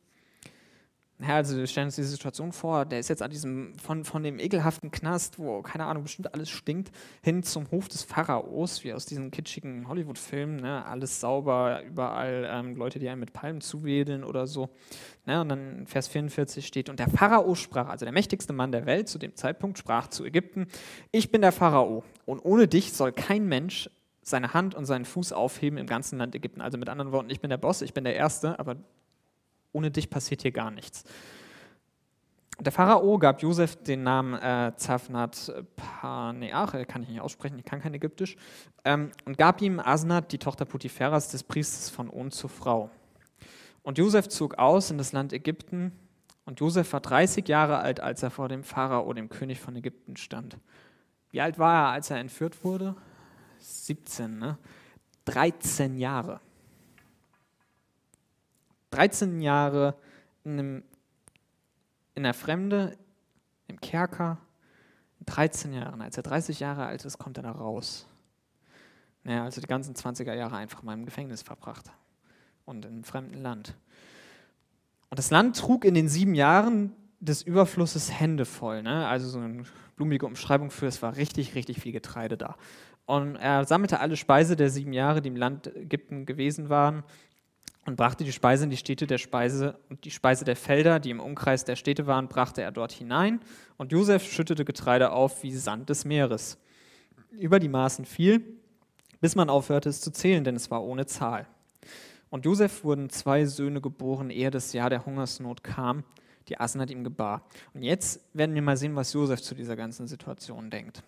Ja, 1.20 1.36
also 1.36 1.56
wir 1.56 1.68
stellen 1.68 1.86
uns 1.86 1.94
diese 1.94 2.08
Situation 2.08 2.50
vor, 2.50 2.84
der 2.84 2.98
ist 2.98 3.08
jetzt 3.08 3.22
an 3.22 3.30
diesem, 3.30 3.72
von, 3.78 4.04
von 4.04 4.24
dem 4.24 4.40
ekelhaften 4.40 4.90
Knast, 4.90 5.38
wo, 5.38 5.62
keine 5.62 5.84
Ahnung, 5.86 6.02
bestimmt 6.02 6.34
alles 6.34 6.50
stinkt, 6.50 6.90
hin 7.22 7.44
zum 7.44 7.70
Hof 7.70 7.86
des 7.86 8.02
Pharaos, 8.02 8.82
wie 8.82 8.92
aus 8.92 9.06
diesen 9.06 9.30
kitschigen 9.30 9.86
Hollywood-Filmen, 9.86 10.56
ne? 10.56 10.84
alles 10.84 11.20
sauber, 11.20 11.82
überall 11.84 12.48
ähm, 12.50 12.74
Leute, 12.74 12.98
die 12.98 13.08
einen 13.08 13.20
mit 13.20 13.32
Palmen 13.32 13.60
zuwedeln 13.60 14.24
oder 14.24 14.48
so. 14.48 14.70
Ne? 15.24 15.40
Und 15.40 15.50
dann 15.50 15.86
Vers 15.86 16.08
44 16.08 16.66
steht, 16.66 16.88
und 16.88 16.98
der 16.98 17.08
Pharao 17.08 17.54
sprach, 17.54 17.88
also 17.88 18.04
der 18.04 18.12
mächtigste 18.12 18.52
Mann 18.52 18.72
der 18.72 18.84
Welt 18.84 19.08
zu 19.08 19.18
dem 19.18 19.36
Zeitpunkt, 19.36 19.78
sprach 19.78 20.08
zu 20.08 20.24
Ägypten, 20.24 20.66
ich 21.12 21.30
bin 21.30 21.42
der 21.42 21.52
Pharao 21.52 22.02
und 22.26 22.40
ohne 22.40 22.66
dich 22.66 22.92
soll 22.92 23.12
kein 23.12 23.46
Mensch 23.46 23.88
seine 24.20 24.52
Hand 24.52 24.74
und 24.74 24.84
seinen 24.84 25.04
Fuß 25.04 25.32
aufheben 25.32 25.78
im 25.78 25.86
ganzen 25.86 26.18
Land 26.18 26.34
Ägypten. 26.34 26.60
Also 26.60 26.76
mit 26.76 26.88
anderen 26.88 27.12
Worten, 27.12 27.30
ich 27.30 27.40
bin 27.40 27.50
der 27.50 27.58
Boss, 27.58 27.82
ich 27.82 27.94
bin 27.94 28.02
der 28.02 28.16
Erste, 28.16 28.58
aber 28.58 28.76
ohne 29.74 29.90
dich 29.90 30.08
passiert 30.08 30.42
hier 30.42 30.52
gar 30.52 30.70
nichts. 30.70 31.04
Der 32.60 32.70
Pharao 32.70 33.18
gab 33.18 33.42
Josef 33.42 33.76
den 33.82 34.04
Namen 34.04 34.34
äh, 34.34 34.72
Zaphnat 34.76 35.52
Paneach, 35.74 36.86
kann 36.86 37.02
ich 37.02 37.08
nicht 37.08 37.20
aussprechen, 37.20 37.58
ich 37.58 37.64
kann 37.64 37.80
kein 37.80 37.94
Ägyptisch, 37.94 38.36
ähm, 38.84 39.10
und 39.24 39.36
gab 39.36 39.60
ihm 39.60 39.80
Asnat, 39.80 40.30
die 40.30 40.38
Tochter 40.38 40.64
Potipheras, 40.64 41.30
des 41.30 41.42
Priesters 41.42 41.90
von 41.90 42.08
On, 42.08 42.30
zur 42.30 42.50
Frau. 42.50 42.90
Und 43.82 43.98
Josef 43.98 44.28
zog 44.28 44.56
aus 44.56 44.92
in 44.92 44.98
das 44.98 45.12
Land 45.12 45.32
Ägypten, 45.32 45.92
und 46.46 46.60
Josef 46.60 46.92
war 46.92 47.00
30 47.00 47.48
Jahre 47.48 47.78
alt, 47.78 48.00
als 48.00 48.22
er 48.22 48.30
vor 48.30 48.48
dem 48.48 48.62
Pharao, 48.62 49.12
dem 49.14 49.28
König 49.30 49.60
von 49.60 49.74
Ägypten, 49.74 50.16
stand. 50.16 50.58
Wie 51.30 51.40
alt 51.40 51.58
war 51.58 51.88
er, 51.88 51.92
als 51.92 52.10
er 52.10 52.18
entführt 52.18 52.62
wurde? 52.62 52.94
17, 53.58 54.38
ne? 54.38 54.58
13 55.24 55.96
Jahre. 55.96 56.40
13 58.94 59.40
Jahre 59.40 59.94
in, 60.44 60.52
einem, 60.52 60.82
in 62.14 62.22
der 62.22 62.34
Fremde, 62.34 62.96
im 63.66 63.80
Kerker, 63.80 64.38
13 65.26 65.72
Jahren. 65.72 66.02
Als 66.02 66.16
er 66.16 66.22
30 66.22 66.60
Jahre 66.60 66.86
alt 66.86 67.04
ist, 67.04 67.18
kommt 67.18 67.36
er 67.38 67.42
da 67.42 67.50
raus. 67.50 68.06
Naja, 69.24 69.44
also 69.44 69.60
die 69.60 69.66
ganzen 69.66 69.94
20er 69.94 70.34
Jahre 70.34 70.56
einfach 70.56 70.82
mal 70.82 70.92
im 70.92 71.06
Gefängnis 71.06 71.42
verbracht 71.42 71.90
und 72.66 72.84
in 72.84 72.92
einem 72.92 73.04
fremden 73.04 73.40
Land. 73.42 73.74
Und 75.10 75.18
das 75.18 75.30
Land 75.30 75.56
trug 75.56 75.84
in 75.84 75.94
den 75.94 76.08
sieben 76.08 76.34
Jahren 76.34 76.92
des 77.20 77.42
Überflusses 77.42 78.12
Hände 78.12 78.44
voll. 78.44 78.82
Ne? 78.82 79.06
Also 79.06 79.28
so 79.28 79.38
eine 79.38 79.64
blumige 79.96 80.26
Umschreibung 80.26 80.70
für, 80.70 80.86
es 80.86 81.00
war 81.02 81.16
richtig, 81.16 81.54
richtig 81.54 81.80
viel 81.80 81.92
Getreide 81.92 82.36
da. 82.36 82.56
Und 83.06 83.36
er 83.36 83.64
sammelte 83.64 84.00
alle 84.00 84.16
Speise 84.16 84.56
der 84.56 84.70
sieben 84.70 84.92
Jahre, 84.92 85.22
die 85.22 85.28
im 85.28 85.36
Land 85.36 85.74
Ägypten 85.74 86.26
gewesen 86.26 86.68
waren, 86.68 87.02
und 87.86 87.96
brachte 87.96 88.24
die 88.24 88.32
Speise 88.32 88.64
in 88.64 88.70
die 88.70 88.76
Städte 88.76 89.06
der 89.06 89.18
Speise 89.18 89.78
und 89.90 90.04
die 90.04 90.10
Speise 90.10 90.44
der 90.44 90.56
Felder, 90.56 91.00
die 91.00 91.10
im 91.10 91.20
Umkreis 91.20 91.64
der 91.64 91.76
Städte 91.76 92.06
waren, 92.06 92.28
brachte 92.28 92.62
er 92.62 92.72
dort 92.72 92.92
hinein. 92.92 93.40
Und 93.76 93.92
Josef 93.92 94.24
schüttete 94.24 94.64
Getreide 94.64 95.12
auf 95.12 95.42
wie 95.42 95.52
Sand 95.52 95.90
des 95.90 96.04
Meeres. 96.04 96.58
Über 97.30 97.58
die 97.58 97.68
Maßen 97.68 98.04
viel, 98.04 98.42
bis 99.20 99.36
man 99.36 99.50
aufhörte 99.50 99.88
es 99.88 100.00
zu 100.00 100.12
zählen, 100.12 100.44
denn 100.44 100.56
es 100.56 100.70
war 100.70 100.82
ohne 100.82 101.06
Zahl. 101.06 101.46
Und 102.30 102.46
Josef 102.46 102.84
wurden 102.84 103.10
zwei 103.10 103.44
Söhne 103.44 103.80
geboren, 103.80 104.30
ehe 104.30 104.50
das 104.50 104.72
Jahr 104.72 104.90
der 104.90 105.04
Hungersnot 105.04 105.62
kam, 105.62 106.04
die 106.48 106.58
Asenat 106.58 106.90
ihm 106.90 107.04
gebar. 107.04 107.46
Und 107.74 107.82
jetzt 107.82 108.20
werden 108.32 108.54
wir 108.54 108.62
mal 108.62 108.76
sehen, 108.76 108.96
was 108.96 109.12
Josef 109.12 109.42
zu 109.42 109.54
dieser 109.54 109.76
ganzen 109.76 110.06
Situation 110.06 110.70
denkt. 110.70 111.02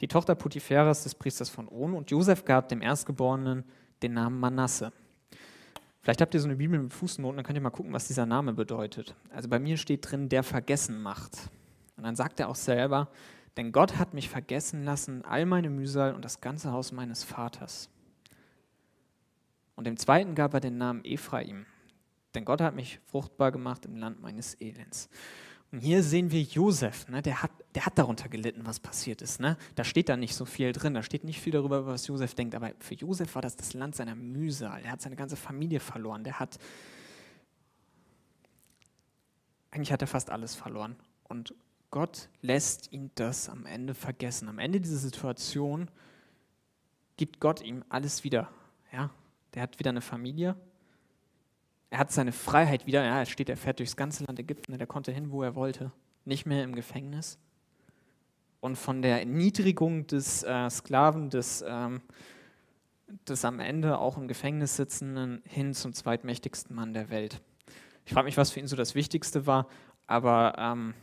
Die 0.00 0.08
Tochter 0.08 0.34
Potipheras 0.34 1.02
des 1.04 1.14
Priesters 1.14 1.48
von 1.48 1.68
On 1.68 1.94
und 1.94 2.10
Josef 2.10 2.44
gab 2.44 2.68
dem 2.68 2.82
Erstgeborenen 2.82 3.64
den 4.02 4.14
Namen 4.14 4.38
Manasse 4.38 4.92
Vielleicht 6.06 6.20
habt 6.20 6.34
ihr 6.34 6.40
so 6.40 6.46
eine 6.46 6.54
Bibel 6.54 6.78
mit 6.78 6.92
Fußnoten, 6.92 7.36
dann 7.36 7.44
könnt 7.44 7.58
ihr 7.58 7.62
mal 7.62 7.70
gucken, 7.70 7.92
was 7.92 8.06
dieser 8.06 8.26
Name 8.26 8.52
bedeutet. 8.52 9.16
Also 9.30 9.48
bei 9.48 9.58
mir 9.58 9.76
steht 9.76 10.08
drin, 10.08 10.28
der 10.28 10.44
vergessen 10.44 11.02
macht. 11.02 11.50
Und 11.96 12.04
dann 12.04 12.14
sagt 12.14 12.38
er 12.38 12.48
auch 12.48 12.54
selber, 12.54 13.08
denn 13.56 13.72
Gott 13.72 13.98
hat 13.98 14.14
mich 14.14 14.28
vergessen 14.28 14.84
lassen, 14.84 15.24
all 15.24 15.46
meine 15.46 15.68
Mühsal 15.68 16.14
und 16.14 16.24
das 16.24 16.40
ganze 16.40 16.70
Haus 16.70 16.92
meines 16.92 17.24
Vaters. 17.24 17.90
Und 19.74 19.88
dem 19.88 19.96
zweiten 19.96 20.36
gab 20.36 20.54
er 20.54 20.60
den 20.60 20.78
Namen 20.78 21.04
Ephraim, 21.04 21.66
denn 22.36 22.44
Gott 22.44 22.60
hat 22.60 22.76
mich 22.76 23.00
fruchtbar 23.06 23.50
gemacht 23.50 23.84
im 23.84 23.96
Land 23.96 24.22
meines 24.22 24.54
Elends. 24.60 25.08
Und 25.72 25.80
hier 25.80 26.02
sehen 26.02 26.30
wir 26.30 26.42
Josef, 26.42 27.08
ne, 27.08 27.22
der, 27.22 27.42
hat, 27.42 27.50
der 27.74 27.86
hat 27.86 27.98
darunter 27.98 28.28
gelitten, 28.28 28.64
was 28.64 28.78
passiert 28.80 29.20
ist. 29.20 29.40
Ne? 29.40 29.56
Da 29.74 29.84
steht 29.84 30.08
da 30.08 30.16
nicht 30.16 30.34
so 30.34 30.44
viel 30.44 30.72
drin, 30.72 30.94
da 30.94 31.02
steht 31.02 31.24
nicht 31.24 31.40
viel 31.40 31.52
darüber, 31.52 31.86
was 31.86 32.06
Josef 32.06 32.34
denkt. 32.34 32.54
Aber 32.54 32.72
für 32.78 32.94
Josef 32.94 33.34
war 33.34 33.42
das 33.42 33.56
das 33.56 33.74
Land 33.74 33.96
seiner 33.96 34.14
Mühsal. 34.14 34.82
Er 34.84 34.92
hat 34.92 35.02
seine 35.02 35.16
ganze 35.16 35.36
Familie 35.36 35.80
verloren. 35.80 36.22
Der 36.22 36.38
hat, 36.38 36.58
eigentlich 39.70 39.92
hat 39.92 40.02
er 40.02 40.08
fast 40.08 40.30
alles 40.30 40.54
verloren. 40.54 40.96
Und 41.24 41.54
Gott 41.90 42.28
lässt 42.42 42.92
ihn 42.92 43.10
das 43.16 43.48
am 43.48 43.66
Ende 43.66 43.94
vergessen. 43.94 44.48
Am 44.48 44.58
Ende 44.58 44.80
dieser 44.80 44.98
Situation 44.98 45.90
gibt 47.16 47.40
Gott 47.40 47.60
ihm 47.60 47.84
alles 47.88 48.22
wieder. 48.22 48.50
Ja? 48.92 49.10
Der 49.54 49.62
hat 49.62 49.78
wieder 49.78 49.90
eine 49.90 50.00
Familie, 50.00 50.56
er 51.90 51.98
hat 51.98 52.12
seine 52.12 52.32
Freiheit 52.32 52.86
wieder, 52.86 53.04
ja, 53.04 53.20
er 53.20 53.26
steht, 53.26 53.48
er 53.48 53.56
fährt 53.56 53.78
durchs 53.78 53.96
ganze 53.96 54.24
Land 54.24 54.38
Ägypten, 54.38 54.76
der 54.76 54.86
konnte 54.86 55.12
hin, 55.12 55.30
wo 55.30 55.42
er 55.42 55.54
wollte, 55.54 55.92
nicht 56.24 56.46
mehr 56.46 56.64
im 56.64 56.74
Gefängnis. 56.74 57.38
Und 58.60 58.76
von 58.76 59.02
der 59.02 59.20
Erniedrigung 59.20 60.06
des 60.06 60.42
äh, 60.42 60.68
Sklaven, 60.70 61.30
des, 61.30 61.64
ähm, 61.66 62.00
des 63.28 63.44
am 63.44 63.60
Ende 63.60 63.98
auch 63.98 64.18
im 64.18 64.26
Gefängnis 64.26 64.76
sitzenden, 64.76 65.42
hin 65.46 65.74
zum 65.74 65.92
zweitmächtigsten 65.92 66.74
Mann 66.74 66.92
der 66.92 67.10
Welt. 67.10 67.40
Ich 68.04 68.12
frage 68.12 68.24
mich, 68.24 68.36
was 68.36 68.50
für 68.50 68.60
ihn 68.60 68.66
so 68.66 68.76
das 68.76 68.94
Wichtigste 68.94 69.46
war, 69.46 69.68
aber 70.06 70.54
ähm, 70.58 70.94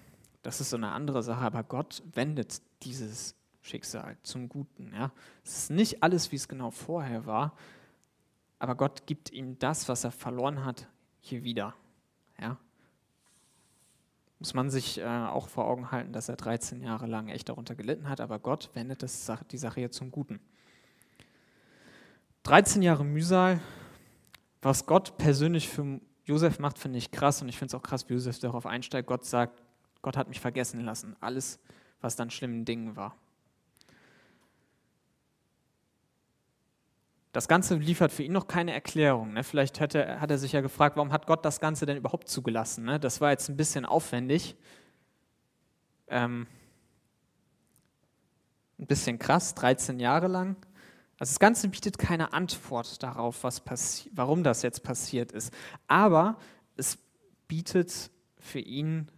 das 0.41 0.59
ist 0.59 0.69
so 0.69 0.77
eine 0.77 0.91
andere 0.91 1.23
Sache. 1.23 1.41
Aber 1.41 1.63
Gott 1.63 2.03
wendet 2.13 2.61
dieses 2.83 3.35
Schicksal 3.61 4.17
zum 4.23 4.49
Guten. 4.49 4.91
Ja? 4.93 5.11
Es 5.43 5.57
ist 5.57 5.69
nicht 5.71 6.03
alles, 6.03 6.31
wie 6.31 6.35
es 6.35 6.47
genau 6.47 6.69
vorher 6.69 7.25
war, 7.25 7.55
aber 8.63 8.75
Gott 8.75 9.07
gibt 9.07 9.29
ihm 9.33 9.59
das, 9.59 9.89
was 9.89 10.05
er 10.05 10.11
verloren 10.11 10.63
hat, 10.63 10.87
hier 11.19 11.43
wieder. 11.43 11.73
Ja? 12.39 12.57
Muss 14.39 14.53
man 14.53 14.69
sich 14.69 15.01
äh, 15.01 15.03
auch 15.03 15.49
vor 15.49 15.67
Augen 15.67 15.91
halten, 15.91 16.13
dass 16.13 16.29
er 16.29 16.37
13 16.37 16.81
Jahre 16.81 17.05
lang 17.05 17.27
echt 17.27 17.49
darunter 17.49 17.75
gelitten 17.75 18.07
hat, 18.07 18.21
aber 18.21 18.39
Gott 18.39 18.69
wendet 18.73 19.03
das, 19.03 19.29
die 19.51 19.57
Sache 19.57 19.81
hier 19.81 19.91
zum 19.91 20.11
Guten. 20.11 20.39
13 22.43 22.81
Jahre 22.81 23.03
Mühsal, 23.03 23.59
was 24.61 24.85
Gott 24.85 25.17
persönlich 25.17 25.67
für 25.67 25.99
Josef 26.23 26.57
macht, 26.59 26.79
finde 26.79 26.99
ich 26.99 27.11
krass 27.11 27.41
und 27.41 27.49
ich 27.49 27.57
finde 27.57 27.75
es 27.75 27.75
auch 27.75 27.83
krass, 27.83 28.07
wie 28.07 28.13
Josef 28.13 28.39
darauf 28.39 28.65
einsteigt. 28.65 29.09
Gott 29.09 29.25
sagt, 29.25 29.61
Gott 30.01 30.15
hat 30.15 30.29
mich 30.29 30.39
vergessen 30.39 30.79
lassen. 30.79 31.17
Alles, 31.19 31.59
was 31.99 32.15
dann 32.15 32.29
schlimmen 32.29 32.63
Dingen 32.63 32.95
war. 32.95 33.17
Das 37.33 37.47
Ganze 37.47 37.75
liefert 37.75 38.11
für 38.11 38.21
ihn 38.21 38.31
noch 38.31 38.47
keine 38.47 38.73
Erklärung. 38.73 39.33
Ne? 39.33 39.43
Vielleicht 39.43 39.81
hat 39.81 39.95
er, 39.95 40.21
hat 40.21 40.29
er 40.29 40.37
sich 40.37 40.51
ja 40.51 40.61
gefragt, 40.61 40.95
warum 40.95 41.11
hat 41.11 41.25
Gott 41.25 41.43
das 41.43 41.59
Ganze 41.59 41.87
denn 41.87 41.97
überhaupt 41.97 42.29
zugelassen? 42.29 42.85
Ne? 42.85 42.99
Das 42.99 43.21
war 43.21 43.31
jetzt 43.31 43.49
ein 43.49 43.57
bisschen 43.57 43.85
aufwendig. 43.85 44.55
Ähm, 46.07 46.45
ein 48.77 48.85
bisschen 48.85 49.17
krass, 49.17 49.55
13 49.55 49.99
Jahre 49.99 50.27
lang. 50.27 50.55
Also 51.17 51.31
das 51.31 51.39
Ganze 51.39 51.69
bietet 51.69 51.97
keine 51.97 52.33
Antwort 52.33 53.01
darauf, 53.01 53.43
was 53.43 53.63
warum 54.13 54.43
das 54.43 54.61
jetzt 54.61 54.83
passiert 54.83 55.31
ist. 55.31 55.51
Aber 55.87 56.37
es 56.75 56.99
bietet 57.47 58.11
für 58.37 58.59
ihn 58.59 59.09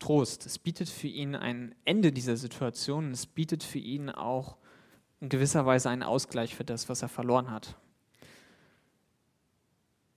Trost. 0.00 0.46
Es 0.46 0.58
bietet 0.58 0.88
für 0.88 1.08
ihn 1.08 1.36
ein 1.36 1.74
Ende 1.84 2.12
dieser 2.12 2.36
Situation. 2.36 3.12
Es 3.12 3.26
bietet 3.26 3.62
für 3.62 3.78
ihn 3.78 4.10
auch 4.10 4.56
in 5.20 5.28
gewisser 5.28 5.66
Weise 5.66 5.90
einen 5.90 6.02
Ausgleich 6.02 6.54
für 6.54 6.64
das, 6.64 6.88
was 6.88 7.02
er 7.02 7.08
verloren 7.08 7.50
hat. 7.50 7.76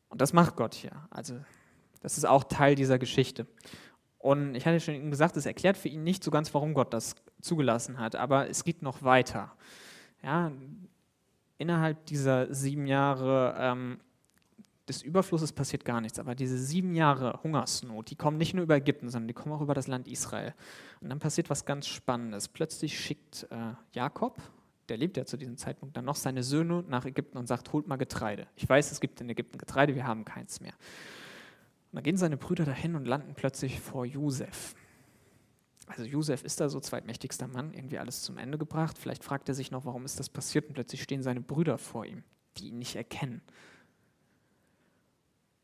Und 0.10 0.22
das 0.22 0.34
macht 0.34 0.56
Gott 0.56 0.74
hier. 0.74 0.92
Also 1.10 1.40
das 2.02 2.18
ist 2.18 2.26
auch 2.26 2.44
Teil 2.44 2.76
dieser 2.76 3.00
Geschichte. 3.00 3.48
Und 4.18 4.56
ich 4.56 4.66
hatte 4.66 4.80
schon 4.80 5.10
gesagt, 5.10 5.38
es 5.38 5.46
erklärt 5.46 5.78
für 5.78 5.88
ihn 5.88 6.04
nicht 6.04 6.24
so 6.24 6.32
ganz, 6.32 6.54
warum 6.54 6.74
Gott 6.74 6.94
das 6.94 7.16
zugelassen 7.42 8.00
hat, 8.00 8.16
aber 8.16 8.50
es 8.50 8.66
geht 8.66 8.82
noch 8.82 9.02
weiter. 9.02 9.54
Ja, 10.22 10.52
innerhalb 11.58 12.06
dieser 12.08 12.54
sieben 12.54 12.86
Jahre 12.86 13.56
ähm, 13.58 14.00
des 14.90 15.02
Überflusses 15.04 15.54
passiert 15.54 15.86
gar 15.86 16.02
nichts, 16.02 16.20
aber 16.20 16.36
diese 16.36 16.58
sieben 16.58 16.96
Jahre 16.96 17.40
Hungersnot, 17.44 18.10
die 18.10 18.16
kommen 18.16 18.38
nicht 18.38 18.54
nur 18.54 18.64
über 18.64 18.76
Ägypten, 18.76 19.10
sondern 19.10 19.28
die 19.30 19.34
kommen 19.34 19.56
auch 19.56 19.62
über 19.62 19.74
das 19.74 19.88
Land 19.88 20.08
Israel. 20.08 20.54
Und 21.00 21.10
dann 21.10 21.20
passiert 21.20 21.50
was 21.50 21.64
ganz 21.64 21.88
Spannendes. 21.88 22.50
Plötzlich 22.50 23.00
schickt 23.00 23.48
äh, 23.52 23.74
Jakob, 23.94 24.42
der 24.90 24.98
lebt 24.98 25.18
ja 25.18 25.26
zu 25.26 25.38
diesem 25.38 25.58
Zeitpunkt 25.58 25.96
dann 25.96 26.06
noch, 26.06 26.16
seine 26.16 26.44
Söhne 26.44 26.84
nach 26.88 27.06
Ägypten 27.06 27.38
und 27.38 27.48
sagt, 27.48 27.72
holt 27.74 27.88
mal 27.88 27.98
Getreide. 27.98 28.48
Ich 28.56 28.68
weiß, 28.68 28.92
es 28.92 29.00
gibt 29.00 29.22
in 29.22 29.30
Ägypten 29.30 29.58
Getreide, 29.58 29.96
wir 29.96 30.08
haben 30.08 30.26
keins 30.26 30.62
mehr. 30.62 30.74
Und 31.92 31.96
dann 31.96 32.04
gehen 32.04 32.18
seine 32.18 32.38
Brüder 32.38 32.66
dahin 32.66 32.96
und 32.96 33.06
landen 33.06 33.34
plötzlich 33.36 33.80
vor 33.80 34.06
Josef. 34.06 34.76
Also 35.88 36.04
Josef 36.04 36.44
ist 36.44 36.60
da 36.60 36.70
so 36.70 36.80
zweitmächtigster 36.80 37.48
Mann, 37.48 37.74
irgendwie 37.74 37.98
alles 37.98 38.22
zum 38.22 38.38
Ende 38.38 38.60
gebracht. 38.60 38.98
Vielleicht 39.00 39.24
fragt 39.24 39.50
er 39.50 39.56
sich 39.56 39.72
noch, 39.72 39.86
warum 39.86 40.06
ist 40.06 40.20
das 40.20 40.30
passiert 40.30 40.68
und 40.68 40.74
plötzlich 40.74 41.02
stehen 41.02 41.24
seine 41.24 41.42
Brüder 41.42 41.80
vor 41.80 42.06
ihm, 42.06 42.24
die 42.58 42.68
ihn 42.68 42.78
nicht 42.78 42.96
erkennen. 42.96 43.42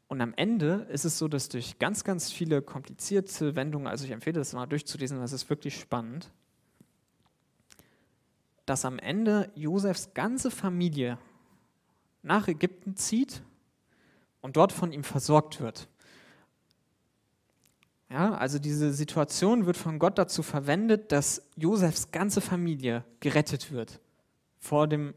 Und 0.07 0.21
am 0.21 0.33
Ende 0.35 0.87
ist 0.89 1.05
es 1.05 1.17
so, 1.17 1.27
dass 1.27 1.49
durch 1.49 1.77
ganz, 1.77 2.03
ganz 2.03 2.31
viele 2.31 2.61
komplizierte 2.61 3.55
Wendungen, 3.55 3.87
also 3.87 4.05
ich 4.05 4.11
empfehle 4.11 4.39
das 4.39 4.53
mal 4.53 4.65
durchzulesen, 4.65 5.19
das 5.19 5.33
ist 5.33 5.49
wirklich 5.49 5.79
spannend, 5.79 6.31
dass 8.65 8.85
am 8.85 8.99
Ende 8.99 9.51
Josefs 9.55 10.13
ganze 10.13 10.51
Familie 10.51 11.17
nach 12.23 12.47
Ägypten 12.47 12.95
zieht 12.95 13.43
und 14.41 14.57
dort 14.57 14.71
von 14.71 14.91
ihm 14.91 15.03
versorgt 15.03 15.61
wird. 15.61 15.87
Ja, 18.09 18.33
also 18.35 18.59
diese 18.59 18.93
Situation 18.93 19.65
wird 19.65 19.77
von 19.77 19.99
Gott 19.99 20.17
dazu 20.17 20.43
verwendet, 20.43 21.11
dass 21.11 21.41
Josefs 21.55 22.11
ganze 22.11 22.41
Familie 22.41 23.03
gerettet 23.19 23.71
wird 23.71 23.99
vor 24.59 24.87
dem 24.87 25.13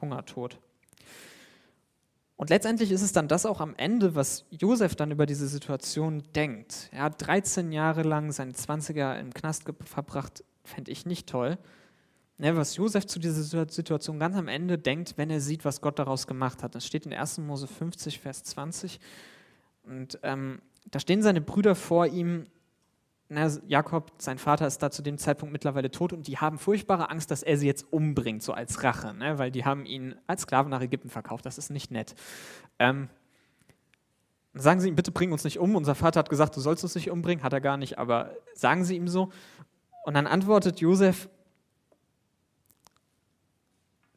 Hungertod. 0.00 0.58
Und 2.36 2.48
letztendlich 2.48 2.90
ist 2.90 3.02
es 3.02 3.12
dann 3.12 3.28
das 3.28 3.44
auch 3.44 3.60
am 3.60 3.74
Ende, 3.76 4.14
was 4.14 4.46
Josef 4.50 4.94
dann 4.96 5.10
über 5.10 5.26
diese 5.26 5.46
Situation 5.46 6.22
denkt. 6.34 6.88
Er 6.90 7.02
hat 7.02 7.26
13 7.26 7.72
Jahre 7.72 8.02
lang 8.02 8.32
seine 8.32 8.52
20er 8.52 9.18
im 9.18 9.34
Knast 9.34 9.64
verbracht, 9.84 10.42
fände 10.64 10.90
ich 10.90 11.04
nicht 11.04 11.28
toll 11.28 11.58
ne, 12.40 12.56
was 12.56 12.76
Josef 12.76 13.06
zu 13.06 13.18
dieser 13.18 13.68
Situation 13.68 14.18
ganz 14.18 14.34
am 14.34 14.48
Ende 14.48 14.78
denkt, 14.78 15.14
wenn 15.16 15.30
er 15.30 15.40
sieht, 15.40 15.64
was 15.64 15.80
Gott 15.80 15.98
daraus 15.98 16.26
gemacht 16.26 16.62
hat. 16.62 16.74
Das 16.74 16.86
steht 16.86 17.06
in 17.06 17.12
1. 17.12 17.38
Mose 17.38 17.66
50, 17.66 18.18
Vers 18.18 18.42
20. 18.44 18.98
Und 19.84 20.18
ähm, 20.22 20.60
da 20.90 20.98
stehen 20.98 21.22
seine 21.22 21.40
Brüder 21.40 21.74
vor 21.74 22.06
ihm. 22.06 22.46
Na, 23.28 23.48
Jakob, 23.68 24.12
sein 24.18 24.38
Vater, 24.38 24.66
ist 24.66 24.82
da 24.82 24.90
zu 24.90 25.02
dem 25.02 25.16
Zeitpunkt 25.16 25.52
mittlerweile 25.52 25.90
tot 25.90 26.12
und 26.12 26.26
die 26.26 26.38
haben 26.38 26.58
furchtbare 26.58 27.10
Angst, 27.10 27.30
dass 27.30 27.44
er 27.44 27.56
sie 27.58 27.66
jetzt 27.66 27.92
umbringt, 27.92 28.42
so 28.42 28.52
als 28.52 28.82
Rache, 28.82 29.14
ne, 29.14 29.38
weil 29.38 29.52
die 29.52 29.64
haben 29.64 29.86
ihn 29.86 30.16
als 30.26 30.42
Sklaven 30.42 30.70
nach 30.70 30.80
Ägypten 30.80 31.10
verkauft. 31.10 31.46
Das 31.46 31.56
ist 31.56 31.70
nicht 31.70 31.92
nett. 31.92 32.16
Ähm, 32.80 33.08
sagen 34.54 34.80
Sie 34.80 34.88
ihm, 34.88 34.96
bitte 34.96 35.12
bring 35.12 35.30
uns 35.30 35.44
nicht 35.44 35.60
um. 35.60 35.76
Unser 35.76 35.94
Vater 35.94 36.18
hat 36.18 36.30
gesagt, 36.30 36.56
du 36.56 36.60
sollst 36.60 36.82
uns 36.82 36.96
nicht 36.96 37.10
umbringen, 37.10 37.44
hat 37.44 37.52
er 37.52 37.60
gar 37.60 37.76
nicht, 37.76 37.98
aber 37.98 38.34
sagen 38.54 38.84
Sie 38.84 38.96
ihm 38.96 39.06
so. 39.06 39.30
Und 40.04 40.14
dann 40.14 40.26
antwortet 40.26 40.80
Josef, 40.80 41.28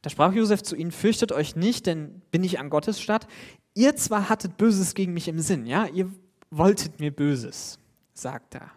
da 0.04 0.10
sprach 0.10 0.34
Josef 0.34 0.62
zu 0.62 0.76
ihnen, 0.76 0.91
fürchtet 0.91 1.32
euch 1.32 1.56
nicht, 1.56 1.88
denn 1.88 2.22
bin 2.30 2.43
ich 2.43 2.60
an 2.60 2.70
Gottes 2.70 3.01
Stadt. 3.01 3.26
Ihr 3.74 3.95
zwar 3.95 4.30
hattet 4.30 4.58
Böses 4.58 4.93
gegen 4.93 5.14
mich 5.14 5.30
im 5.30 5.39
Sinn, 5.39 5.66
ja, 5.66 5.88
ihr 5.88 6.12
wolltet 6.51 6.99
mir 6.99 7.10
Böses, 7.10 7.80
sagt 8.14 8.56
er. 8.56 8.70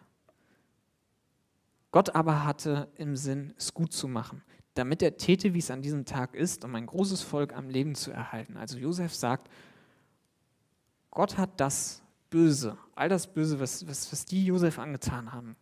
Gott 1.90 2.14
aber 2.14 2.44
hatte 2.44 2.88
im 2.96 3.16
Sinn, 3.16 3.52
es 3.58 3.74
gut 3.74 3.92
zu 3.92 4.06
machen, 4.06 4.42
damit 4.74 5.02
er 5.02 5.16
täte, 5.16 5.52
wie 5.52 5.58
es 5.58 5.70
an 5.70 5.82
diesem 5.82 6.04
Tag 6.04 6.34
ist, 6.34 6.64
um 6.64 6.74
ein 6.76 6.86
großes 6.86 7.22
Volk 7.22 7.54
am 7.54 7.70
Leben 7.70 7.96
zu 7.96 8.12
erhalten. 8.12 8.56
Also 8.56 8.78
Josef 8.78 9.12
sagt, 9.12 9.50
Gott 11.10 11.36
hat 11.38 11.60
das 11.60 12.02
Böse, 12.30 12.78
all 12.94 13.08
das 13.08 13.26
Böse, 13.26 13.58
was, 13.58 13.86
was, 13.88 14.12
was 14.12 14.24
die 14.26 14.46
Josef 14.46 14.78
angetan 14.78 15.32
haben, 15.32 15.56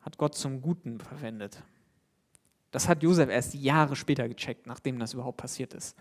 hat 0.00 0.18
Gott 0.18 0.34
zum 0.34 0.60
Guten 0.60 0.98
verwendet. 0.98 1.62
Das 2.76 2.88
hat 2.88 3.02
Josef 3.02 3.30
erst 3.30 3.54
Jahre 3.54 3.96
später 3.96 4.28
gecheckt, 4.28 4.66
nachdem 4.66 4.98
das 4.98 5.14
überhaupt 5.14 5.38
passiert 5.38 5.72
ist. 5.72 5.96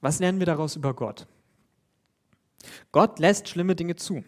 Was 0.00 0.20
lernen 0.20 0.38
wir 0.38 0.46
daraus 0.46 0.76
über 0.76 0.94
Gott? 0.94 1.26
Gott 2.92 3.18
lässt 3.18 3.48
schlimme 3.48 3.74
Dinge 3.74 3.96
zu. 3.96 4.22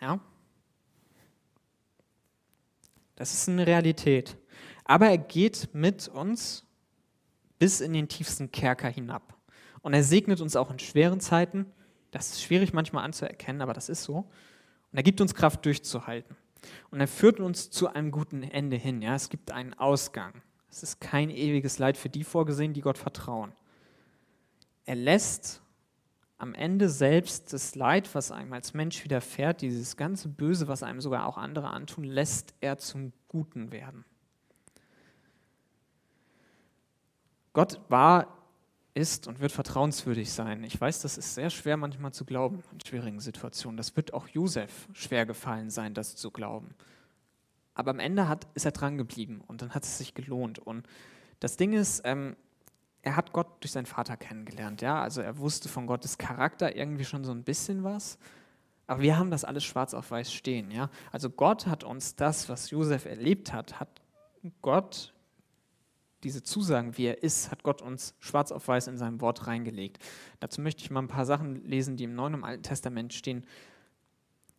Ja? 0.00 0.18
Das 3.14 3.32
ist 3.32 3.48
eine 3.48 3.64
Realität. 3.64 4.36
Aber 4.82 5.06
er 5.06 5.18
geht 5.18 5.72
mit 5.72 6.08
uns 6.08 6.64
bis 7.60 7.80
in 7.80 7.92
den 7.92 8.08
tiefsten 8.08 8.50
Kerker 8.50 8.88
hinab. 8.88 9.36
Und 9.82 9.94
er 9.94 10.02
segnet 10.02 10.40
uns 10.40 10.56
auch 10.56 10.72
in 10.72 10.80
schweren 10.80 11.20
Zeiten. 11.20 11.64
Das 12.10 12.30
ist 12.30 12.42
schwierig 12.42 12.72
manchmal 12.72 13.04
anzuerkennen, 13.04 13.62
aber 13.62 13.72
das 13.72 13.88
ist 13.88 14.02
so. 14.02 14.16
Und 14.16 14.98
er 14.98 15.04
gibt 15.04 15.20
uns 15.20 15.32
Kraft 15.32 15.64
durchzuhalten. 15.64 16.36
Und 16.90 17.00
er 17.00 17.08
führt 17.08 17.40
uns 17.40 17.70
zu 17.70 17.88
einem 17.88 18.10
guten 18.10 18.42
Ende 18.42 18.76
hin. 18.76 19.02
Ja? 19.02 19.14
Es 19.14 19.28
gibt 19.28 19.50
einen 19.50 19.74
Ausgang. 19.74 20.42
Es 20.70 20.82
ist 20.82 21.00
kein 21.00 21.30
ewiges 21.30 21.78
Leid 21.78 21.96
für 21.96 22.08
die 22.08 22.24
vorgesehen, 22.24 22.72
die 22.72 22.80
Gott 22.80 22.98
vertrauen. 22.98 23.52
Er 24.84 24.96
lässt 24.96 25.62
am 26.38 26.54
Ende 26.54 26.88
selbst 26.88 27.52
das 27.52 27.74
Leid, 27.74 28.14
was 28.14 28.30
einem 28.30 28.52
als 28.52 28.74
Mensch 28.74 29.02
widerfährt, 29.02 29.62
dieses 29.62 29.96
ganze 29.96 30.28
Böse, 30.28 30.68
was 30.68 30.82
einem 30.82 31.00
sogar 31.00 31.26
auch 31.26 31.38
andere 31.38 31.68
antun, 31.68 32.04
lässt 32.04 32.54
er 32.60 32.78
zum 32.78 33.12
Guten 33.28 33.72
werden. 33.72 34.04
Gott 37.54 37.80
war 37.88 38.35
ist 38.96 39.26
und 39.26 39.40
wird 39.40 39.52
vertrauenswürdig 39.52 40.32
sein. 40.32 40.64
Ich 40.64 40.80
weiß, 40.80 41.02
das 41.02 41.18
ist 41.18 41.34
sehr 41.34 41.50
schwer 41.50 41.76
manchmal 41.76 42.12
zu 42.12 42.24
glauben 42.24 42.62
in 42.72 42.80
schwierigen 42.80 43.20
Situationen. 43.20 43.76
Das 43.76 43.94
wird 43.94 44.14
auch 44.14 44.26
Josef 44.28 44.88
schwer 44.94 45.26
gefallen 45.26 45.68
sein, 45.68 45.92
das 45.92 46.16
zu 46.16 46.30
glauben. 46.30 46.74
Aber 47.74 47.90
am 47.90 47.98
Ende 47.98 48.26
hat, 48.26 48.46
ist 48.54 48.64
er 48.64 48.72
dran 48.72 48.96
geblieben 48.96 49.42
und 49.46 49.60
dann 49.60 49.74
hat 49.74 49.84
es 49.84 49.98
sich 49.98 50.14
gelohnt. 50.14 50.58
Und 50.58 50.86
das 51.40 51.58
Ding 51.58 51.74
ist, 51.74 52.00
ähm, 52.04 52.36
er 53.02 53.16
hat 53.16 53.32
Gott 53.32 53.48
durch 53.60 53.72
seinen 53.72 53.86
Vater 53.86 54.16
kennengelernt. 54.16 54.80
Ja? 54.80 55.02
Also 55.02 55.20
er 55.20 55.36
wusste 55.36 55.68
von 55.68 55.86
Gottes 55.86 56.16
Charakter 56.16 56.74
irgendwie 56.74 57.04
schon 57.04 57.22
so 57.22 57.32
ein 57.32 57.44
bisschen 57.44 57.84
was. 57.84 58.18
Aber 58.86 59.02
wir 59.02 59.18
haben 59.18 59.30
das 59.30 59.44
alles 59.44 59.64
schwarz 59.64 59.92
auf 59.92 60.10
weiß 60.10 60.32
stehen. 60.32 60.70
Ja? 60.70 60.88
Also 61.12 61.28
Gott 61.28 61.66
hat 61.66 61.84
uns 61.84 62.16
das, 62.16 62.48
was 62.48 62.70
Josef 62.70 63.04
erlebt 63.04 63.52
hat, 63.52 63.78
hat 63.78 64.00
Gott 64.62 65.12
diese 66.22 66.42
Zusagen, 66.42 66.96
wie 66.96 67.06
er 67.06 67.22
ist, 67.22 67.50
hat 67.50 67.62
Gott 67.62 67.82
uns 67.82 68.14
schwarz 68.18 68.52
auf 68.52 68.66
weiß 68.68 68.88
in 68.88 68.96
seinem 68.96 69.20
Wort 69.20 69.46
reingelegt. 69.46 69.98
Dazu 70.40 70.60
möchte 70.60 70.82
ich 70.82 70.90
mal 70.90 71.02
ein 71.02 71.08
paar 71.08 71.26
Sachen 71.26 71.64
lesen, 71.64 71.96
die 71.96 72.04
im 72.04 72.14
Neuen 72.14 72.34
und 72.34 72.44
Alten 72.44 72.62
Testament 72.62 73.12
stehen. 73.12 73.46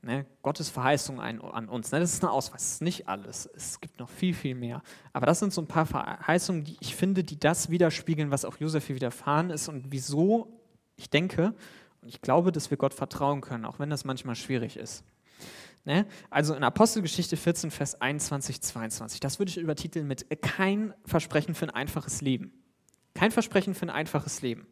Ne, 0.03 0.25
Gottes 0.43 0.69
Verheißung 0.69 1.19
an 1.19 1.39
uns. 1.69 1.91
Ne, 1.91 1.99
das 1.99 2.13
ist 2.13 2.23
eine 2.23 2.31
Ausweis, 2.31 2.61
das 2.61 2.71
ist 2.73 2.81
nicht 2.81 3.09
alles. 3.09 3.49
Es 3.55 3.81
gibt 3.81 3.99
noch 3.99 4.09
viel, 4.09 4.33
viel 4.33 4.55
mehr. 4.55 4.83
Aber 5.11 5.25
das 5.25 5.39
sind 5.39 5.51
so 5.51 5.61
ein 5.61 5.67
paar 5.67 5.87
Verheißungen, 5.87 6.63
die 6.63 6.77
ich 6.79 6.95
finde, 6.95 7.23
die 7.23 7.39
das 7.39 7.69
widerspiegeln, 7.69 8.31
was 8.31 8.45
auch 8.45 8.57
Josef 8.57 8.85
hier 8.85 8.95
widerfahren 8.95 9.49
ist 9.49 9.67
und 9.67 9.91
wieso 9.91 10.61
ich 10.95 11.09
denke 11.09 11.53
und 12.01 12.09
ich 12.09 12.21
glaube, 12.21 12.51
dass 12.51 12.69
wir 12.69 12.77
Gott 12.77 12.93
vertrauen 12.93 13.41
können, 13.41 13.65
auch 13.65 13.79
wenn 13.79 13.89
das 13.89 14.05
manchmal 14.05 14.35
schwierig 14.35 14.77
ist. 14.77 15.03
Ne? 15.87 16.05
Also 16.29 16.53
in 16.53 16.65
Apostelgeschichte 16.65 17.37
14, 17.37 17.71
Vers 17.71 18.01
21, 18.01 18.61
22. 18.61 19.21
Das 19.21 19.39
würde 19.39 19.51
ich 19.51 19.57
übertiteln 19.57 20.05
mit 20.05 20.25
kein 20.41 20.93
Versprechen 21.05 21.55
für 21.55 21.63
ein 21.63 21.69
einfaches 21.69 22.19
Leben. 22.19 22.51
Kein 23.13 23.31
Versprechen 23.31 23.73
für 23.73 23.83
ein 23.85 23.89
einfaches 23.89 24.41
Leben. 24.41 24.67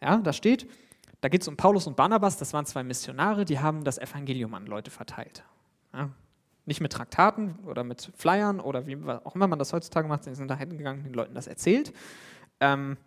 Ja, 0.00 0.18
da 0.18 0.32
steht, 0.32 0.68
Da 1.20 1.28
geht 1.28 1.42
es 1.42 1.48
um 1.48 1.56
Paulus 1.56 1.88
und 1.88 1.96
Barnabas, 1.96 2.36
das 2.36 2.52
waren 2.52 2.64
zwei 2.64 2.84
Missionare, 2.84 3.44
die 3.44 3.58
haben 3.58 3.82
das 3.82 3.98
Evangelium 3.98 4.54
an 4.54 4.66
Leute 4.66 4.92
verteilt. 4.92 5.42
Ja, 5.92 6.10
nicht 6.64 6.80
mit 6.80 6.92
Traktaten 6.92 7.56
oder 7.64 7.82
mit 7.82 8.12
Flyern 8.14 8.60
oder 8.60 8.86
wie 8.86 8.96
auch 9.24 9.34
immer 9.34 9.48
man 9.48 9.58
das 9.58 9.72
heutzutage 9.72 10.06
macht, 10.06 10.22
sie 10.22 10.34
sind 10.36 10.48
da 10.48 10.56
hingegangen, 10.56 11.02
den 11.02 11.14
Leuten 11.14 11.34
das 11.34 11.48
erzählt. 11.48 11.92
Ähm, 12.60 12.98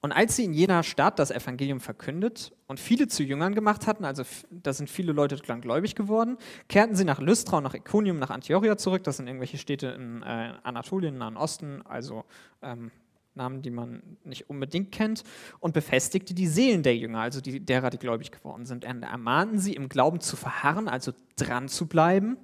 und 0.00 0.12
als 0.12 0.36
sie 0.36 0.44
in 0.44 0.52
jener 0.52 0.84
Stadt 0.84 1.18
das 1.18 1.30
Evangelium 1.30 1.80
verkündet 1.80 2.52
und 2.68 2.78
viele 2.78 3.08
zu 3.08 3.24
Jüngern 3.24 3.54
gemacht 3.54 3.86
hatten, 3.86 4.04
also 4.04 4.22
da 4.50 4.72
sind 4.72 4.88
viele 4.88 5.12
Leute 5.12 5.36
gläubig 5.36 5.96
geworden, 5.96 6.36
kehrten 6.68 6.94
sie 6.94 7.04
nach 7.04 7.20
Lystra 7.20 7.56
und 7.56 7.64
nach 7.64 7.74
Iconium, 7.74 8.18
nach 8.18 8.30
Antiochia 8.30 8.76
zurück. 8.76 9.02
Das 9.02 9.16
sind 9.16 9.26
irgendwelche 9.26 9.58
Städte 9.58 9.88
in 9.88 10.22
äh, 10.22 10.52
Anatolien, 10.62 11.14
im 11.14 11.18
Nahen 11.18 11.36
Osten, 11.36 11.82
also 11.84 12.24
ähm, 12.62 12.92
Namen, 13.34 13.62
die 13.62 13.70
man 13.70 14.02
nicht 14.24 14.50
unbedingt 14.50 14.92
kennt, 14.92 15.24
und 15.60 15.72
befestigte 15.72 16.34
die 16.34 16.46
Seelen 16.46 16.82
der 16.82 16.96
Jünger, 16.96 17.20
also 17.20 17.40
die, 17.40 17.60
derer, 17.60 17.90
die 17.90 17.98
gläubig 17.98 18.30
geworden 18.30 18.66
sind. 18.66 18.84
Und 18.84 19.02
ermahnten 19.02 19.58
sie, 19.58 19.74
im 19.74 19.88
Glauben 19.88 20.20
zu 20.20 20.36
verharren, 20.36 20.88
also 20.88 21.12
dran 21.36 21.68
zu 21.68 21.86
bleiben, 21.86 22.36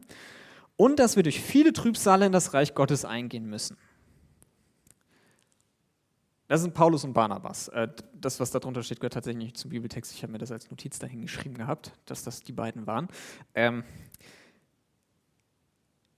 und 0.77 0.99
dass 0.99 1.15
wir 1.17 1.23
durch 1.23 1.41
viele 1.41 1.73
Trübsale 1.73 2.27
in 2.27 2.33
das 2.33 2.55
Reich 2.55 2.75
Gottes 2.75 3.05
eingehen 3.05 3.47
müssen. 3.47 3.77
Das 6.47 6.61
sind 6.61 6.75
Paulus 6.75 7.05
und 7.05 7.13
Barnabas. 7.15 7.69
Äh, 7.69 7.89
das, 8.13 8.39
was 8.41 8.51
da 8.51 8.59
drunter 8.59 8.83
steht, 8.83 9.01
gehört 9.01 9.15
tatsächlich 9.15 9.45
nicht 9.45 9.57
zum 9.57 9.71
Bibeltext. 9.71 10.13
Ich 10.13 10.23
habe 10.23 10.33
mir 10.33 10.39
das 10.39 10.53
als 10.53 10.71
Notiz 10.71 10.99
dahin 10.99 11.23
geschrieben 11.23 11.55
gehabt, 11.55 11.93
dass 12.07 12.23
das 12.23 12.43
die 12.43 12.53
beiden 12.53 12.87
waren. 12.87 13.09
Ähm, 13.55 13.85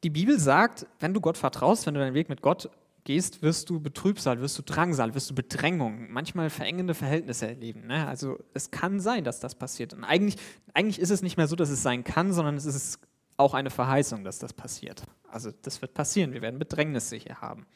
die 0.02 0.10
Bibel 0.10 0.38
sagt, 0.38 0.86
wenn 1.00 1.14
du 1.14 1.20
Gott 1.20 1.38
vertraust, 1.38 1.86
wenn 1.86 1.94
du 1.94 2.00
deinen 2.00 2.14
Weg 2.14 2.28
mit 2.28 2.42
Gott 2.42 2.70
gehst, 3.04 3.40
wirst 3.40 3.70
du 3.70 3.80
Betrübsal, 3.80 4.40
wirst 4.40 4.58
du 4.58 4.62
Drangsal, 4.62 5.14
wirst 5.14 5.30
du 5.30 5.34
Bedrängung, 5.34 6.10
manchmal 6.10 6.50
verengende 6.50 6.92
Verhältnisse 6.92 7.46
erleben. 7.46 7.86
Ne? 7.86 8.06
Also 8.06 8.38
es 8.52 8.70
kann 8.70 9.00
sein, 9.00 9.24
dass 9.24 9.40
das 9.40 9.54
passiert. 9.54 9.94
Und 9.94 10.04
eigentlich, 10.04 10.36
eigentlich 10.74 10.98
ist 10.98 11.10
es 11.10 11.22
nicht 11.22 11.36
mehr 11.36 11.46
so, 11.46 11.56
dass 11.56 11.70
es 11.70 11.82
sein 11.82 12.04
kann, 12.04 12.32
sondern 12.32 12.56
es 12.56 12.66
ist 12.66 12.98
auch 13.36 13.54
eine 13.54 13.70
Verheißung, 13.70 14.24
dass 14.24 14.38
das 14.38 14.52
passiert. 14.52 15.02
Also 15.30 15.50
das 15.62 15.80
wird 15.82 15.94
passieren. 15.94 16.32
Wir 16.32 16.42
werden 16.42 16.58
Bedrängnisse 16.58 17.16
hier 17.16 17.40
haben. 17.40 17.66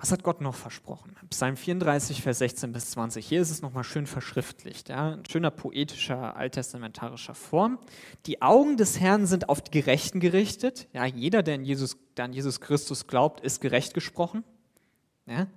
Was 0.00 0.12
hat 0.12 0.22
Gott 0.22 0.40
noch 0.40 0.54
versprochen? 0.54 1.14
Psalm 1.28 1.58
34, 1.58 2.22
Vers 2.22 2.38
16 2.38 2.72
bis 2.72 2.92
20. 2.92 3.26
Hier 3.26 3.42
ist 3.42 3.50
es 3.50 3.60
nochmal 3.60 3.84
schön 3.84 4.06
verschriftlicht. 4.06 4.88
Ja? 4.88 5.12
Ein 5.12 5.24
schöner 5.30 5.50
poetischer, 5.50 6.36
alttestamentarischer 6.36 7.34
Form. 7.34 7.78
Die 8.24 8.40
Augen 8.40 8.78
des 8.78 8.98
Herrn 8.98 9.26
sind 9.26 9.50
auf 9.50 9.60
die 9.60 9.70
Gerechten 9.70 10.18
gerichtet. 10.18 10.88
Ja, 10.94 11.04
jeder, 11.04 11.42
der 11.42 11.56
an, 11.56 11.66
Jesus, 11.66 11.98
an 12.18 12.32
Jesus 12.32 12.62
Christus 12.62 13.08
glaubt, 13.08 13.40
ist 13.40 13.60
gerecht 13.60 13.92
gesprochen. 13.92 14.42
Ja? 15.26 15.48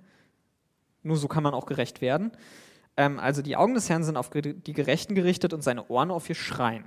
Nur 1.02 1.16
so 1.16 1.26
kann 1.26 1.42
man 1.42 1.54
auch 1.54 1.64
gerecht 1.64 2.02
werden. 2.02 2.30
Ähm, 2.98 3.18
also 3.18 3.40
die 3.40 3.56
Augen 3.56 3.72
des 3.72 3.88
Herrn 3.88 4.04
sind 4.04 4.18
auf 4.18 4.28
die 4.28 4.72
Gerechten 4.74 5.14
gerichtet 5.14 5.54
und 5.54 5.64
seine 5.64 5.88
Ohren 5.88 6.10
auf 6.10 6.28
ihr 6.28 6.34
Schreien. 6.34 6.84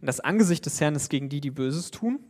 Und 0.00 0.06
das 0.06 0.20
Angesicht 0.20 0.64
des 0.64 0.80
Herrn 0.80 0.94
ist 0.94 1.10
gegen 1.10 1.28
die, 1.28 1.42
die 1.42 1.50
Böses 1.50 1.90
tun 1.90 2.20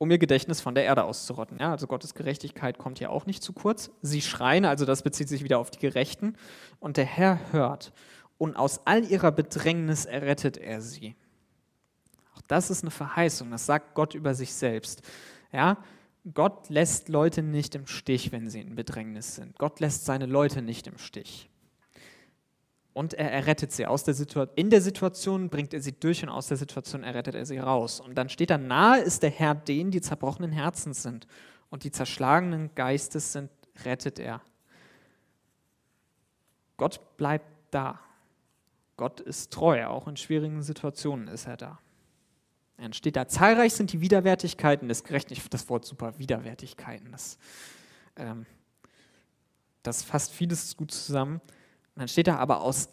um 0.00 0.10
ihr 0.10 0.16
Gedächtnis 0.16 0.62
von 0.62 0.74
der 0.74 0.84
Erde 0.84 1.04
auszurotten. 1.04 1.58
Ja, 1.60 1.72
also 1.72 1.86
Gottes 1.86 2.14
Gerechtigkeit 2.14 2.78
kommt 2.78 2.98
hier 2.98 3.10
auch 3.10 3.26
nicht 3.26 3.42
zu 3.42 3.52
kurz. 3.52 3.90
Sie 4.00 4.22
schreien, 4.22 4.64
also 4.64 4.86
das 4.86 5.02
bezieht 5.02 5.28
sich 5.28 5.44
wieder 5.44 5.58
auf 5.58 5.70
die 5.70 5.78
Gerechten. 5.78 6.36
Und 6.78 6.96
der 6.96 7.04
Herr 7.04 7.52
hört. 7.52 7.92
Und 8.38 8.56
aus 8.56 8.80
all 8.86 9.04
ihrer 9.04 9.30
Bedrängnis 9.30 10.06
errettet 10.06 10.56
er 10.56 10.80
sie. 10.80 11.16
Auch 12.34 12.40
das 12.48 12.70
ist 12.70 12.82
eine 12.82 12.90
Verheißung, 12.90 13.50
das 13.50 13.66
sagt 13.66 13.94
Gott 13.94 14.14
über 14.14 14.34
sich 14.34 14.54
selbst. 14.54 15.02
Ja, 15.52 15.76
Gott 16.32 16.70
lässt 16.70 17.10
Leute 17.10 17.42
nicht 17.42 17.74
im 17.74 17.86
Stich, 17.86 18.32
wenn 18.32 18.48
sie 18.48 18.62
in 18.62 18.76
Bedrängnis 18.76 19.34
sind. 19.34 19.58
Gott 19.58 19.80
lässt 19.80 20.06
seine 20.06 20.24
Leute 20.24 20.62
nicht 20.62 20.86
im 20.86 20.96
Stich. 20.96 21.49
Und 22.92 23.14
er 23.14 23.30
errettet 23.30 23.72
sie 23.72 23.86
aus 23.86 24.02
der 24.02 24.14
Situation. 24.14 24.54
In 24.56 24.70
der 24.70 24.80
Situation 24.80 25.48
bringt 25.48 25.72
er 25.72 25.80
sie 25.80 25.92
durch 25.92 26.22
und 26.22 26.28
aus 26.28 26.48
der 26.48 26.56
Situation 26.56 27.04
errettet 27.04 27.34
er 27.34 27.46
sie 27.46 27.58
raus. 27.58 28.00
Und 28.00 28.16
dann 28.16 28.28
steht 28.28 28.50
da, 28.50 28.58
nahe 28.58 29.00
ist 29.00 29.22
der 29.22 29.30
Herr 29.30 29.54
denen, 29.54 29.90
die 29.90 30.00
zerbrochenen 30.00 30.50
Herzens 30.50 31.02
sind 31.02 31.26
und 31.70 31.84
die 31.84 31.92
zerschlagenen 31.92 32.74
Geistes 32.74 33.32
sind, 33.32 33.50
rettet 33.84 34.18
er. 34.18 34.40
Gott 36.76 37.16
bleibt 37.16 37.46
da. 37.70 38.00
Gott 38.96 39.20
ist 39.20 39.52
treu, 39.52 39.86
auch 39.86 40.08
in 40.08 40.16
schwierigen 40.16 40.62
Situationen 40.62 41.28
ist 41.28 41.46
er 41.46 41.56
da. 41.56 41.78
Dann 42.76 42.92
steht 42.92 43.16
da, 43.16 43.28
zahlreich 43.28 43.74
sind 43.74 43.92
die 43.92 44.00
Widerwärtigkeiten 44.00 44.88
des 44.88 45.04
Gerechten. 45.04 45.32
Ich 45.32 45.40
finde 45.40 45.50
das 45.50 45.68
Wort 45.68 45.84
super, 45.84 46.18
Widerwärtigkeiten. 46.18 47.12
Das, 47.12 47.38
ähm, 48.16 48.46
das 49.82 50.02
fasst 50.02 50.32
vieles 50.32 50.76
gut 50.76 50.90
zusammen. 50.90 51.40
Dann 51.96 52.08
steht 52.08 52.26
da 52.26 52.36
aber, 52.36 52.60
aus 52.62 52.88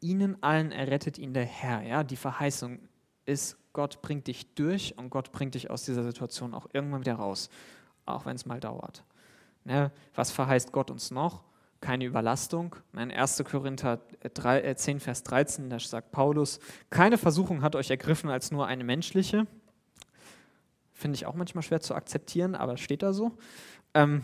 ihnen 0.00 0.42
allen 0.42 0.72
errettet 0.72 1.18
ihn 1.18 1.32
der 1.32 1.44
Herr. 1.44 1.82
Ja, 1.82 2.04
die 2.04 2.16
Verheißung 2.16 2.78
ist, 3.24 3.56
Gott 3.72 4.02
bringt 4.02 4.26
dich 4.26 4.54
durch 4.54 4.98
und 4.98 5.10
Gott 5.10 5.32
bringt 5.32 5.54
dich 5.54 5.70
aus 5.70 5.84
dieser 5.84 6.02
Situation 6.02 6.54
auch 6.54 6.66
irgendwann 6.72 7.00
wieder 7.00 7.14
raus, 7.14 7.48
auch 8.04 8.26
wenn 8.26 8.36
es 8.36 8.44
mal 8.44 8.60
dauert. 8.60 9.04
Ne? 9.64 9.90
Was 10.14 10.30
verheißt 10.30 10.72
Gott 10.72 10.90
uns 10.90 11.10
noch? 11.10 11.44
Keine 11.80 12.04
Überlastung. 12.04 12.76
In 12.92 13.10
1. 13.10 13.42
Korinther 13.44 14.00
3, 14.34 14.74
10, 14.74 14.96
äh, 14.96 15.00
Vers 15.00 15.22
13, 15.22 15.70
da 15.70 15.78
sagt 15.78 16.12
Paulus, 16.12 16.60
keine 16.90 17.18
Versuchung 17.18 17.62
hat 17.62 17.74
euch 17.74 17.90
ergriffen 17.90 18.30
als 18.30 18.50
nur 18.50 18.66
eine 18.66 18.84
menschliche. 18.84 19.46
Finde 20.92 21.16
ich 21.16 21.26
auch 21.26 21.34
manchmal 21.34 21.62
schwer 21.62 21.80
zu 21.80 21.94
akzeptieren, 21.94 22.54
aber 22.54 22.76
steht 22.76 23.02
da 23.02 23.12
so. 23.12 23.32
Ähm, 23.94 24.22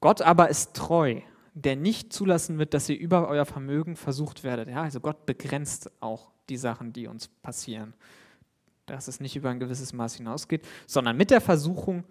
Gott 0.00 0.22
aber 0.22 0.48
ist 0.48 0.74
treu 0.74 1.20
der 1.56 1.74
nicht 1.74 2.12
zulassen 2.12 2.58
wird, 2.58 2.74
dass 2.74 2.86
ihr 2.90 2.98
über 2.98 3.28
euer 3.28 3.46
Vermögen 3.46 3.96
versucht 3.96 4.44
werdet. 4.44 4.68
Ja, 4.68 4.82
also 4.82 5.00
Gott 5.00 5.24
begrenzt 5.24 5.90
auch 6.00 6.30
die 6.50 6.58
Sachen, 6.58 6.92
die 6.92 7.06
uns 7.06 7.28
passieren. 7.28 7.94
Dass 8.84 9.08
es 9.08 9.20
nicht 9.20 9.36
über 9.36 9.48
ein 9.48 9.58
gewisses 9.58 9.94
Maß 9.94 10.16
hinausgeht, 10.16 10.66
sondern 10.86 11.16
mit 11.16 11.30
der 11.30 11.40
Versuchung, 11.40 12.04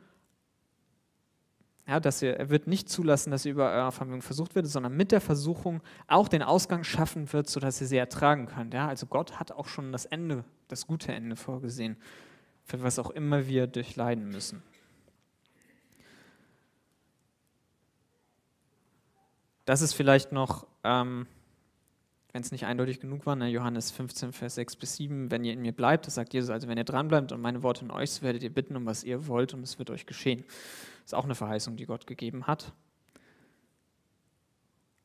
ja, 1.88 2.00
dass 2.00 2.24
ihr, 2.24 2.36
er 2.38 2.50
wird 2.50 2.66
nicht 2.66 2.89
zulassen, 2.89 3.30
dass 3.30 3.46
ihr 3.46 3.52
über 3.52 3.72
euer 3.72 3.91
Vermögen 3.91 4.24
versucht 4.24 4.56
werdet, 4.56 4.72
sondern 4.72 4.98
mit 4.98 5.12
der 5.12 5.22
Versuchung 5.22 5.82
auch 6.08 6.28
den 6.28 6.41
Ausgang 6.41 6.84
schaffen 6.84 7.32
wird, 7.32 7.48
sodass 7.48 7.80
ihr 7.80 7.86
sie 7.86 7.98
ertragen 7.98 8.48
könnt. 8.48 8.74
Ja, 8.74 8.88
also 8.88 9.06
Gott 9.06 9.39
hat 9.39 9.52
auch 9.52 9.68
schon 9.68 9.91
das 9.91 10.06
Ende, 10.06 10.43
das 10.70 10.88
gute 10.88 11.14
Ende 11.14 11.36
vorgesehen, 11.36 11.98
für 12.64 12.82
was 12.82 12.98
auch 12.98 13.12
immer 13.12 13.46
wir 13.46 13.68
durchleiden 13.68 14.28
müssen. 14.28 14.64
Das 19.66 19.82
ist 19.82 19.93
vielleicht 19.93 20.32
noch, 20.32 20.68
ähm, 20.84 21.28
wenn 22.32 22.41
es 22.41 22.51
nicht 22.51 22.66
eindeutig 22.66 22.99
genug 22.99 23.26
war, 23.26 23.36
ne, 23.36 23.49
Johannes 23.49 23.91
15, 23.91 24.32
Vers 24.32 24.55
6 24.55 24.76
bis 24.76 24.95
7, 24.97 25.32
wenn 25.32 25.43
ihr 25.43 25.53
in 25.53 25.61
mir 25.61 25.72
bleibt, 25.72 26.05
das 26.05 26.16
sagt 26.16 26.34
Jesus, 26.34 26.49
also 26.49 26.68
wenn 26.68 26.78
ihr 26.78 26.84
dranbleibt 26.84 27.32
und 27.32 27.41
meine 27.41 27.63
Worte 27.63 27.86
in 27.86 27.91
euch, 27.91 28.11
so 28.11 28.22
werdet 28.22 28.43
ihr 28.43 28.53
bitten, 28.53 28.76
um 28.76 28.86
was 28.86 29.03
ihr 29.03 29.28
wollt 29.28 29.53
und 29.53 29.63
es 29.63 29.80
wird 29.80 29.89
euch 29.89 30.05
geschehen. 30.05 30.43
Das 30.47 31.07
ist 31.07 31.13
auch 31.16 31.24
eine 31.26 31.36
Verheißung, 31.36 31.78
die 31.78 31.86
Gott 31.86 32.07
gegeben 32.07 32.45
hat. 32.45 32.74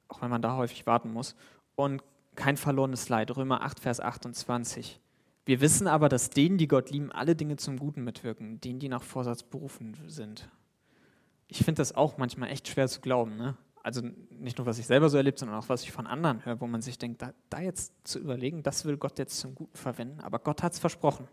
Auch 0.09 0.23
wenn 0.23 0.31
man 0.31 0.43
da 0.43 0.57
häufig 0.57 0.87
warten 0.87 1.13
muss. 1.13 1.37
Und 1.77 2.03
kein 2.35 2.57
verlorenes 2.57 3.09
Leid. 3.09 3.37
Römer 3.37 3.63
8, 3.63 3.81
Vers 3.81 4.01
28. 4.01 5.01
Wir 5.47 5.61
wissen 5.61 5.87
aber, 5.87 6.09
dass 6.09 6.31
denen, 6.31 6.59
die 6.59 6.69
Gott 6.69 6.91
lieben, 6.91 7.13
alle 7.13 7.37
Dinge 7.37 7.57
zum 7.57 7.79
Guten 7.79 8.03
mitwirken, 8.03 8.61
denen, 8.61 8.81
die 8.81 8.89
nach 8.89 9.03
Vorsatz 9.03 9.43
berufen 9.43 9.97
sind. 10.07 10.49
Ich 11.49 11.59
finde 11.59 11.81
das 11.81 11.95
auch 11.95 12.19
manchmal 12.19 12.51
echt 12.51 12.69
schwer 12.69 12.89
zu 12.89 13.01
glauben. 13.01 13.37
Ne? 13.37 13.57
Also 13.83 14.03
nicht 14.31 14.59
nur, 14.59 14.67
was 14.67 14.79
ich 14.79 14.87
selber 14.87 15.09
so 15.09 15.17
erlebt, 15.17 15.39
sondern 15.39 15.59
auch, 15.59 15.69
was 15.69 15.83
ich 15.83 15.93
von 15.93 16.07
anderen 16.07 16.45
höre, 16.45 16.61
wo 16.61 16.67
man 16.67 16.83
sich 16.83 16.99
denkt, 16.99 17.23
da, 17.23 17.33
da 17.49 17.61
jetzt 17.61 17.93
zu 18.05 18.19
überlegen, 18.19 18.63
das 18.63 18.85
will 18.85 18.97
Gott 18.97 19.19
jetzt 19.19 19.39
zum 19.39 19.55
Guten 19.55 19.77
verwenden, 19.77 20.21
aber 20.21 20.39
Gott 20.39 20.63
hat 20.63 20.73
es 20.73 20.79
versprochen. 20.79 21.27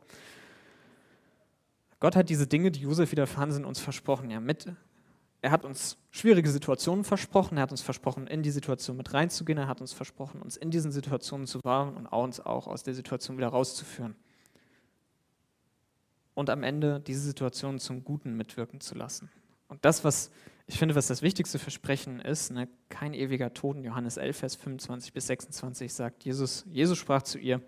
Gott 2.00 2.16
hat 2.16 2.30
diese 2.30 2.48
Dinge, 2.48 2.72
die 2.72 2.82
Josef 2.82 3.12
widerfahren 3.12 3.52
sind, 3.52 3.66
uns 3.66 3.80
versprochen. 3.80 4.30
Ja, 4.30 4.40
mit, 4.40 4.72
er 5.42 5.52
hat 5.52 5.66
uns 5.66 5.98
schwierige 6.12 6.50
Situationen 6.50 7.04
versprochen, 7.04 7.58
er 7.58 7.64
hat 7.64 7.72
uns 7.72 7.82
versprochen, 7.82 8.28
in 8.28 8.44
die 8.44 8.52
Situation 8.52 8.98
mit 8.98 9.14
reinzugehen, 9.14 9.58
er 9.58 9.68
hat 9.68 9.82
uns 9.82 9.94
versprochen, 9.94 10.42
uns 10.42 10.58
in 10.58 10.72
diesen 10.72 10.92
Situationen 10.92 11.48
zu 11.48 11.60
wahren 11.64 11.98
und 11.98 12.08
uns 12.08 12.40
auch 12.40 12.68
aus 12.68 12.84
der 12.84 12.94
Situation 12.94 13.38
wieder 13.38 13.50
rauszuführen. 13.50 14.16
Und 16.34 16.50
am 16.52 16.62
Ende 16.64 17.00
diese 17.00 17.22
Situation 17.22 17.80
zum 17.80 18.04
Guten 18.04 18.38
mitwirken 18.38 18.80
zu 18.80 18.94
lassen. 18.94 19.32
Und 19.68 19.84
das, 19.84 20.04
was 20.04 20.32
ich 20.68 20.78
finde, 20.78 20.96
was 20.96 21.08
das 21.08 21.22
wichtigste 21.22 21.60
Versprechen 21.60 22.20
ist, 22.20 22.52
ne, 22.52 22.68
kein 22.90 23.14
ewiger 23.14 23.54
Tod, 23.54 23.78
Johannes 23.78 24.18
11, 24.18 24.38
Vers 24.38 24.56
25 24.56 25.14
bis 25.14 25.28
26 25.28 25.94
sagt 25.94 26.26
Jesus, 26.26 26.66
Jesus 26.70 26.98
sprach 26.98 27.24
zu 27.24 27.40
ihr, 27.40 27.62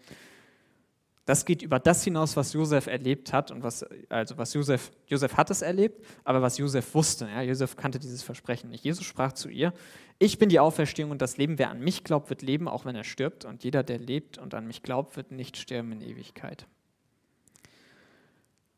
das 1.30 1.46
geht 1.46 1.62
über 1.62 1.80
das 1.80 2.04
hinaus, 2.04 2.36
was 2.36 2.54
Josef 2.54 2.88
erlebt 2.88 3.32
hat 3.32 3.52
und 3.52 3.62
was, 3.62 3.86
also 4.10 4.38
was 4.38 4.54
Josef, 4.54 4.92
Josef 5.06 5.38
hat 5.38 5.52
es 5.52 5.62
erlebt, 5.62 6.04
aber 6.24 6.42
was 6.42 6.58
Josef 6.58 6.96
wusste. 6.96 7.28
Ja, 7.28 7.44
Josef 7.44 7.76
kannte 7.76 8.00
dieses 8.00 8.24
Versprechen 8.24 8.72
nicht. 8.72 8.84
Jesus 8.84 9.06
sprach 9.06 9.34
zu 9.34 9.48
ihr, 9.48 9.72
ich 10.18 10.40
bin 10.40 10.50
die 10.50 10.60
Auferstehung 10.60 11.12
und 11.12 11.22
das 11.22 11.38
Leben. 11.38 11.60
Wer 11.60 11.70
an 11.70 11.82
mich 11.82 12.04
glaubt, 12.04 12.32
wird 12.32 12.42
leben, 12.42 12.68
auch 12.68 12.84
wenn 12.86 12.96
er 12.96 13.04
stirbt. 13.04 13.46
Und 13.46 13.64
jeder, 13.64 13.84
der 13.84 14.00
lebt 14.00 14.40
und 14.40 14.56
an 14.56 14.66
mich 14.66 14.82
glaubt, 14.82 15.18
wird 15.18 15.32
nicht 15.32 15.56
sterben 15.56 15.92
in 15.92 16.02
Ewigkeit. 16.02 16.66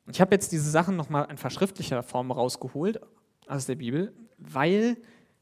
Und 0.06 0.18
ich 0.18 0.20
habe 0.20 0.36
jetzt 0.36 0.52
diese 0.52 0.70
Sachen 0.70 0.98
nochmal 0.98 1.32
in 1.32 1.38
verschriftlicher 1.38 2.04
Form 2.04 2.32
rausgeholt, 2.32 3.00
aus 3.48 3.66
der 3.66 3.76
Bibel, 3.76 4.14
weil 4.38 4.98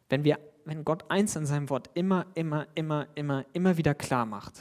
wenn 0.09 0.23
wir, 0.23 0.39
wenn 0.65 0.83
Gott 0.83 1.09
eins 1.09 1.35
in 1.35 1.45
seinem 1.45 1.69
Wort 1.69 1.89
immer, 1.93 2.25
immer, 2.33 2.67
immer, 2.75 3.07
immer, 3.15 3.45
immer 3.53 3.77
wieder 3.77 3.93
klar 3.93 4.25
macht, 4.25 4.53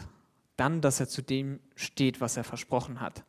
dann, 0.57 0.80
dass 0.80 1.01
er 1.01 1.09
zu 1.09 1.22
dem 1.22 1.61
steht, 1.74 2.20
was 2.20 2.36
er 2.36 2.45
versprochen 2.45 3.01
hat. 3.01 3.24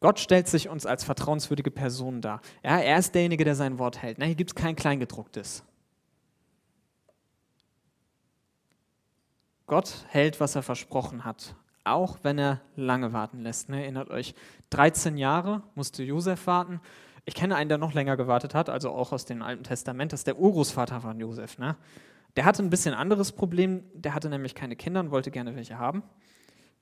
Gott 0.00 0.20
stellt 0.20 0.48
sich 0.48 0.68
uns 0.68 0.86
als 0.86 1.02
vertrauenswürdige 1.02 1.70
Person 1.70 2.20
dar. 2.20 2.40
Ja, 2.62 2.78
er 2.78 2.98
ist 2.98 3.14
derjenige, 3.14 3.44
der 3.44 3.54
sein 3.54 3.78
Wort 3.78 4.02
hält. 4.02 4.18
Na, 4.18 4.26
hier 4.26 4.34
gibt 4.34 4.50
es 4.50 4.54
kein 4.54 4.76
Kleingedrucktes. 4.76 5.64
Gott 9.66 10.04
hält, 10.08 10.40
was 10.40 10.56
er 10.56 10.62
versprochen 10.62 11.24
hat, 11.24 11.54
auch 11.84 12.18
wenn 12.22 12.38
er 12.38 12.60
lange 12.76 13.12
warten 13.12 13.40
lässt. 13.40 13.70
Ne? 13.70 13.82
Erinnert 13.82 14.10
euch, 14.10 14.34
13 14.70 15.16
Jahre 15.16 15.62
musste 15.74 16.02
Josef 16.02 16.46
warten. 16.46 16.80
Ich 17.26 17.34
kenne 17.34 17.56
einen, 17.56 17.68
der 17.68 17.78
noch 17.78 17.94
länger 17.94 18.16
gewartet 18.16 18.54
hat, 18.54 18.68
also 18.68 18.90
auch 18.90 19.12
aus 19.12 19.24
dem 19.24 19.42
Alten 19.42 19.64
Testament, 19.64 20.12
das 20.12 20.20
ist 20.20 20.26
der 20.26 20.38
Urgroßvater 20.38 21.00
von 21.00 21.18
Josef. 21.18 21.58
Ne? 21.58 21.76
Der 22.36 22.44
hatte 22.44 22.62
ein 22.62 22.70
bisschen 22.70 22.94
anderes 22.94 23.32
Problem, 23.32 23.84
der 23.94 24.14
hatte 24.14 24.28
nämlich 24.28 24.54
keine 24.54 24.76
Kinder 24.76 25.00
und 25.00 25.10
wollte 25.10 25.30
gerne 25.30 25.56
welche 25.56 25.78
haben. 25.78 26.02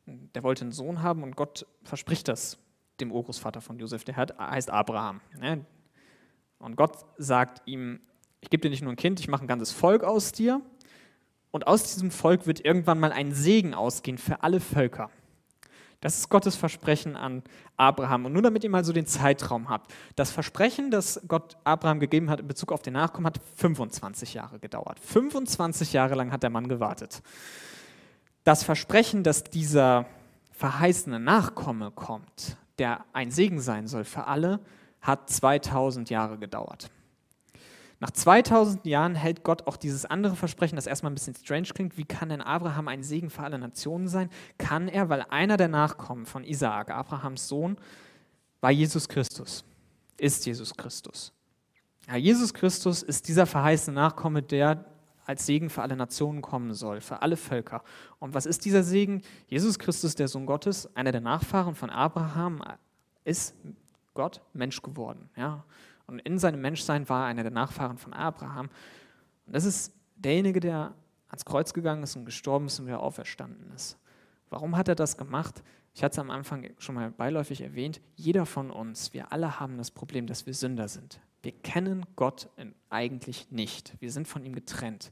Der 0.07 0.43
wollte 0.43 0.63
einen 0.63 0.73
Sohn 0.73 1.03
haben 1.03 1.23
und 1.23 1.37
Gott 1.37 1.67
verspricht 1.85 2.27
das 2.27 2.59
dem 3.01 3.13
Urgroßvater 3.13 3.61
von 3.61 3.79
Josef, 3.79 4.05
der 4.05 4.17
heißt 4.17 4.71
Abraham. 4.71 5.21
Ne? 5.39 5.65
Und 6.59 6.77
Gott 6.77 7.05
sagt 7.19 7.63
ihm, 7.67 8.01
ich 8.41 8.51
gebe 8.51 8.63
dir 8.63 8.71
nicht 8.71 8.83
nur 8.83 8.93
ein 8.93 8.97
Kind, 8.97 9.21
ich 9.21 9.29
mache 9.29 9.45
ein 9.45 9.49
ganzes 9.49 9.71
Volk 9.73 10.03
aus 10.03 10.33
dir 10.33 10.61
und 11.53 11.67
aus 11.67 11.95
diesem 11.95 12.11
Volk 12.11 12.47
wird 12.47 12.65
irgendwann 12.65 12.99
mal 12.99 13.13
ein 13.13 13.33
Segen 13.33 13.75
ausgehen 13.75 14.19
für 14.19 14.43
alle 14.43 14.59
Völker. 14.59 15.11
Das 16.03 16.19
ist 16.19 16.29
Gottes 16.29 16.57
Versprechen 16.57 17.17
an 17.17 17.45
Abraham. 17.77 18.27
Und 18.27 18.33
nur 18.33 18.43
damit 18.43 18.65
ihr 18.65 18.71
mal 18.71 18.85
so 18.85 18.93
den 18.93 19.07
Zeitraum 19.07 19.71
habt. 19.71 19.95
Das 20.17 20.33
Versprechen, 20.33 20.91
das 20.91 21.23
Gott 21.29 21.57
Abraham 21.63 22.01
gegeben 22.01 22.29
hat 22.29 22.41
in 22.41 22.49
Bezug 22.49 22.73
auf 22.73 22.83
den 22.83 22.95
Nachkommen, 22.95 23.27
hat 23.27 23.41
25 23.57 24.35
Jahre 24.35 24.59
gedauert. 24.59 24.99
25 24.99 25.93
Jahre 25.93 26.17
lang 26.17 26.33
hat 26.33 26.43
der 26.43 26.51
Mann 26.51 26.69
gewartet. 26.69 27.23
Das 28.43 28.65
Versprechen, 28.65 29.23
dass 29.23 29.45
dieser 29.45 30.07
verheißene 30.51 31.21
Nachkomme 31.21 31.93
kommt, 31.93 32.57
der 32.79 33.05
ein 33.13 33.31
Segen 33.31 33.61
sein 33.61 33.87
soll 33.87 34.05
für 34.05 34.27
alle, 34.27 34.59
hat 35.01 35.31
2000 35.31 36.11
Jahre 36.11 36.37
gedauert. 36.37 36.91
Nach 38.03 38.11
2000 38.11 38.85
Jahren 38.85 39.15
hält 39.15 39.45
Gott 39.45 39.69
auch 39.69 39.77
dieses 39.77 40.07
andere 40.07 40.35
Versprechen, 40.35 40.75
das 40.75 40.89
erstmal 40.89 41.13
ein 41.13 41.15
bisschen 41.15 41.37
strange 41.37 41.69
klingt. 41.69 41.97
Wie 41.97 42.05
kann 42.05 42.31
denn 42.31 42.41
Abraham 42.41 42.89
ein 42.89 43.05
Segen 43.05 43.31
für 43.31 43.45
alle 43.45 43.61
Nationen 43.61 44.09
sein? 44.09 44.29
Kann 44.59 44.89
er, 44.89 45.09
weil 45.09 45.25
einer 45.31 45.57
der 45.57 45.69
Nachkommen 45.69 46.27
von 46.27 46.43
Isaak, 46.43 46.91
Abrahams 46.91 47.47
Sohn, 47.47 47.77
war 48.61 48.73
Jesus 48.73 49.09
Christus, 49.09 49.65
ist 50.19 50.45
Jesus 50.45 50.77
Christus. 50.77 51.33
Ja, 52.09 52.17
Jesus 52.17 52.53
Christus 52.53 53.05
ist 53.05 53.29
dieser 53.29 53.47
verheißene 53.47 53.95
Nachkomme, 53.95 54.43
der 54.43 54.85
als 55.25 55.47
Segen 55.47 55.71
für 55.71 55.83
alle 55.83 55.95
Nationen 55.95 56.43
kommen 56.43 56.75
soll, 56.75 57.01
für 57.01 57.23
alle 57.23 57.37
Völker. 57.37 57.85
Und 58.19 58.35
was 58.35 58.47
ist 58.47 58.65
dieser 58.65 58.83
Segen? 58.83 59.23
Jesus 59.47 59.79
Christus, 59.79 60.17
der 60.17 60.27
Sohn 60.27 60.47
Gottes, 60.47 60.91
einer 60.97 61.13
der 61.13 61.21
Nachfahren 61.21 61.77
von 61.77 61.89
Abraham, 61.89 62.65
ist 63.23 63.55
Gott 64.15 64.41
Mensch 64.55 64.83
geworden. 64.83 65.31
Ja? 65.37 65.63
Und 66.13 66.21
in 66.21 66.39
seinem 66.39 66.61
Menschsein 66.61 67.09
war 67.09 67.25
er 67.25 67.27
einer 67.29 67.43
der 67.43 67.53
Nachfahren 67.53 67.99
von 67.99 68.13
Abraham. 68.13 68.69
Und 69.47 69.55
das 69.55 69.65
ist 69.65 69.95
derjenige, 70.15 70.61
der 70.61 70.95
ans 71.29 71.45
Kreuz 71.45 71.73
gegangen 71.73 72.03
ist 72.03 72.15
und 72.17 72.27
gestorben 72.27 72.67
ist 72.67 72.79
und 72.79 72.87
wieder 72.87 73.01
auferstanden 73.01 73.73
ist. 73.75 73.99
Warum 74.51 74.77
hat 74.77 74.89
er 74.89 74.95
das 74.95 75.17
gemacht? 75.17 75.63
Ich 75.95 76.05
hatte 76.05 76.13
es 76.13 76.19
am 76.19 76.31
Anfang 76.31 76.71
schon 76.79 76.95
mal 76.95 77.11
beiläufig 77.11 77.63
erwähnt. 77.63 78.01
Jeder 78.15 78.45
von 78.45 78.71
uns, 78.71 79.15
wir 79.15 79.33
alle 79.33 79.59
haben 79.59 79.79
das 79.79 79.91
Problem, 79.91 80.27
dass 80.27 80.47
wir 80.47 80.55
Sünder 80.55 80.89
sind. 80.89 81.21
Wir 81.43 81.53
kennen 81.53 82.05
Gott 82.15 82.49
eigentlich 82.91 83.51
nicht. 83.51 83.95
Wir 84.01 84.13
sind 84.13 84.29
von 84.29 84.45
ihm 84.45 84.55
getrennt. 84.55 85.11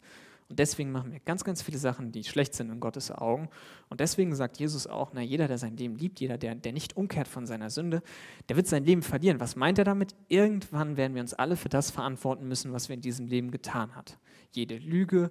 Und 0.51 0.59
deswegen 0.59 0.91
machen 0.91 1.13
wir 1.13 1.21
ganz, 1.21 1.45
ganz 1.45 1.63
viele 1.63 1.79
Sachen, 1.79 2.11
die 2.11 2.25
schlecht 2.25 2.55
sind 2.55 2.71
in 2.71 2.81
Gottes 2.81 3.13
Augen. 3.13 3.49
Und 3.89 4.01
deswegen 4.01 4.35
sagt 4.35 4.59
Jesus 4.59 4.89
auch, 4.89 5.13
na, 5.15 5.21
jeder, 5.21 5.47
der 5.47 5.59
sein 5.59 5.77
Leben 5.77 5.95
liebt, 5.95 6.19
jeder, 6.19 6.39
der, 6.39 6.57
der 6.57 6.73
nicht 6.73 6.97
umkehrt 6.97 7.29
von 7.29 7.47
seiner 7.47 7.71
Sünde, 7.71 8.03
der 8.49 8.57
wird 8.57 8.67
sein 8.67 8.85
Leben 8.85 9.03
verlieren. 9.03 9.39
Was 9.39 9.55
meint 9.55 9.79
er 9.79 9.85
damit? 9.85 10.17
Irgendwann 10.27 10.97
werden 10.97 11.15
wir 11.15 11.23
uns 11.23 11.35
alle 11.35 11.55
für 11.55 11.69
das 11.69 11.93
verantworten 11.93 12.49
müssen, 12.49 12.73
was 12.73 12.89
wir 12.89 12.95
in 12.95 13.01
diesem 13.01 13.29
Leben 13.29 13.53
getan 13.53 13.95
haben. 13.95 14.07
Jede 14.51 14.77
Lüge, 14.79 15.31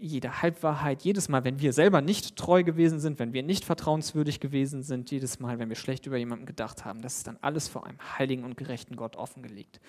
jede 0.00 0.42
Halbwahrheit, 0.42 1.02
jedes 1.02 1.28
Mal, 1.28 1.42
wenn 1.42 1.58
wir 1.58 1.72
selber 1.72 2.00
nicht 2.00 2.36
treu 2.36 2.62
gewesen 2.62 3.00
sind, 3.00 3.18
wenn 3.18 3.32
wir 3.32 3.42
nicht 3.42 3.64
vertrauenswürdig 3.64 4.38
gewesen 4.38 4.84
sind, 4.84 5.10
jedes 5.10 5.40
Mal, 5.40 5.58
wenn 5.58 5.70
wir 5.70 5.76
schlecht 5.76 6.06
über 6.06 6.18
jemanden 6.18 6.46
gedacht 6.46 6.84
haben, 6.84 7.02
das 7.02 7.16
ist 7.16 7.26
dann 7.26 7.38
alles 7.40 7.66
vor 7.66 7.84
einem 7.84 7.98
heiligen 8.16 8.44
und 8.44 8.56
gerechten 8.56 8.94
Gott 8.94 9.16
offengelegt. 9.16 9.80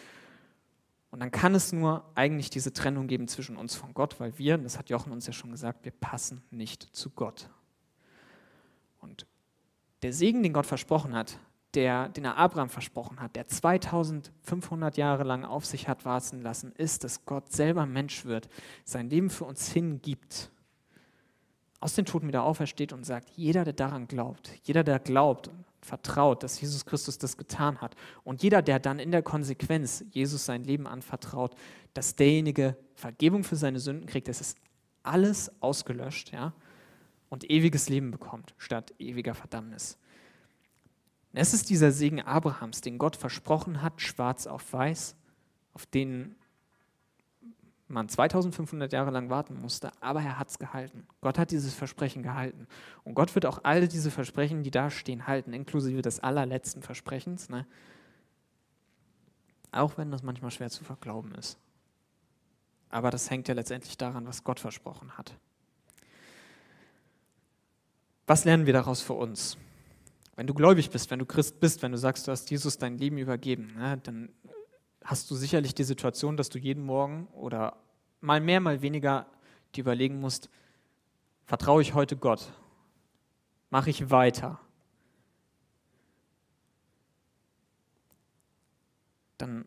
Und 1.09 1.21
dann 1.21 1.31
kann 1.31 1.55
es 1.55 1.71
nur 1.71 2.09
eigentlich 2.15 2.49
diese 2.49 2.73
Trennung 2.73 3.07
geben 3.07 3.27
zwischen 3.27 3.55
uns 3.55 3.75
von 3.75 3.93
Gott, 3.93 4.19
weil 4.19 4.37
wir, 4.37 4.57
das 4.57 4.77
hat 4.77 4.89
Jochen 4.89 5.11
uns 5.11 5.25
ja 5.25 5.33
schon 5.33 5.51
gesagt, 5.51 5.85
wir 5.85 5.93
passen 5.93 6.43
nicht 6.51 6.83
zu 6.83 7.09
Gott. 7.11 7.49
Und 8.99 9.25
der 10.01 10.13
Segen, 10.13 10.43
den 10.43 10.53
Gott 10.53 10.65
versprochen 10.65 11.15
hat, 11.15 11.39
der, 11.73 12.09
den 12.09 12.25
er 12.25 12.37
Abraham 12.37 12.69
versprochen 12.69 13.19
hat, 13.21 13.35
der 13.35 13.47
2500 13.47 14.97
Jahre 14.97 15.23
lang 15.23 15.45
auf 15.45 15.65
sich 15.65 15.87
hat 15.87 16.05
warten 16.05 16.41
lassen, 16.41 16.71
ist, 16.73 17.03
dass 17.03 17.25
Gott 17.25 17.51
selber 17.51 17.85
Mensch 17.85 18.25
wird, 18.25 18.49
sein 18.83 19.09
Leben 19.09 19.29
für 19.29 19.45
uns 19.45 19.71
hingibt, 19.71 20.51
aus 21.79 21.95
den 21.95 22.05
Toten 22.05 22.27
wieder 22.27 22.43
aufersteht 22.43 22.93
und 22.93 23.05
sagt, 23.05 23.29
jeder, 23.31 23.63
der 23.63 23.73
daran 23.73 24.07
glaubt, 24.07 24.51
jeder, 24.63 24.83
der 24.83 24.99
glaubt 24.99 25.51
vertraut, 25.81 26.43
dass 26.43 26.59
Jesus 26.59 26.85
Christus 26.85 27.17
das 27.17 27.37
getan 27.37 27.79
hat. 27.81 27.95
Und 28.23 28.43
jeder, 28.43 28.61
der 28.61 28.79
dann 28.79 28.99
in 28.99 29.11
der 29.11 29.23
Konsequenz 29.23 30.03
Jesus 30.11 30.45
sein 30.45 30.63
Leben 30.63 30.87
anvertraut, 30.87 31.55
dass 31.93 32.15
derjenige 32.15 32.77
Vergebung 32.95 33.43
für 33.43 33.55
seine 33.55 33.79
Sünden 33.79 34.07
kriegt, 34.07 34.27
das 34.27 34.41
ist 34.41 34.57
alles 35.03 35.51
ausgelöscht, 35.61 36.31
ja, 36.31 36.53
und 37.29 37.49
ewiges 37.49 37.89
Leben 37.89 38.11
bekommt, 38.11 38.53
statt 38.57 38.93
ewiger 38.99 39.33
Verdammnis. 39.33 39.97
Es 41.33 41.53
ist 41.53 41.69
dieser 41.69 41.91
Segen 41.91 42.21
Abrahams, 42.21 42.81
den 42.81 42.97
Gott 42.97 43.15
versprochen 43.15 43.81
hat, 43.81 44.01
schwarz 44.01 44.47
auf 44.47 44.73
weiß, 44.73 45.15
auf 45.73 45.85
den 45.85 46.35
man 47.87 48.09
2500 48.09 48.91
Jahre 48.91 49.11
lang 49.11 49.29
warten 49.29 49.59
musste, 49.59 49.91
aber 50.01 50.21
er 50.21 50.37
hat 50.37 50.49
es 50.49 50.59
gehalten. 50.59 51.07
Gott 51.21 51.37
hat 51.37 51.51
dieses 51.51 51.73
Versprechen 51.73 52.21
gehalten. 52.21 52.67
Und 53.03 53.13
Gott 53.13 53.33
wird 53.33 53.45
auch 53.45 53.59
alle 53.63 53.87
diese 53.87 54.11
Versprechen, 54.11 54.63
die 54.63 54.71
da 54.71 54.89
stehen, 54.89 55.27
halten, 55.27 55.53
inklusive 55.53 56.01
des 56.01 56.19
allerletzten 56.19 56.81
Versprechens. 56.81 57.49
Ne? 57.49 57.65
Auch 59.71 59.97
wenn 59.97 60.11
das 60.11 60.23
manchmal 60.23 60.51
schwer 60.51 60.69
zu 60.69 60.83
verglauben 60.83 61.33
ist. 61.35 61.57
Aber 62.89 63.09
das 63.09 63.29
hängt 63.29 63.47
ja 63.47 63.53
letztendlich 63.53 63.97
daran, 63.97 64.27
was 64.27 64.43
Gott 64.43 64.59
versprochen 64.59 65.17
hat. 65.17 65.33
Was 68.25 68.43
lernen 68.43 68.65
wir 68.65 68.73
daraus 68.73 69.01
für 69.01 69.13
uns? 69.13 69.57
Wenn 70.35 70.47
du 70.47 70.53
gläubig 70.53 70.89
bist, 70.89 71.09
wenn 71.09 71.19
du 71.19 71.25
Christ 71.25 71.59
bist, 71.59 71.81
wenn 71.81 71.93
du 71.93 71.97
sagst, 71.97 72.27
du 72.27 72.31
hast 72.31 72.49
Jesus 72.51 72.77
dein 72.77 72.97
Leben 72.97 73.17
übergeben, 73.17 73.73
ne, 73.77 73.97
dann 74.03 74.29
hast 75.07 75.31
du 75.31 75.35
sicherlich 75.35 75.73
die 75.73 75.85
Situation, 75.85 76.35
dass 76.35 76.49
du 76.49 76.59
jeden 76.59 76.83
Morgen 76.83 77.27
oder 77.27 77.77
mal 78.19 78.41
mehr, 78.41 78.59
mal 78.59 78.81
weniger 78.81 79.25
dir 79.73 79.81
überlegen 79.81 80.19
musst, 80.19 80.49
vertraue 81.45 81.81
ich 81.81 81.93
heute 81.93 82.17
Gott? 82.17 82.51
Mache 83.69 83.89
ich 83.89 84.11
weiter? 84.11 84.59
Dann, 89.37 89.65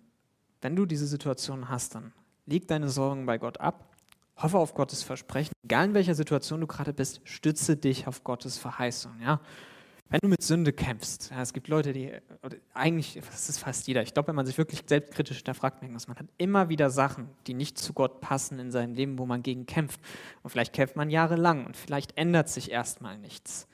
wenn 0.60 0.76
du 0.76 0.84
diese 0.84 1.06
Situation 1.06 1.70
hast, 1.70 1.94
dann 1.94 2.12
leg 2.44 2.68
deine 2.68 2.90
Sorgen 2.90 3.24
bei 3.24 3.38
Gott 3.38 3.60
ab, 3.60 3.96
hoffe 4.36 4.58
auf 4.58 4.74
Gottes 4.74 5.02
Versprechen. 5.02 5.54
Egal 5.62 5.86
in 5.86 5.94
welcher 5.94 6.14
Situation 6.14 6.60
du 6.60 6.66
gerade 6.66 6.92
bist, 6.92 7.22
stütze 7.24 7.78
dich 7.78 8.06
auf 8.06 8.24
Gottes 8.24 8.58
Verheißung. 8.58 9.18
Ja? 9.22 9.40
Wenn 10.10 10.18
du 10.20 10.28
mit 10.28 10.42
Sünde 10.42 10.72
kämpfst, 10.72 11.30
ja, 11.30 11.40
es 11.40 11.52
gibt 11.52 11.68
Leute, 11.68 11.92
die, 11.92 12.12
eigentlich, 12.74 13.20
das 13.30 13.48
ist 13.48 13.58
fast 13.58 13.86
jeder, 13.86 14.02
ich 14.02 14.12
glaube, 14.12 14.28
wenn 14.28 14.34
man 14.34 14.44
sich 14.44 14.58
wirklich 14.58 14.82
selbstkritisch 14.84 15.36
hinterfragt, 15.36 15.80
merkt 15.80 15.94
man, 15.94 16.02
man 16.08 16.18
hat 16.18 16.34
immer 16.36 16.68
wieder 16.68 16.90
Sachen, 16.90 17.28
die 17.46 17.54
nicht 17.54 17.78
zu 17.78 17.92
Gott 17.92 18.20
passen 18.20 18.58
in 18.58 18.72
seinem 18.72 18.94
Leben, 18.94 19.20
wo 19.20 19.26
man 19.26 19.44
gegen 19.44 19.66
kämpft. 19.66 20.00
Und 20.42 20.50
vielleicht 20.50 20.72
kämpft 20.72 20.96
man 20.96 21.10
jahrelang 21.10 21.64
und 21.64 21.76
vielleicht 21.76 22.18
ändert 22.18 22.48
sich 22.48 22.72
erstmal 22.72 23.18
nichts. 23.18 23.68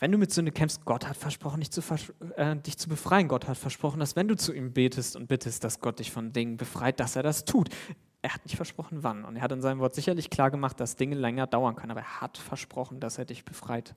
Wenn 0.00 0.10
du 0.10 0.18
mit 0.18 0.32
Sünde 0.32 0.50
kämpfst, 0.50 0.84
Gott 0.84 1.08
hat 1.08 1.16
versprochen, 1.16 1.60
dich 1.60 1.70
zu, 1.70 1.82
äh, 2.34 2.56
dich 2.56 2.76
zu 2.76 2.88
befreien. 2.88 3.28
Gott 3.28 3.46
hat 3.46 3.56
versprochen, 3.56 4.00
dass 4.00 4.16
wenn 4.16 4.26
du 4.26 4.36
zu 4.36 4.52
ihm 4.52 4.72
betest 4.72 5.14
und 5.14 5.28
bittest, 5.28 5.62
dass 5.62 5.80
Gott 5.80 6.00
dich 6.00 6.10
von 6.10 6.32
Dingen 6.32 6.56
befreit, 6.56 6.98
dass 6.98 7.14
er 7.14 7.22
das 7.22 7.44
tut. 7.44 7.68
Er 8.22 8.34
hat 8.34 8.44
nicht 8.44 8.56
versprochen, 8.56 9.04
wann. 9.04 9.24
Und 9.24 9.36
er 9.36 9.42
hat 9.42 9.52
in 9.52 9.62
seinem 9.62 9.78
Wort 9.78 9.94
sicherlich 9.94 10.30
klar 10.30 10.50
gemacht, 10.50 10.80
dass 10.80 10.96
Dinge 10.96 11.14
länger 11.14 11.46
dauern 11.46 11.76
können. 11.76 11.92
Aber 11.92 12.00
er 12.00 12.20
hat 12.20 12.36
versprochen, 12.36 12.98
dass 12.98 13.18
er 13.18 13.24
dich 13.24 13.44
befreit 13.44 13.94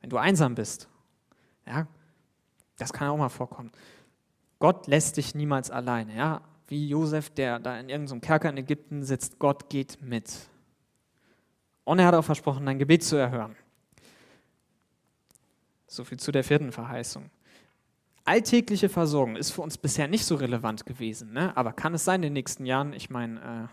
wenn 0.00 0.10
du 0.10 0.16
einsam 0.16 0.54
bist. 0.54 0.88
Ja, 1.66 1.86
das 2.78 2.92
kann 2.92 3.08
auch 3.08 3.16
mal 3.16 3.28
vorkommen. 3.28 3.70
Gott 4.58 4.86
lässt 4.86 5.16
dich 5.16 5.34
niemals 5.34 5.70
alleine. 5.70 6.16
Ja, 6.16 6.42
wie 6.68 6.88
Josef, 6.88 7.30
der 7.30 7.58
da 7.58 7.78
in 7.78 7.88
irgendeinem 7.88 8.20
Kerker 8.20 8.50
in 8.50 8.56
Ägypten 8.56 9.02
sitzt, 9.02 9.38
Gott 9.38 9.70
geht 9.70 10.02
mit. 10.02 10.32
Und 11.84 11.98
er 11.98 12.06
hat 12.06 12.14
auch 12.14 12.24
versprochen, 12.24 12.66
dein 12.66 12.78
Gebet 12.78 13.02
zu 13.02 13.16
erhören. 13.16 13.56
So 15.86 16.04
viel 16.04 16.18
zu 16.18 16.32
der 16.32 16.44
vierten 16.44 16.72
Verheißung. 16.72 17.30
alltägliche 18.24 18.90
Versorgung 18.90 19.36
ist 19.36 19.52
für 19.52 19.62
uns 19.62 19.78
bisher 19.78 20.06
nicht 20.06 20.26
so 20.26 20.34
relevant 20.34 20.84
gewesen. 20.84 21.32
Ne? 21.32 21.56
Aber 21.56 21.72
kann 21.72 21.94
es 21.94 22.04
sein 22.04 22.16
in 22.16 22.22
den 22.24 22.32
nächsten 22.34 22.66
Jahren? 22.66 22.92
Ich 22.92 23.08
meine, 23.08 23.70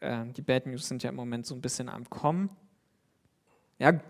äh, 0.00 0.20
äh, 0.22 0.32
die 0.32 0.42
Bad 0.42 0.66
News 0.66 0.86
sind 0.86 1.02
ja 1.02 1.10
im 1.10 1.16
Moment 1.16 1.44
so 1.44 1.56
ein 1.56 1.60
bisschen 1.60 1.88
am 1.88 2.08
Kommen. 2.08 2.50
Ja, 3.80 4.00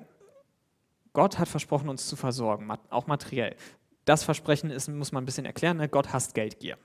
Gott 1.19 1.41
hat 1.41 1.49
versprochen, 1.49 1.89
uns 1.89 2.07
zu 2.07 2.15
versorgen, 2.15 2.71
auch 2.91 3.09
materiell. 3.09 3.57
Das 4.05 4.23
Versprechen 4.23 4.71
ist, 4.71 4.87
muss 4.87 5.11
man 5.11 5.25
ein 5.25 5.27
bisschen 5.27 5.47
erklären, 5.47 5.79
ne? 5.79 5.89
Gott 5.89 6.13
hasst 6.13 6.33
Geldgier. 6.33 6.79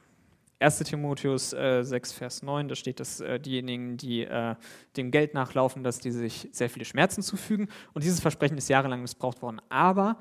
1. 0.57 0.79
Timotheus 0.79 1.53
äh, 1.53 1.83
6, 1.83 2.13
Vers 2.13 2.41
9, 2.41 2.67
da 2.67 2.73
steht, 2.73 2.99
dass 2.99 3.19
äh, 3.19 3.39
diejenigen, 3.39 3.95
die 3.95 4.23
äh, 4.23 4.55
dem 4.97 5.11
Geld 5.11 5.35
nachlaufen, 5.35 5.83
dass 5.83 5.99
die 5.99 6.09
sich 6.09 6.49
sehr 6.51 6.71
viele 6.71 6.83
Schmerzen 6.83 7.21
zufügen. 7.21 7.69
Und 7.93 8.03
dieses 8.03 8.21
Versprechen 8.21 8.57
ist 8.57 8.69
jahrelang 8.69 9.01
missbraucht 9.01 9.43
worden. 9.43 9.61
Aber, 9.69 10.17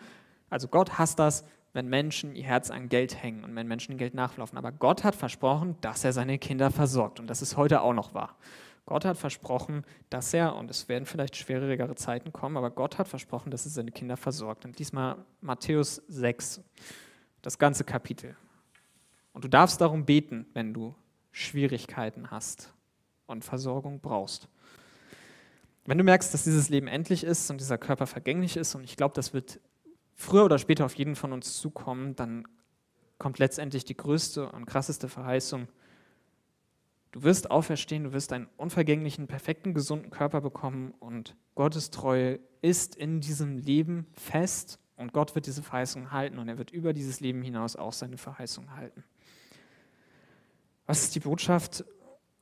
also 0.50 0.68
Gott 0.68 0.98
hasst 0.98 1.18
das, 1.18 1.46
wenn 1.72 1.88
Menschen 1.88 2.34
ihr 2.34 2.44
Herz 2.44 2.70
an 2.70 2.90
Geld 2.90 3.22
hängen 3.22 3.44
und 3.44 3.56
wenn 3.56 3.66
Menschen 3.66 3.96
Geld 3.96 4.12
nachlaufen. 4.12 4.58
Aber 4.58 4.72
Gott 4.72 5.04
hat 5.04 5.14
versprochen, 5.14 5.76
dass 5.80 6.04
er 6.04 6.12
seine 6.12 6.38
Kinder 6.38 6.70
versorgt. 6.70 7.18
Und 7.18 7.28
das 7.28 7.40
ist 7.40 7.56
heute 7.56 7.80
auch 7.80 7.94
noch 7.94 8.12
wahr. 8.12 8.36
Gott 8.86 9.04
hat 9.04 9.16
versprochen, 9.16 9.84
dass 10.10 10.34
er, 10.34 10.56
und 10.56 10.70
es 10.70 10.88
werden 10.88 11.06
vielleicht 11.06 11.36
schwierigere 11.36 11.94
Zeiten 11.94 12.32
kommen, 12.32 12.56
aber 12.56 12.70
Gott 12.70 12.98
hat 12.98 13.08
versprochen, 13.08 13.50
dass 13.50 13.64
er 13.64 13.70
seine 13.70 13.92
Kinder 13.92 14.16
versorgt. 14.16 14.64
Und 14.64 14.78
diesmal 14.78 15.24
Matthäus 15.40 16.02
6, 16.08 16.60
das 17.42 17.58
ganze 17.58 17.84
Kapitel. 17.84 18.36
Und 19.32 19.44
du 19.44 19.48
darfst 19.48 19.80
darum 19.80 20.04
beten, 20.04 20.46
wenn 20.52 20.74
du 20.74 20.94
Schwierigkeiten 21.30 22.30
hast 22.30 22.74
und 23.26 23.44
Versorgung 23.44 24.00
brauchst. 24.00 24.48
Wenn 25.84 25.98
du 25.98 26.04
merkst, 26.04 26.32
dass 26.32 26.44
dieses 26.44 26.68
Leben 26.68 26.86
endlich 26.86 27.24
ist 27.24 27.50
und 27.50 27.60
dieser 27.60 27.78
Körper 27.78 28.06
vergänglich 28.06 28.56
ist, 28.56 28.74
und 28.74 28.84
ich 28.84 28.96
glaube, 28.96 29.14
das 29.14 29.32
wird 29.32 29.60
früher 30.14 30.44
oder 30.44 30.58
später 30.58 30.84
auf 30.84 30.94
jeden 30.94 31.16
von 31.16 31.32
uns 31.32 31.58
zukommen, 31.58 32.14
dann 32.14 32.46
kommt 33.18 33.38
letztendlich 33.38 33.84
die 33.84 33.96
größte 33.96 34.50
und 34.50 34.66
krasseste 34.66 35.08
Verheißung. 35.08 35.68
Du 37.12 37.22
wirst 37.22 37.50
auferstehen, 37.50 38.04
du 38.04 38.12
wirst 38.12 38.32
einen 38.32 38.48
unvergänglichen, 38.56 39.26
perfekten, 39.26 39.74
gesunden 39.74 40.10
Körper 40.10 40.40
bekommen 40.40 40.92
und 40.98 41.36
Gottes 41.54 41.90
Treue 41.90 42.40
ist 42.62 42.96
in 42.96 43.20
diesem 43.20 43.58
Leben 43.58 44.06
fest 44.14 44.78
und 44.96 45.12
Gott 45.12 45.34
wird 45.34 45.46
diese 45.46 45.62
Verheißung 45.62 46.10
halten 46.10 46.38
und 46.38 46.48
er 46.48 46.58
wird 46.58 46.70
über 46.70 46.92
dieses 46.92 47.20
Leben 47.20 47.42
hinaus 47.42 47.76
auch 47.76 47.92
seine 47.92 48.16
Verheißung 48.16 48.74
halten. 48.74 49.04
Was 50.86 51.02
ist 51.02 51.14
die 51.14 51.20
Botschaft? 51.20 51.84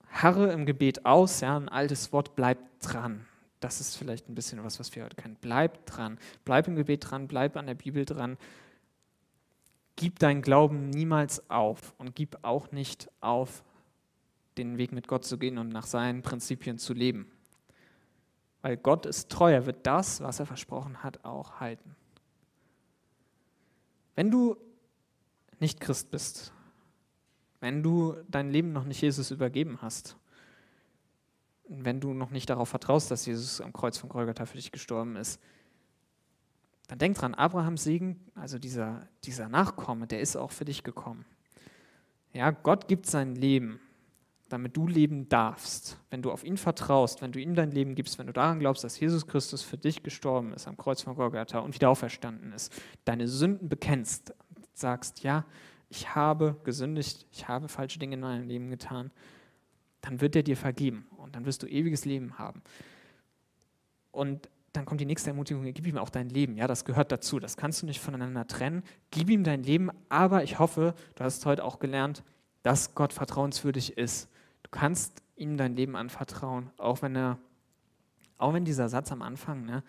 Harre 0.08 0.52
im 0.52 0.66
Gebet 0.66 1.04
aus, 1.04 1.40
ja, 1.40 1.56
ein 1.56 1.68
altes 1.68 2.12
Wort, 2.12 2.34
bleib 2.34 2.58
dran 2.80 3.26
das 3.60 3.80
ist 3.80 3.96
vielleicht 3.96 4.28
ein 4.28 4.34
bisschen 4.34 4.62
was, 4.64 4.80
was 4.80 4.94
wir 4.96 5.04
heute 5.04 5.16
kennen. 5.16 5.36
Bleib 5.40 5.84
dran, 5.86 6.18
bleib 6.44 6.66
im 6.66 6.76
Gebet 6.76 7.10
dran, 7.10 7.28
bleib 7.28 7.56
an 7.56 7.66
der 7.66 7.74
Bibel 7.74 8.04
dran. 8.04 8.38
Gib 9.96 10.18
deinen 10.18 10.40
Glauben 10.40 10.88
niemals 10.88 11.48
auf 11.50 11.94
und 11.98 12.14
gib 12.14 12.38
auch 12.42 12.72
nicht 12.72 13.10
auf, 13.20 13.62
den 14.64 14.78
Weg 14.78 14.92
mit 14.92 15.08
Gott 15.08 15.24
zu 15.24 15.38
gehen 15.38 15.58
und 15.58 15.68
nach 15.68 15.86
seinen 15.86 16.22
Prinzipien 16.22 16.78
zu 16.78 16.94
leben. 16.94 17.30
Weil 18.62 18.76
Gott 18.76 19.06
ist 19.06 19.30
treu, 19.30 19.52
er 19.52 19.66
wird 19.66 19.86
das, 19.86 20.20
was 20.20 20.38
er 20.38 20.46
versprochen 20.46 21.02
hat, 21.02 21.24
auch 21.24 21.60
halten. 21.60 21.96
Wenn 24.14 24.30
du 24.30 24.56
nicht 25.60 25.80
Christ 25.80 26.10
bist, 26.10 26.52
wenn 27.60 27.82
du 27.82 28.16
dein 28.28 28.50
Leben 28.50 28.72
noch 28.72 28.84
nicht 28.84 29.00
Jesus 29.00 29.30
übergeben 29.30 29.78
hast, 29.80 30.16
wenn 31.68 32.00
du 32.00 32.12
noch 32.12 32.30
nicht 32.30 32.50
darauf 32.50 32.68
vertraust, 32.68 33.10
dass 33.10 33.26
Jesus 33.26 33.60
am 33.60 33.72
Kreuz 33.72 33.96
von 33.96 34.08
Golgatha 34.08 34.44
für 34.44 34.56
dich 34.56 34.72
gestorben 34.72 35.16
ist, 35.16 35.40
dann 36.88 36.98
denk 36.98 37.16
dran, 37.16 37.34
Abrahams 37.34 37.84
Segen, 37.84 38.18
also 38.34 38.58
dieser, 38.58 39.06
dieser 39.22 39.48
Nachkomme, 39.48 40.08
der 40.08 40.20
ist 40.20 40.36
auch 40.36 40.50
für 40.50 40.64
dich 40.64 40.82
gekommen. 40.82 41.24
Ja, 42.32 42.50
Gott 42.50 42.88
gibt 42.88 43.06
sein 43.06 43.36
Leben, 43.36 43.80
damit 44.50 44.76
du 44.76 44.86
leben 44.86 45.28
darfst. 45.28 45.96
Wenn 46.10 46.22
du 46.22 46.30
auf 46.30 46.44
ihn 46.44 46.56
vertraust, 46.56 47.22
wenn 47.22 47.32
du 47.32 47.40
ihm 47.40 47.54
dein 47.54 47.70
Leben 47.70 47.94
gibst, 47.94 48.18
wenn 48.18 48.26
du 48.26 48.32
daran 48.32 48.58
glaubst, 48.58 48.84
dass 48.84 49.00
Jesus 49.00 49.26
Christus 49.26 49.62
für 49.62 49.78
dich 49.78 50.02
gestorben 50.02 50.52
ist 50.52 50.68
am 50.68 50.76
Kreuz 50.76 51.02
von 51.02 51.14
Golgatha 51.14 51.60
und 51.60 51.74
wieder 51.74 51.88
auferstanden 51.88 52.52
ist, 52.52 52.72
deine 53.04 53.28
Sünden 53.28 53.68
bekennst, 53.68 54.34
sagst, 54.74 55.22
ja, 55.22 55.46
ich 55.88 56.14
habe 56.14 56.56
gesündigt, 56.64 57.26
ich 57.30 57.48
habe 57.48 57.68
falsche 57.68 57.98
Dinge 57.98 58.14
in 58.14 58.20
meinem 58.20 58.46
Leben 58.46 58.70
getan, 58.70 59.10
dann 60.00 60.20
wird 60.20 60.36
er 60.36 60.42
dir 60.42 60.56
vergeben 60.56 61.06
und 61.16 61.36
dann 61.36 61.46
wirst 61.46 61.62
du 61.62 61.66
ewiges 61.66 62.04
Leben 62.04 62.38
haben. 62.38 62.62
Und 64.10 64.48
dann 64.72 64.84
kommt 64.84 65.00
die 65.00 65.06
nächste 65.06 65.30
Ermutigung, 65.30 65.64
gib 65.72 65.86
ihm 65.86 65.98
auch 65.98 66.10
dein 66.10 66.28
Leben. 66.28 66.56
Ja, 66.56 66.66
das 66.66 66.84
gehört 66.84 67.10
dazu. 67.10 67.40
Das 67.40 67.56
kannst 67.56 67.82
du 67.82 67.86
nicht 67.86 68.00
voneinander 68.00 68.46
trennen. 68.46 68.82
Gib 69.10 69.30
ihm 69.30 69.42
dein 69.42 69.62
Leben, 69.62 69.90
aber 70.08 70.44
ich 70.44 70.58
hoffe, 70.58 70.94
du 71.16 71.24
hast 71.24 71.44
heute 71.44 71.64
auch 71.64 71.78
gelernt, 71.78 72.22
dass 72.62 72.94
Gott 72.94 73.12
vertrauenswürdig 73.12 73.96
ist. 73.96 74.28
Du 74.70 74.78
kannst 74.78 75.22
ihm 75.36 75.56
dein 75.56 75.74
Leben 75.74 75.96
anvertrauen, 75.96 76.70
auch 76.76 77.02
wenn 77.02 77.16
er, 77.16 77.38
auch 78.38 78.52
wenn 78.52 78.64
dieser 78.64 78.88
Satz 78.88 79.10
am 79.10 79.22
Anfang, 79.22 79.64
ne, 79.64 79.82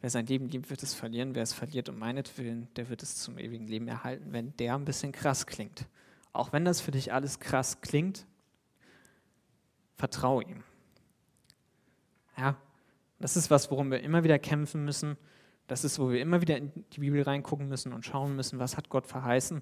wer 0.00 0.10
sein 0.10 0.26
Leben 0.26 0.48
liebt, 0.48 0.70
wird 0.70 0.82
es 0.82 0.94
verlieren, 0.94 1.34
wer 1.34 1.42
es 1.42 1.52
verliert 1.52 1.88
um 1.88 1.98
meinetwillen, 1.98 2.68
der 2.76 2.88
wird 2.88 3.02
es 3.02 3.16
zum 3.16 3.38
ewigen 3.38 3.66
Leben 3.66 3.88
erhalten, 3.88 4.32
wenn 4.32 4.56
der 4.56 4.74
ein 4.74 4.84
bisschen 4.84 5.12
krass 5.12 5.46
klingt. 5.46 5.86
Auch 6.32 6.52
wenn 6.52 6.64
das 6.64 6.80
für 6.80 6.90
dich 6.92 7.12
alles 7.12 7.40
krass 7.40 7.80
klingt, 7.80 8.26
Vertraue 9.98 10.44
ihm. 10.44 10.62
Ja, 12.36 12.56
das 13.18 13.36
ist 13.36 13.50
was, 13.50 13.68
worum 13.72 13.90
wir 13.90 14.00
immer 14.00 14.22
wieder 14.22 14.38
kämpfen 14.38 14.84
müssen. 14.84 15.18
Das 15.66 15.82
ist, 15.82 15.98
wo 15.98 16.10
wir 16.10 16.20
immer 16.20 16.40
wieder 16.40 16.56
in 16.56 16.72
die 16.92 17.00
Bibel 17.00 17.20
reingucken 17.20 17.68
müssen 17.68 17.92
und 17.92 18.06
schauen 18.06 18.36
müssen, 18.36 18.60
was 18.60 18.76
hat 18.76 18.88
Gott 18.88 19.08
verheißen? 19.08 19.60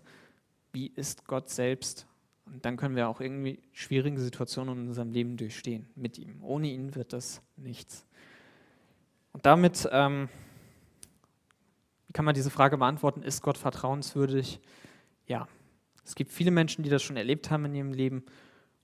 Wie 0.73 0.89
ist 0.89 1.25
Gott 1.25 1.49
selbst? 1.49 2.07
Und 2.47 2.65
dann 2.65 2.77
können 2.77 2.97
wir 2.97 3.09
auch 3.09 3.21
irgendwie 3.21 3.61
schwierige 3.73 4.21
Situationen 4.21 4.83
in 4.83 4.89
unserem 4.89 5.11
Leben 5.11 5.37
durchstehen 5.37 5.89
mit 5.95 6.19
ihm. 6.19 6.43
Ohne 6.43 6.69
ihn 6.69 6.95
wird 6.95 7.13
das 7.13 7.43
nichts. 7.57 8.07
Und 9.33 9.45
damit 9.45 9.89
ähm, 9.93 10.29
kann 12.13 12.25
man 12.25 12.35
diese 12.35 12.51
Frage 12.51 12.79
beantworten, 12.79 13.23
ist 13.23 13.43
Gott 13.43 13.59
vertrauenswürdig? 13.59 14.61
Ja. 15.27 15.49
Es 16.05 16.15
gibt 16.15 16.31
viele 16.31 16.53
Menschen, 16.53 16.85
die 16.85 16.91
das 16.91 17.03
schon 17.03 17.17
erlebt 17.17 17.51
haben 17.51 17.65
in 17.65 17.75
ihrem 17.75 17.93
Leben 17.93 18.25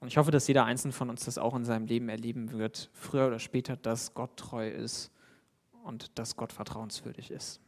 und 0.03 0.09
ich 0.09 0.17
hoffe, 0.17 0.33
dass 0.33 0.49
jeder 0.49 0.65
Einzelne 0.65 0.93
von 0.93 1.11
uns 1.11 1.27
das 1.27 1.39
auch 1.39 1.55
in 1.55 1.65
seinem 1.65 1.87
Leben 1.87 2.09
erleben 2.09 2.51
wird, 2.51 2.91
früher 2.93 3.29
oder 3.29 3.39
später, 3.39 3.77
dass 3.77 4.15
Gott 4.15 4.37
treu 4.37 4.69
ist 4.69 5.13
und 5.85 6.19
dass 6.19 6.35
Gott 6.35 6.53
vertrauenswürdig 6.53 7.31
ist. 7.31 7.61